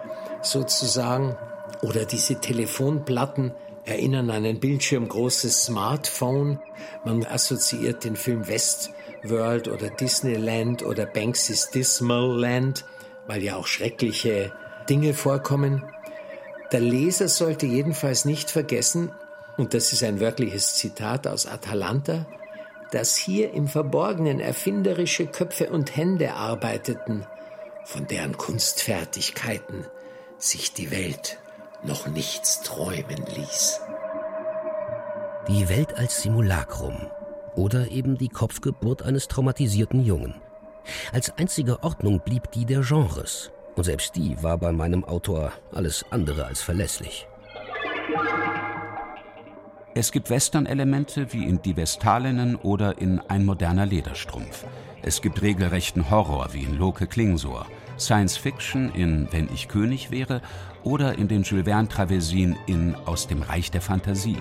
sozusagen 0.43 1.37
oder 1.83 2.05
diese 2.05 2.37
Telefonplatten 2.37 3.53
erinnern 3.85 4.31
an 4.31 4.45
ein 4.45 4.61
bildschirmgroßes 4.61 5.65
Smartphone. 5.65 6.59
Man 7.05 7.25
assoziiert 7.25 8.05
den 8.05 8.17
Film 8.17 8.49
Westworld 8.49 9.69
oder 9.69 9.91
Disneyland 9.91 10.83
oder 10.83 11.07
Banksy's 11.07 11.71
Dismal 11.71 12.39
Land, 12.39 12.85
weil 13.27 13.43
ja 13.43 13.57
auch 13.57 13.67
schreckliche 13.67 14.53
Dinge 14.89 15.15
vorkommen. 15.15 15.85
Der 16.73 16.81
Leser 16.81 17.29
sollte 17.29 17.67
jedenfalls 17.67 18.25
nicht 18.25 18.51
vergessen, 18.51 19.13
und 19.57 19.73
das 19.73 19.93
ist 19.93 20.03
ein 20.03 20.21
wörtliches 20.21 20.75
Zitat 20.75 21.27
aus 21.27 21.47
Atalanta, 21.47 22.27
dass 22.91 23.17
hier 23.17 23.53
im 23.53 23.69
Verborgenen 23.69 24.41
erfinderische 24.41 25.27
Köpfe 25.27 25.71
und 25.71 25.97
Hände 25.97 26.35
arbeiteten, 26.35 27.27
von 27.85 28.07
deren 28.07 28.37
Kunstfertigkeiten 28.37 29.87
sich 30.39 30.73
die 30.73 30.91
Welt 30.91 31.39
noch 31.83 32.07
nichts 32.07 32.63
träumen 32.63 33.25
ließ. 33.35 33.81
Die 35.49 35.69
Welt 35.69 35.97
als 35.97 36.23
Simulacrum 36.23 37.11
oder 37.55 37.91
eben 37.91 38.19
die 38.19 38.29
Kopfgeburt 38.29 39.03
eines 39.03 39.29
traumatisierten 39.29 40.05
Jungen. 40.05 40.35
Als 41.13 41.37
einzige 41.39 41.83
Ordnung 41.83 42.21
blieb 42.21 42.51
die 42.53 42.65
der 42.65 42.81
Genres, 42.81 43.51
und 43.75 43.85
selbst 43.85 44.17
die 44.17 44.43
war 44.43 44.59
bei 44.59 44.73
meinem 44.73 45.05
Autor 45.05 45.53
alles 45.73 46.05
andere 46.11 46.47
als 46.47 46.63
verlässlich. 46.63 47.27
Es 49.99 50.13
gibt 50.13 50.29
Western-Elemente 50.29 51.33
wie 51.33 51.47
in 51.47 51.63
Die 51.63 51.75
Vestalinnen 51.75 52.57
oder 52.57 52.99
in 53.01 53.19
Ein 53.19 53.47
moderner 53.47 53.87
Lederstrumpf. 53.87 54.67
Es 55.01 55.23
gibt 55.23 55.41
regelrechten 55.41 56.11
Horror 56.11 56.49
wie 56.53 56.65
in 56.65 56.77
Loke 56.77 57.07
Klingsor, 57.07 57.65
Science 57.99 58.37
Fiction 58.37 58.91
in 58.95 59.27
Wenn 59.31 59.49
ich 59.55 59.69
König 59.69 60.11
wäre 60.11 60.43
oder 60.83 61.17
in 61.17 61.29
den 61.29 61.45
Jules 61.45 61.65
Verne-Traversien 61.65 62.59
in 62.67 62.95
Aus 62.95 63.27
dem 63.27 63.41
Reich 63.41 63.71
der 63.71 63.81
Fantasie. 63.81 64.37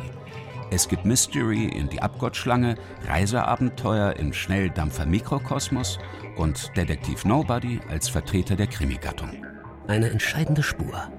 Es 0.71 0.89
gibt 0.89 1.05
Mystery 1.05 1.69
in 1.69 1.87
Die 1.87 2.01
Abgottschlange, 2.01 2.75
Reiseabenteuer 3.07 4.17
in 4.17 4.33
Schnelldampfer 4.33 5.05
Mikrokosmos 5.05 5.99
und 6.35 6.75
Detektiv 6.75 7.23
Nobody 7.23 7.79
als 7.89 8.09
Vertreter 8.09 8.57
der 8.57 8.67
Krimigattung. 8.67 9.45
Eine 9.87 10.09
entscheidende 10.09 10.63
Spur. 10.63 11.09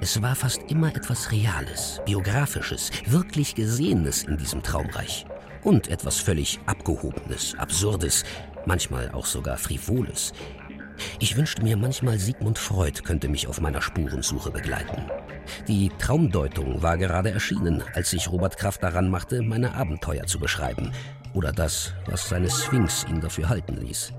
Es 0.00 0.20
war 0.22 0.34
fast 0.34 0.60
immer 0.68 0.94
etwas 0.94 1.32
Reales, 1.32 2.00
Biografisches, 2.04 2.90
wirklich 3.06 3.54
Gesehenes 3.54 4.24
in 4.24 4.36
diesem 4.36 4.62
Traumreich. 4.62 5.26
Und 5.62 5.88
etwas 5.88 6.20
völlig 6.20 6.60
Abgehobenes, 6.66 7.54
Absurdes, 7.58 8.24
manchmal 8.66 9.10
auch 9.10 9.26
sogar 9.26 9.56
Frivoles, 9.56 10.32
ich 11.20 11.36
wünschte 11.36 11.62
mir 11.62 11.76
manchmal, 11.76 12.18
Sigmund 12.18 12.58
Freud 12.58 13.02
könnte 13.02 13.28
mich 13.28 13.46
auf 13.46 13.60
meiner 13.60 13.82
Spurensuche 13.82 14.50
begleiten. 14.50 15.10
Die 15.66 15.90
Traumdeutung 15.98 16.82
war 16.82 16.98
gerade 16.98 17.30
erschienen, 17.30 17.82
als 17.94 18.10
sich 18.10 18.30
Robert 18.30 18.56
Kraft 18.56 18.82
daran 18.82 19.08
machte, 19.08 19.42
meine 19.42 19.74
Abenteuer 19.74 20.26
zu 20.26 20.38
beschreiben. 20.38 20.92
Oder 21.34 21.52
das, 21.52 21.94
was 22.06 22.28
seine 22.28 22.50
Sphinx 22.50 23.04
ihn 23.08 23.20
dafür 23.20 23.48
halten 23.48 23.76
ließ. 23.76 24.12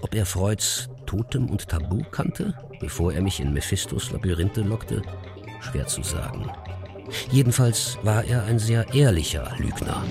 Ob 0.00 0.14
er 0.14 0.26
Freuds 0.26 0.88
Totem 1.06 1.48
und 1.48 1.68
Tabu 1.68 2.02
kannte, 2.10 2.54
bevor 2.80 3.12
er 3.12 3.22
mich 3.22 3.40
in 3.40 3.52
Mephistos 3.52 4.10
Labyrinthe 4.10 4.60
lockte, 4.62 5.02
schwer 5.60 5.86
zu 5.86 6.02
sagen. 6.02 6.50
Jedenfalls 7.30 7.98
war 8.02 8.24
er 8.24 8.44
ein 8.44 8.58
sehr 8.58 8.92
ehrlicher 8.94 9.52
Lügner. 9.58 10.02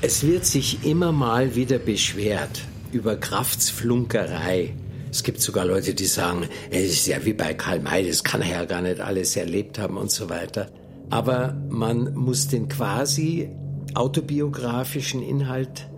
Es 0.00 0.24
wird 0.24 0.44
sich 0.44 0.84
immer 0.84 1.12
mal 1.12 1.54
wieder 1.54 1.78
beschwert 1.78 2.62
über 2.92 3.16
Kraftsflunkerei. 3.16 4.74
Es 5.10 5.22
gibt 5.22 5.40
sogar 5.40 5.64
Leute, 5.64 5.94
die 5.94 6.06
sagen, 6.06 6.48
es 6.70 6.92
ist 6.92 7.06
ja 7.06 7.24
wie 7.24 7.32
bei 7.32 7.54
Karl 7.54 7.80
May, 7.80 8.06
das 8.06 8.22
kann 8.22 8.42
er 8.42 8.60
ja 8.60 8.64
gar 8.64 8.82
nicht 8.82 9.00
alles 9.00 9.36
erlebt 9.36 9.78
haben 9.78 9.96
und 9.96 10.10
so 10.10 10.30
weiter. 10.30 10.70
Aber 11.10 11.56
man 11.68 12.14
muss 12.14 12.48
den 12.48 12.68
quasi 12.68 13.50
autobiografischen 13.94 15.22
Inhalt 15.22 15.88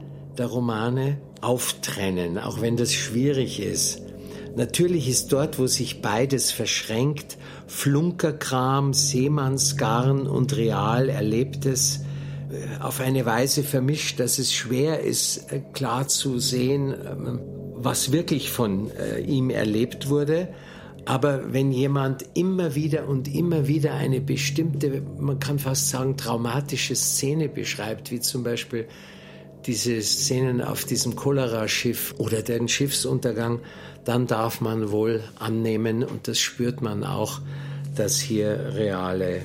der 0.40 0.48
Romane 0.48 1.18
auftrennen, 1.42 2.38
auch 2.38 2.60
wenn 2.60 2.76
das 2.76 2.92
schwierig 2.92 3.60
ist. 3.60 4.02
Natürlich 4.56 5.08
ist 5.08 5.32
dort, 5.32 5.58
wo 5.58 5.66
sich 5.66 6.02
beides 6.02 6.50
verschränkt, 6.50 7.38
Flunkerkram, 7.66 8.94
Seemannsgarn 8.94 10.26
und 10.26 10.56
real 10.56 11.08
Erlebtes 11.08 12.00
äh, 12.50 12.82
auf 12.82 13.00
eine 13.00 13.26
Weise 13.26 13.62
vermischt, 13.62 14.18
dass 14.18 14.38
es 14.38 14.52
schwer 14.52 15.00
ist, 15.00 15.52
äh, 15.52 15.60
klar 15.72 16.08
zu 16.08 16.38
sehen, 16.38 16.94
ähm, 16.94 17.40
was 17.76 18.10
wirklich 18.10 18.50
von 18.50 18.90
äh, 18.90 19.20
ihm 19.20 19.50
erlebt 19.50 20.08
wurde. 20.08 20.48
Aber 21.04 21.52
wenn 21.52 21.70
jemand 21.70 22.24
immer 22.34 22.74
wieder 22.74 23.08
und 23.08 23.32
immer 23.32 23.68
wieder 23.68 23.94
eine 23.94 24.20
bestimmte, 24.20 25.02
man 25.18 25.38
kann 25.38 25.58
fast 25.58 25.90
sagen, 25.90 26.16
traumatische 26.16 26.96
Szene 26.96 27.48
beschreibt, 27.48 28.10
wie 28.10 28.20
zum 28.20 28.42
Beispiel 28.42 28.86
diese 29.66 30.00
Szenen 30.02 30.60
auf 30.60 30.84
diesem 30.84 31.16
Cholera-Schiff 31.16 32.14
oder 32.18 32.42
den 32.42 32.68
Schiffsuntergang, 32.68 33.60
dann 34.04 34.26
darf 34.26 34.60
man 34.60 34.90
wohl 34.90 35.22
annehmen, 35.38 36.02
und 36.04 36.28
das 36.28 36.38
spürt 36.38 36.80
man 36.80 37.04
auch, 37.04 37.40
dass 37.94 38.18
hier 38.18 38.72
reale 38.74 39.42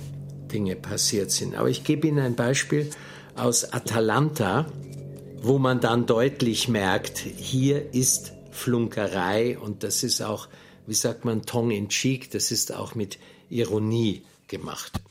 Dinge 0.52 0.76
passiert 0.76 1.32
sind. 1.32 1.56
Aber 1.56 1.70
ich 1.70 1.84
gebe 1.84 2.08
Ihnen 2.08 2.20
ein 2.20 2.36
Beispiel 2.36 2.90
aus 3.36 3.74
Atalanta, 3.74 4.68
wo 5.42 5.58
man 5.60 5.80
dann 5.80 6.06
deutlich 6.06 6.68
merkt, 6.70 7.18
hier 7.20 7.94
ist 7.94 8.34
Flunkerei 8.52 9.58
und 9.60 9.84
das 9.84 10.04
ist 10.04 10.22
auch, 10.22 10.48
wie 10.88 10.94
sagt 10.94 11.26
man, 11.26 11.42
tongue 11.44 11.76
in 11.76 11.90
cheek, 11.90 12.32
das 12.32 12.52
ist 12.52 12.74
auch 12.74 12.96
mit 12.96 13.20
Ironie 13.50 14.24
gemacht. 14.48 15.02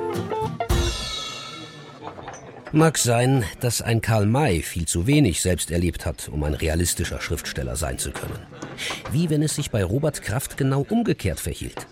Mag 2.72 2.98
sein, 2.98 3.46
dass 3.62 3.82
ein 3.82 4.02
Karl 4.02 4.26
May 4.26 4.62
viel 4.62 4.86
zu 4.86 5.08
wenig 5.08 5.42
selbst 5.42 5.72
erlebt 5.72 6.06
hat, 6.06 6.28
um 6.28 6.44
ein 6.44 6.54
realistischer 6.54 7.22
Schriftsteller 7.22 7.78
sein 7.78 8.00
zu 8.00 8.12
können. 8.12 8.55
Wie 9.12 9.30
wenn 9.30 9.42
es 9.42 9.56
sich 9.56 9.72
bei 9.72 9.84
Robert 9.84 10.22
Kraft 10.22 10.58
genau 10.58 10.86
umgekehrt 10.90 11.40
verhielt. 11.40 11.88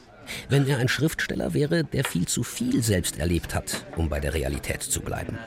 Wenn 0.50 0.68
er 0.68 0.78
ein 0.78 0.88
Schriftsteller 0.88 1.54
wäre, 1.54 1.84
der 1.84 2.04
viel 2.04 2.28
zu 2.28 2.44
viel 2.44 2.82
selbst 2.82 3.20
erlebt 3.20 3.54
hat, 3.54 3.86
um 3.98 4.10
bei 4.10 4.20
der 4.20 4.34
Realität 4.34 4.82
zu 4.82 5.02
bleiben. 5.02 5.38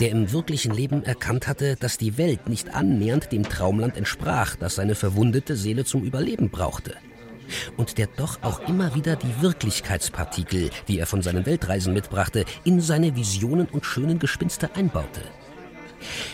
Der 0.00 0.10
im 0.10 0.30
wirklichen 0.32 0.72
Leben 0.72 1.02
erkannt 1.02 1.48
hatte, 1.48 1.76
dass 1.76 1.98
die 1.98 2.18
Welt 2.18 2.48
nicht 2.48 2.74
annähernd 2.74 3.32
dem 3.32 3.48
Traumland 3.48 3.96
entsprach, 3.96 4.54
das 4.56 4.76
seine 4.76 4.94
verwundete 4.94 5.56
Seele 5.56 5.84
zum 5.84 6.04
Überleben 6.04 6.50
brauchte 6.50 6.94
und 7.76 7.98
der 7.98 8.08
doch 8.16 8.42
auch 8.42 8.60
immer 8.68 8.94
wieder 8.94 9.16
die 9.16 9.42
Wirklichkeitspartikel, 9.42 10.70
die 10.86 10.98
er 10.98 11.06
von 11.06 11.22
seinen 11.22 11.46
Weltreisen 11.46 11.94
mitbrachte, 11.94 12.44
in 12.64 12.80
seine 12.80 13.16
Visionen 13.16 13.66
und 13.66 13.84
schönen 13.86 14.18
Gespinste 14.18 14.74
einbaute. 14.74 15.22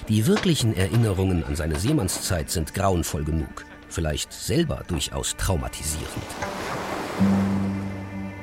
Die 0.09 0.27
wirklichen 0.27 0.77
Erinnerungen 0.77 1.45
an 1.45 1.57
seine 1.57 1.79
Seemannszeit 1.79 2.51
sind 2.51 2.75
grauenvoll 2.75 3.25
genug, 3.25 3.65
vielleicht 3.95 4.33
selber 4.33 4.83
durchaus 4.89 5.37
traumatisierend. 5.37 6.09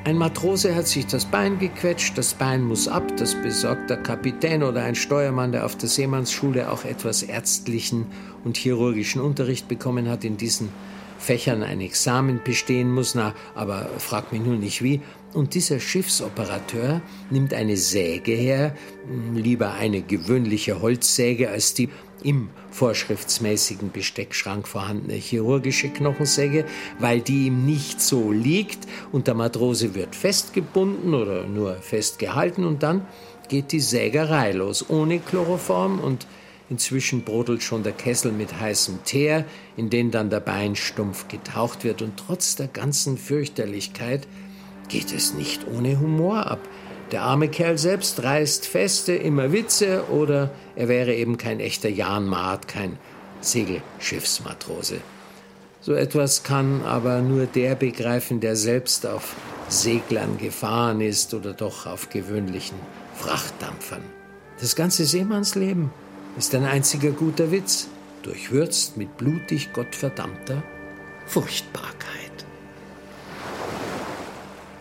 Ein 0.04 0.18
Matrose 0.18 0.74
hat 0.74 0.88
sich 0.88 1.06
das 1.06 1.26
Bein 1.26 1.60
gequetscht, 1.60 2.18
das 2.18 2.34
Bein 2.34 2.62
muss 2.62 2.88
ab, 2.88 3.04
das 3.18 3.40
besorgt 3.40 3.88
der 3.88 3.98
Kapitän 3.98 4.64
oder 4.64 4.82
ein 4.82 4.96
Steuermann, 4.96 5.52
der 5.52 5.64
auf 5.64 5.76
der 5.76 5.88
Seemannsschule 5.88 6.70
auch 6.72 6.84
etwas 6.84 7.22
ärztlichen 7.22 8.06
und 8.42 8.56
chirurgischen 8.56 9.20
Unterricht 9.20 9.68
bekommen 9.68 10.08
hat 10.08 10.24
in 10.24 10.36
diesen 10.36 10.70
Fächern 11.18 11.62
ein 11.62 11.80
Examen 11.80 12.40
bestehen 12.42 12.90
muss, 12.90 13.14
na, 13.14 13.32
aber 13.54 13.88
frag 13.98 14.32
mich 14.32 14.42
nun 14.42 14.58
nicht 14.58 14.82
wie. 14.82 15.00
Und 15.34 15.54
dieser 15.54 15.78
Schiffsoperateur 15.78 17.00
nimmt 17.30 17.54
eine 17.54 17.76
Säge 17.76 18.32
her, 18.32 18.74
hm, 19.06 19.36
lieber 19.36 19.72
eine 19.74 20.02
gewöhnliche 20.02 20.82
Holzsäge 20.82 21.48
als 21.48 21.74
die 21.74 21.90
im 22.24 22.50
vorschriftsmäßigen 22.70 23.90
Besteckschrank 23.90 24.66
vorhandene 24.66 25.14
chirurgische 25.14 25.88
Knochensäge, 25.88 26.64
weil 26.98 27.20
die 27.20 27.46
ihm 27.46 27.66
nicht 27.66 28.00
so 28.00 28.32
liegt 28.32 28.86
und 29.12 29.26
der 29.26 29.34
Matrose 29.34 29.94
wird 29.94 30.14
festgebunden 30.14 31.14
oder 31.14 31.46
nur 31.46 31.74
festgehalten 31.76 32.64
und 32.64 32.82
dann 32.82 33.06
geht 33.48 33.72
die 33.72 33.80
Sägerei 33.80 34.52
los, 34.52 34.88
ohne 34.88 35.18
Chloroform 35.18 36.00
und 36.00 36.26
Inzwischen 36.72 37.22
brodelt 37.22 37.62
schon 37.62 37.82
der 37.82 37.92
Kessel 37.92 38.32
mit 38.32 38.58
heißem 38.58 39.04
Teer, 39.04 39.44
in 39.76 39.90
den 39.90 40.10
dann 40.10 40.30
der 40.30 40.40
Beinstumpf 40.40 41.28
getaucht 41.28 41.84
wird. 41.84 42.00
Und 42.00 42.14
trotz 42.16 42.56
der 42.56 42.66
ganzen 42.66 43.18
Fürchterlichkeit 43.18 44.26
geht 44.88 45.12
es 45.12 45.34
nicht 45.34 45.66
ohne 45.68 46.00
Humor 46.00 46.46
ab. 46.46 46.60
Der 47.12 47.22
arme 47.22 47.48
Kerl 47.48 47.76
selbst 47.76 48.22
reißt 48.22 48.66
Feste, 48.66 49.12
immer 49.12 49.52
Witze 49.52 50.04
oder 50.10 50.50
er 50.74 50.88
wäre 50.88 51.14
eben 51.14 51.36
kein 51.36 51.60
echter 51.60 51.90
Jan 51.90 52.26
Maat, 52.26 52.68
kein 52.68 52.98
Segelschiffsmatrose. 53.42 55.02
So 55.82 55.92
etwas 55.92 56.42
kann 56.42 56.82
aber 56.84 57.20
nur 57.20 57.44
der 57.44 57.74
begreifen, 57.74 58.40
der 58.40 58.56
selbst 58.56 59.04
auf 59.06 59.36
Seglern 59.68 60.38
gefahren 60.38 61.02
ist 61.02 61.34
oder 61.34 61.52
doch 61.52 61.86
auf 61.86 62.08
gewöhnlichen 62.08 62.78
Frachtdampfern. 63.16 64.02
Das 64.60 64.74
ganze 64.74 65.04
Seemannsleben 65.04 65.90
ist 66.38 66.54
ein 66.54 66.64
einziger 66.64 67.10
guter 67.10 67.50
Witz, 67.50 67.88
durchwürzt 68.22 68.96
mit 68.96 69.18
blutig 69.18 69.74
gottverdammter 69.74 70.62
Furchtbarkeit. 71.26 72.31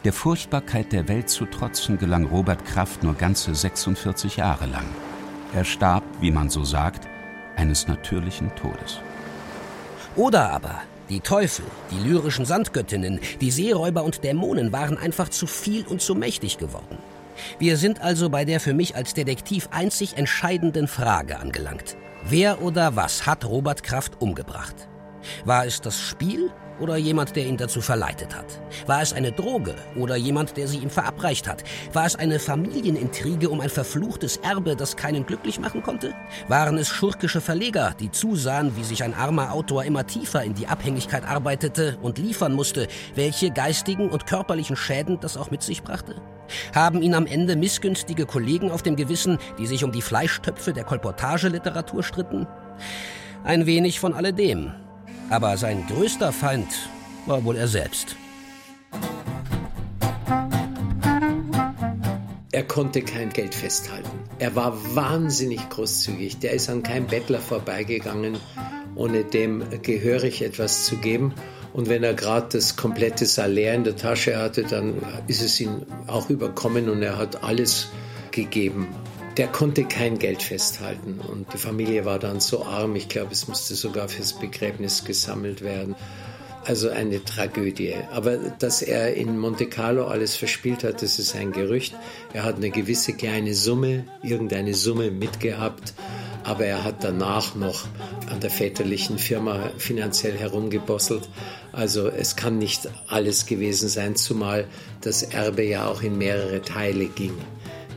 Der 0.03 0.13
Furchtbarkeit 0.13 0.91
der 0.93 1.07
Welt 1.07 1.29
zu 1.29 1.45
trotzen 1.45 1.99
gelang 1.99 2.25
Robert 2.25 2.65
Kraft 2.65 3.03
nur 3.03 3.13
ganze 3.13 3.53
46 3.53 4.37
Jahre 4.37 4.65
lang. 4.65 4.87
Er 5.53 5.63
starb, 5.63 6.03
wie 6.19 6.31
man 6.31 6.49
so 6.49 6.63
sagt, 6.63 7.07
eines 7.55 7.87
natürlichen 7.87 8.55
Todes. 8.55 8.99
Oder 10.15 10.49
aber 10.49 10.81
die 11.09 11.19
Teufel, 11.19 11.65
die 11.91 11.99
lyrischen 11.99 12.45
Sandgöttinnen, 12.45 13.19
die 13.41 13.51
Seeräuber 13.51 14.03
und 14.03 14.23
Dämonen 14.23 14.71
waren 14.71 14.97
einfach 14.97 15.29
zu 15.29 15.45
viel 15.45 15.85
und 15.85 16.01
zu 16.01 16.15
mächtig 16.15 16.57
geworden. 16.57 16.97
Wir 17.59 17.77
sind 17.77 18.01
also 18.01 18.29
bei 18.29 18.43
der 18.43 18.59
für 18.59 18.73
mich 18.73 18.95
als 18.95 19.13
Detektiv 19.13 19.69
einzig 19.71 20.17
entscheidenden 20.17 20.87
Frage 20.87 21.37
angelangt. 21.37 21.95
Wer 22.23 22.63
oder 22.63 22.95
was 22.95 23.27
hat 23.27 23.45
Robert 23.45 23.83
Kraft 23.83 24.19
umgebracht? 24.19 24.87
War 25.45 25.67
es 25.67 25.79
das 25.79 25.99
Spiel 25.99 26.49
oder 26.81 26.97
jemand, 26.97 27.35
der 27.35 27.45
ihn 27.45 27.57
dazu 27.57 27.79
verleitet 27.79 28.35
hat? 28.35 28.45
War 28.87 29.01
es 29.01 29.13
eine 29.13 29.31
Droge 29.31 29.75
oder 29.95 30.15
jemand, 30.15 30.57
der 30.57 30.67
sie 30.67 30.79
ihm 30.79 30.89
verabreicht 30.89 31.47
hat? 31.47 31.63
War 31.93 32.05
es 32.05 32.15
eine 32.15 32.39
Familienintrige 32.39 33.49
um 33.49 33.61
ein 33.61 33.69
verfluchtes 33.69 34.37
Erbe, 34.37 34.75
das 34.75 34.97
keinen 34.97 35.25
glücklich 35.25 35.59
machen 35.59 35.83
konnte? 35.83 36.13
Waren 36.47 36.77
es 36.77 36.89
schurkische 36.89 37.41
Verleger, 37.41 37.95
die 37.99 38.11
zusahen, 38.11 38.75
wie 38.75 38.83
sich 38.83 39.03
ein 39.03 39.13
armer 39.13 39.53
Autor 39.53 39.85
immer 39.85 40.05
tiefer 40.05 40.43
in 40.43 40.55
die 40.55 40.67
Abhängigkeit 40.67 41.23
arbeitete 41.25 41.97
und 42.01 42.17
liefern 42.17 42.53
musste, 42.53 42.87
welche 43.15 43.51
geistigen 43.51 44.09
und 44.09 44.25
körperlichen 44.25 44.75
Schäden 44.75 45.19
das 45.19 45.37
auch 45.37 45.51
mit 45.51 45.61
sich 45.61 45.83
brachte? 45.83 46.15
Haben 46.73 47.01
ihn 47.01 47.15
am 47.15 47.25
Ende 47.25 47.55
missgünstige 47.55 48.25
Kollegen 48.25 48.71
auf 48.71 48.83
dem 48.83 48.95
Gewissen, 48.95 49.37
die 49.57 49.67
sich 49.67 49.83
um 49.83 49.91
die 49.91 50.01
Fleischtöpfe 50.01 50.73
der 50.73 50.83
Kolportageliteratur 50.83 52.03
stritten? 52.03 52.47
Ein 53.43 53.65
wenig 53.65 53.99
von 53.99 54.13
alledem. 54.13 54.73
Aber 55.31 55.55
sein 55.55 55.87
größter 55.87 56.33
Feind 56.33 56.67
war 57.25 57.45
wohl 57.45 57.55
er 57.55 57.69
selbst. 57.69 58.17
Er 62.51 62.63
konnte 62.63 63.01
kein 63.01 63.29
Geld 63.29 63.55
festhalten. 63.55 64.09
Er 64.39 64.57
war 64.57 64.77
wahnsinnig 64.93 65.69
großzügig. 65.69 66.39
Der 66.39 66.51
ist 66.51 66.69
an 66.69 66.83
keinem 66.83 67.07
Bettler 67.07 67.39
vorbeigegangen, 67.39 68.37
ohne 68.95 69.23
dem 69.23 69.63
gehörig 69.83 70.41
etwas 70.41 70.85
zu 70.85 70.97
geben. 70.97 71.33
Und 71.71 71.87
wenn 71.87 72.03
er 72.03 72.13
gerade 72.13 72.47
das 72.51 72.75
komplette 72.75 73.25
Salär 73.25 73.73
in 73.73 73.85
der 73.85 73.95
Tasche 73.95 74.37
hatte, 74.37 74.63
dann 74.63 74.95
ist 75.27 75.41
es 75.41 75.61
ihn 75.61 75.85
auch 76.07 76.29
überkommen 76.29 76.89
und 76.89 77.01
er 77.03 77.17
hat 77.17 77.41
alles 77.41 77.87
gegeben. 78.31 78.89
Der 79.37 79.47
konnte 79.47 79.85
kein 79.85 80.19
Geld 80.19 80.43
festhalten 80.43 81.19
und 81.19 81.53
die 81.53 81.57
Familie 81.57 82.05
war 82.05 82.19
dann 82.19 82.39
so 82.39 82.65
arm, 82.65 82.95
ich 82.95 83.07
glaube, 83.07 83.31
es 83.31 83.47
musste 83.47 83.75
sogar 83.75 84.09
fürs 84.09 84.33
Begräbnis 84.33 85.05
gesammelt 85.05 85.61
werden. 85.61 85.95
Also 86.63 86.89
eine 86.89 87.23
Tragödie. 87.23 87.95
Aber 88.11 88.37
dass 88.37 88.83
er 88.83 89.15
in 89.15 89.39
Monte 89.39 89.65
Carlo 89.65 90.05
alles 90.05 90.35
verspielt 90.35 90.83
hat, 90.83 91.01
das 91.01 91.17
ist 91.17 91.35
ein 91.35 91.51
Gerücht. 91.53 91.95
Er 92.33 92.43
hat 92.43 92.57
eine 92.57 92.69
gewisse 92.69 93.13
kleine 93.13 93.55
Summe, 93.55 94.05
irgendeine 94.21 94.75
Summe 94.75 95.09
mitgehabt, 95.09 95.95
aber 96.43 96.65
er 96.65 96.83
hat 96.83 97.03
danach 97.03 97.55
noch 97.55 97.85
an 98.29 98.41
der 98.41 98.51
väterlichen 98.51 99.17
Firma 99.17 99.71
finanziell 99.77 100.37
herumgebosselt. 100.37 101.29
Also 101.71 102.07
es 102.09 102.35
kann 102.35 102.59
nicht 102.59 102.89
alles 103.07 103.47
gewesen 103.47 103.89
sein, 103.89 104.15
zumal 104.15 104.67
das 105.01 105.23
Erbe 105.23 105.63
ja 105.63 105.87
auch 105.87 106.03
in 106.03 106.17
mehrere 106.17 106.61
Teile 106.61 107.05
ging. 107.05 107.33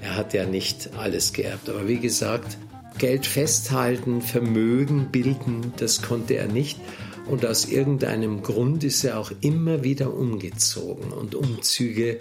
Er 0.04 0.16
hat 0.16 0.34
ja 0.34 0.44
nicht 0.44 0.90
alles 0.98 1.32
geerbt. 1.32 1.70
Aber 1.70 1.88
wie 1.88 1.98
gesagt, 1.98 2.58
Geld 2.98 3.26
festhalten, 3.26 4.20
Vermögen 4.20 5.08
bilden, 5.10 5.72
das 5.78 6.02
konnte 6.02 6.34
er 6.34 6.46
nicht. 6.46 6.78
Und 7.26 7.46
aus 7.46 7.64
irgendeinem 7.64 8.42
Grund 8.42 8.84
ist 8.84 9.02
er 9.02 9.18
auch 9.18 9.32
immer 9.40 9.82
wieder 9.82 10.12
umgezogen. 10.12 11.10
Und 11.10 11.34
Umzüge 11.34 12.20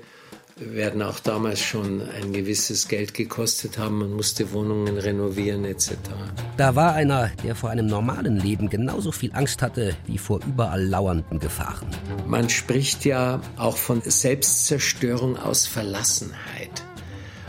werden 0.55 1.01
auch 1.01 1.19
damals 1.19 1.59
schon 1.59 2.01
ein 2.01 2.31
gewisses 2.31 2.87
Geld 2.87 3.13
gekostet 3.13 3.77
haben. 3.77 3.99
Man 3.99 4.13
musste 4.13 4.53
Wohnungen 4.53 4.97
renovieren 4.97 5.65
etc. 5.65 5.91
Da 6.55 6.75
war 6.75 6.93
einer, 6.93 7.31
der 7.43 7.55
vor 7.55 7.71
einem 7.71 7.87
normalen 7.87 8.37
Leben 8.37 8.69
genauso 8.69 9.11
viel 9.11 9.31
Angst 9.33 9.61
hatte 9.61 9.97
wie 10.05 10.17
vor 10.17 10.39
überall 10.47 10.85
lauernden 10.85 11.39
Gefahren. 11.39 11.89
Man 12.27 12.49
spricht 12.49 13.03
ja 13.03 13.41
auch 13.57 13.75
von 13.75 14.01
Selbstzerstörung 14.01 15.37
aus 15.37 15.67
Verlassenheit. 15.67 16.83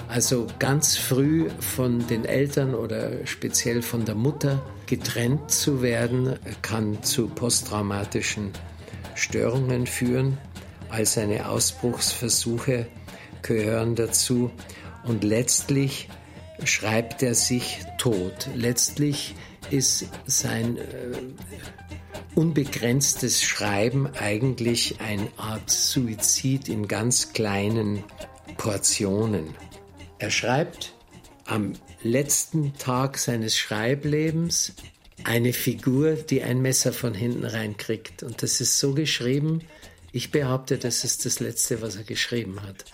Also 0.08 0.46
ganz 0.58 0.96
früh 0.96 1.48
von 1.60 2.06
den 2.06 2.24
Eltern 2.24 2.74
oder 2.74 3.26
speziell 3.26 3.82
von 3.82 4.04
der 4.04 4.14
Mutter 4.14 4.62
getrennt 4.86 5.50
zu 5.50 5.82
werden, 5.82 6.38
kann 6.62 7.02
zu 7.02 7.28
posttraumatischen 7.28 8.50
Störungen 9.14 9.86
führen. 9.86 10.38
All 10.90 11.06
seine 11.06 11.48
Ausbruchsversuche 11.48 12.86
gehören 13.42 13.94
dazu 13.94 14.50
und 15.04 15.24
letztlich 15.24 16.08
schreibt 16.64 17.22
er 17.22 17.34
sich 17.34 17.80
tot. 17.98 18.48
Letztlich 18.54 19.34
ist 19.70 20.06
sein 20.26 20.76
äh, 20.76 20.82
unbegrenztes 22.34 23.42
Schreiben 23.42 24.08
eigentlich 24.18 25.00
eine 25.00 25.28
Art 25.36 25.70
Suizid 25.70 26.68
in 26.68 26.88
ganz 26.88 27.32
kleinen 27.32 28.04
Portionen. 28.56 29.54
Er 30.24 30.30
schreibt 30.30 30.94
am 31.44 31.74
letzten 32.02 32.72
Tag 32.78 33.18
seines 33.18 33.58
Schreiblebens 33.58 34.72
eine 35.22 35.52
Figur, 35.52 36.14
die 36.14 36.42
ein 36.42 36.62
Messer 36.62 36.94
von 36.94 37.12
hinten 37.12 37.44
reinkriegt. 37.44 38.22
Und 38.22 38.42
das 38.42 38.62
ist 38.62 38.78
so 38.78 38.94
geschrieben, 38.94 39.60
ich 40.12 40.30
behaupte, 40.30 40.78
das 40.78 41.04
ist 41.04 41.26
das 41.26 41.40
Letzte, 41.40 41.82
was 41.82 41.96
er 41.96 42.04
geschrieben 42.04 42.62
hat. 42.62 42.86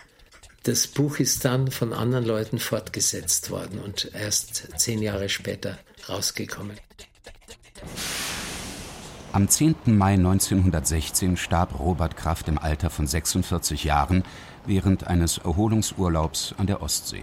Das 0.65 0.89
Buch 0.89 1.21
ist 1.21 1.45
dann 1.45 1.71
von 1.71 1.93
anderen 1.93 2.25
Leuten 2.25 2.59
fortgesetzt 2.59 3.53
worden 3.53 3.79
und 3.79 4.11
erst 4.13 4.67
zehn 4.77 5.01
Jahre 5.01 5.29
später 5.29 5.79
rausgekommen. 6.09 6.79
Am 9.33 9.49
10. 9.49 9.77
Mai 9.85 10.15
1916 10.15 11.37
starb 11.37 11.79
Robert 11.79 12.17
Kraft 12.17 12.49
im 12.49 12.59
Alter 12.59 12.91
von 12.91 13.07
46 13.07 13.85
Jahren 13.85 14.25
während 14.67 15.07
eines 15.07 15.39
Erholungsurlaubs 15.39 16.55
an 16.59 16.67
der 16.67 16.83
Ostsee. 16.83 17.23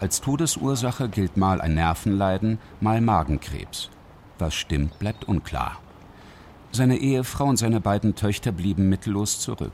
Als 0.00 0.20
Todesursache 0.20 1.08
gilt 1.08 1.36
mal 1.36 1.60
ein 1.60 1.74
Nervenleiden, 1.74 2.58
mal 2.80 3.00
Magenkrebs. 3.00 3.90
Was 4.38 4.54
stimmt, 4.54 4.98
bleibt 4.98 5.24
unklar. 5.24 5.80
Seine 6.70 6.98
Ehefrau 6.98 7.46
und 7.46 7.56
seine 7.56 7.80
beiden 7.80 8.14
Töchter 8.14 8.52
blieben 8.52 8.88
mittellos 8.88 9.40
zurück. 9.40 9.72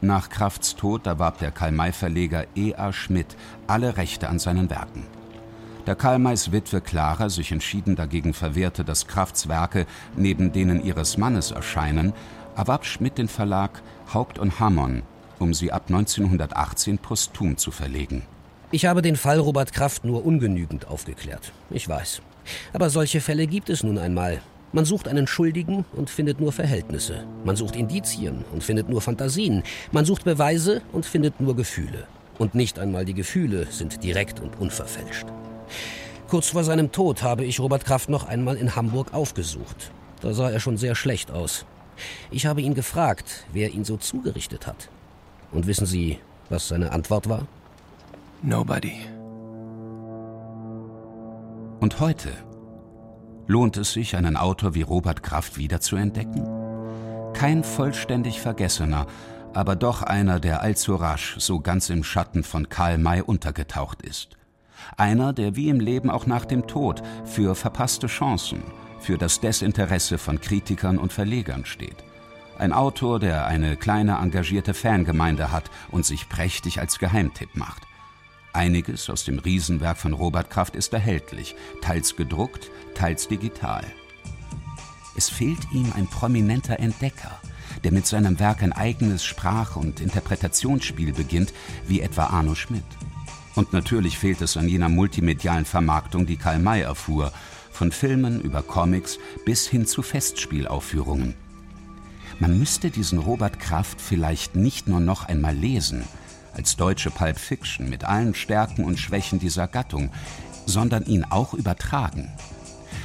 Nach 0.00 0.28
Krafts 0.28 0.76
Tod 0.76 1.06
erwarb 1.06 1.38
der 1.38 1.50
Karl-May-Verleger 1.50 2.46
E. 2.54 2.74
A. 2.74 2.92
Schmidt 2.92 3.36
alle 3.66 3.96
Rechte 3.96 4.28
an 4.28 4.38
seinen 4.38 4.68
Werken. 4.68 5.04
Da 5.86 5.94
Karl-Mays 5.94 6.52
Witwe 6.52 6.82
Clara 6.82 7.30
sich 7.30 7.50
entschieden 7.50 7.96
dagegen 7.96 8.34
verwehrte, 8.34 8.84
dass 8.84 9.06
Krafts 9.06 9.48
Werke 9.48 9.86
neben 10.14 10.52
denen 10.52 10.84
ihres 10.84 11.16
Mannes 11.16 11.50
erscheinen, 11.50 12.12
erwarb 12.54 12.84
Schmidt 12.84 13.16
den 13.16 13.28
Verlag 13.28 13.82
Haupt 14.12 14.38
und 14.38 14.60
Hammond 14.60 15.02
um 15.40 15.54
sie 15.54 15.72
ab 15.72 15.84
1918 15.88 16.98
posthum 16.98 17.56
zu 17.56 17.70
verlegen. 17.70 18.22
Ich 18.70 18.84
habe 18.84 19.00
den 19.00 19.16
Fall 19.16 19.38
Robert 19.38 19.72
Kraft 19.72 20.04
nur 20.04 20.26
ungenügend 20.26 20.88
aufgeklärt. 20.88 21.52
Ich 21.70 21.88
weiß. 21.88 22.20
Aber 22.72 22.90
solche 22.90 23.20
Fälle 23.20 23.46
gibt 23.46 23.70
es 23.70 23.82
nun 23.82 23.98
einmal. 23.98 24.40
Man 24.72 24.84
sucht 24.84 25.08
einen 25.08 25.26
Schuldigen 25.26 25.86
und 25.96 26.10
findet 26.10 26.40
nur 26.40 26.52
Verhältnisse. 26.52 27.24
Man 27.44 27.56
sucht 27.56 27.74
Indizien 27.74 28.44
und 28.52 28.62
findet 28.62 28.90
nur 28.90 29.00
Fantasien. 29.00 29.62
Man 29.92 30.04
sucht 30.04 30.24
Beweise 30.24 30.82
und 30.92 31.06
findet 31.06 31.40
nur 31.40 31.56
Gefühle. 31.56 32.06
Und 32.38 32.54
nicht 32.54 32.78
einmal 32.78 33.06
die 33.06 33.14
Gefühle 33.14 33.66
sind 33.70 34.04
direkt 34.04 34.40
und 34.40 34.60
unverfälscht. 34.60 35.26
Kurz 36.28 36.48
vor 36.50 36.64
seinem 36.64 36.92
Tod 36.92 37.22
habe 37.22 37.46
ich 37.46 37.58
Robert 37.58 37.86
Kraft 37.86 38.10
noch 38.10 38.28
einmal 38.28 38.56
in 38.56 38.76
Hamburg 38.76 39.14
aufgesucht. 39.14 39.90
Da 40.20 40.34
sah 40.34 40.50
er 40.50 40.60
schon 40.60 40.76
sehr 40.76 40.94
schlecht 40.94 41.30
aus. 41.30 41.64
Ich 42.30 42.44
habe 42.44 42.60
ihn 42.60 42.74
gefragt, 42.74 43.46
wer 43.52 43.70
ihn 43.70 43.84
so 43.84 43.96
zugerichtet 43.96 44.66
hat. 44.66 44.90
Und 45.52 45.66
wissen 45.66 45.86
Sie, 45.86 46.18
was 46.50 46.68
seine 46.68 46.92
Antwort 46.92 47.28
war? 47.28 47.46
Nobody. 48.42 48.94
Und 51.80 52.00
heute? 52.00 52.30
Lohnt 53.46 53.76
es 53.76 53.92
sich, 53.92 54.16
einen 54.16 54.36
Autor 54.36 54.74
wie 54.74 54.82
Robert 54.82 55.22
Kraft 55.22 55.56
wiederzuentdecken? 55.56 56.46
Kein 57.32 57.64
vollständig 57.64 58.40
Vergessener, 58.40 59.06
aber 59.54 59.76
doch 59.76 60.02
einer, 60.02 60.40
der 60.40 60.60
allzu 60.60 60.96
rasch 60.96 61.36
so 61.38 61.60
ganz 61.60 61.88
im 61.88 62.04
Schatten 62.04 62.42
von 62.42 62.68
Karl 62.68 62.98
May 62.98 63.22
untergetaucht 63.22 64.02
ist. 64.02 64.36
Einer, 64.96 65.32
der 65.32 65.56
wie 65.56 65.68
im 65.68 65.80
Leben 65.80 66.10
auch 66.10 66.26
nach 66.26 66.44
dem 66.44 66.66
Tod 66.66 67.02
für 67.24 67.54
verpasste 67.54 68.06
Chancen, 68.06 68.62
für 69.00 69.18
das 69.18 69.40
Desinteresse 69.40 70.18
von 70.18 70.40
Kritikern 70.40 70.98
und 70.98 71.12
Verlegern 71.12 71.64
steht. 71.64 72.04
Ein 72.58 72.72
Autor, 72.72 73.20
der 73.20 73.46
eine 73.46 73.76
kleine 73.76 74.18
engagierte 74.18 74.74
Fangemeinde 74.74 75.52
hat 75.52 75.70
und 75.92 76.04
sich 76.04 76.28
prächtig 76.28 76.80
als 76.80 76.98
Geheimtipp 76.98 77.54
macht. 77.54 77.82
Einiges 78.52 79.08
aus 79.10 79.22
dem 79.22 79.38
Riesenwerk 79.38 79.96
von 79.96 80.12
Robert 80.12 80.50
Kraft 80.50 80.74
ist 80.74 80.92
erhältlich, 80.92 81.54
teils 81.82 82.16
gedruckt, 82.16 82.72
teils 82.94 83.28
digital. 83.28 83.84
Es 85.16 85.28
fehlt 85.28 85.70
ihm 85.70 85.92
ein 85.94 86.08
prominenter 86.08 86.80
Entdecker, 86.80 87.38
der 87.84 87.92
mit 87.92 88.08
seinem 88.08 88.40
Werk 88.40 88.64
ein 88.64 88.72
eigenes 88.72 89.24
Sprach- 89.24 89.76
und 89.76 90.00
Interpretationsspiel 90.00 91.12
beginnt, 91.12 91.52
wie 91.86 92.00
etwa 92.00 92.24
Arno 92.26 92.56
Schmidt. 92.56 92.82
Und 93.54 93.72
natürlich 93.72 94.18
fehlt 94.18 94.40
es 94.40 94.56
an 94.56 94.68
jener 94.68 94.88
multimedialen 94.88 95.64
Vermarktung, 95.64 96.26
die 96.26 96.36
Karl 96.36 96.58
May 96.58 96.80
erfuhr, 96.80 97.32
von 97.70 97.92
Filmen 97.92 98.40
über 98.40 98.62
Comics 98.62 99.20
bis 99.44 99.68
hin 99.68 99.86
zu 99.86 100.02
Festspielaufführungen. 100.02 101.47
Man 102.40 102.56
müsste 102.56 102.90
diesen 102.90 103.18
Robert 103.18 103.58
Kraft 103.58 104.00
vielleicht 104.00 104.54
nicht 104.54 104.86
nur 104.86 105.00
noch 105.00 105.28
einmal 105.28 105.56
lesen, 105.56 106.04
als 106.54 106.76
deutsche 106.76 107.10
Pulp 107.10 107.38
Fiction 107.38 107.88
mit 107.88 108.04
allen 108.04 108.34
Stärken 108.34 108.84
und 108.84 108.98
Schwächen 108.98 109.40
dieser 109.40 109.66
Gattung, 109.66 110.10
sondern 110.64 111.04
ihn 111.04 111.24
auch 111.24 111.52
übertragen. 111.52 112.30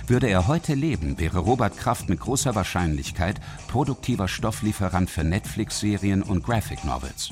Würde 0.06 0.28
er 0.28 0.48
heute 0.48 0.76
leben, 0.76 1.18
wäre 1.18 1.40
Robert 1.40 1.78
Kraft 1.78 2.10
mit 2.10 2.20
großer 2.20 2.54
Wahrscheinlichkeit 2.54 3.40
produktiver 3.70 4.28
Stofflieferant 4.28 5.10
für 5.10 5.24
Netflix-Serien 5.24 6.22
und 6.22 6.44
Graphic 6.44 6.84
Novels. 6.84 7.32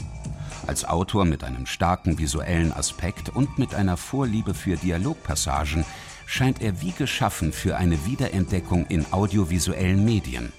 Als 0.66 0.86
Autor 0.86 1.26
mit 1.26 1.44
einem 1.44 1.68
starken 1.68 2.18
visuellen 2.18 2.72
Aspekt 2.72 3.30
und 3.30 3.60
mit 3.60 3.76
einer 3.76 3.98
Vorliebe 3.98 4.54
für 4.54 4.76
Dialogpassagen 4.76 5.86
scheint 6.26 6.62
er 6.62 6.82
wie 6.82 6.94
geschaffen 6.94 7.52
für 7.52 7.78
eine 7.78 8.06
Wiederentdeckung 8.06 8.86
in 8.88 9.06
audiovisuellen 9.12 10.04
Medien. 10.04 10.52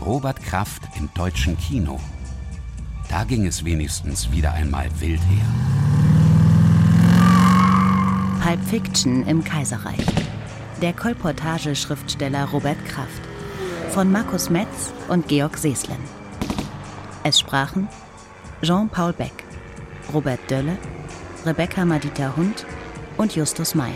Robert 0.00 0.42
Kraft 0.42 0.82
im 0.96 1.08
deutschen 1.14 1.56
Kino. 1.56 2.00
Da 3.08 3.24
ging 3.24 3.46
es 3.46 3.64
wenigstens 3.64 4.30
wieder 4.30 4.52
einmal 4.52 4.88
wild 5.00 5.20
her. 5.20 5.46
Pulp 8.42 8.62
Fiction 8.64 9.26
im 9.26 9.44
Kaiserreich. 9.44 10.04
Der 10.82 10.92
Kolportage-Schriftsteller 10.92 12.46
Robert 12.46 12.84
Kraft. 12.86 13.22
Von 13.90 14.10
Markus 14.10 14.50
Metz 14.50 14.92
und 15.08 15.28
Georg 15.28 15.56
Seeslen. 15.56 16.00
Es 17.22 17.38
sprachen 17.38 17.88
Jean-Paul 18.62 19.12
Beck, 19.12 19.44
Robert 20.12 20.40
Dölle, 20.50 20.76
Rebecca 21.46 21.84
Madita 21.84 22.34
Hund 22.36 22.66
und 23.16 23.36
Justus 23.36 23.74
Meyer. 23.74 23.92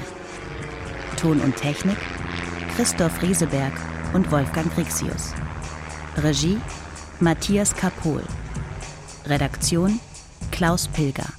Ton 1.16 1.40
und 1.40 1.57
Technik 1.57 1.99
Christoph 2.76 3.20
Rieseberg 3.20 3.72
und 4.14 4.30
Wolfgang 4.30 4.74
Rixius. 4.78 5.34
Regie 6.22 6.58
Matthias 7.20 7.72
Kapohl. 7.72 8.24
Redaktion 9.26 10.00
Klaus 10.50 10.88
Pilger. 10.88 11.32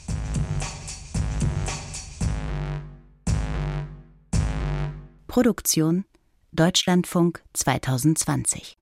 Produktion 5.28 6.06
Deutschlandfunk 6.54 7.44
2020 7.54 8.79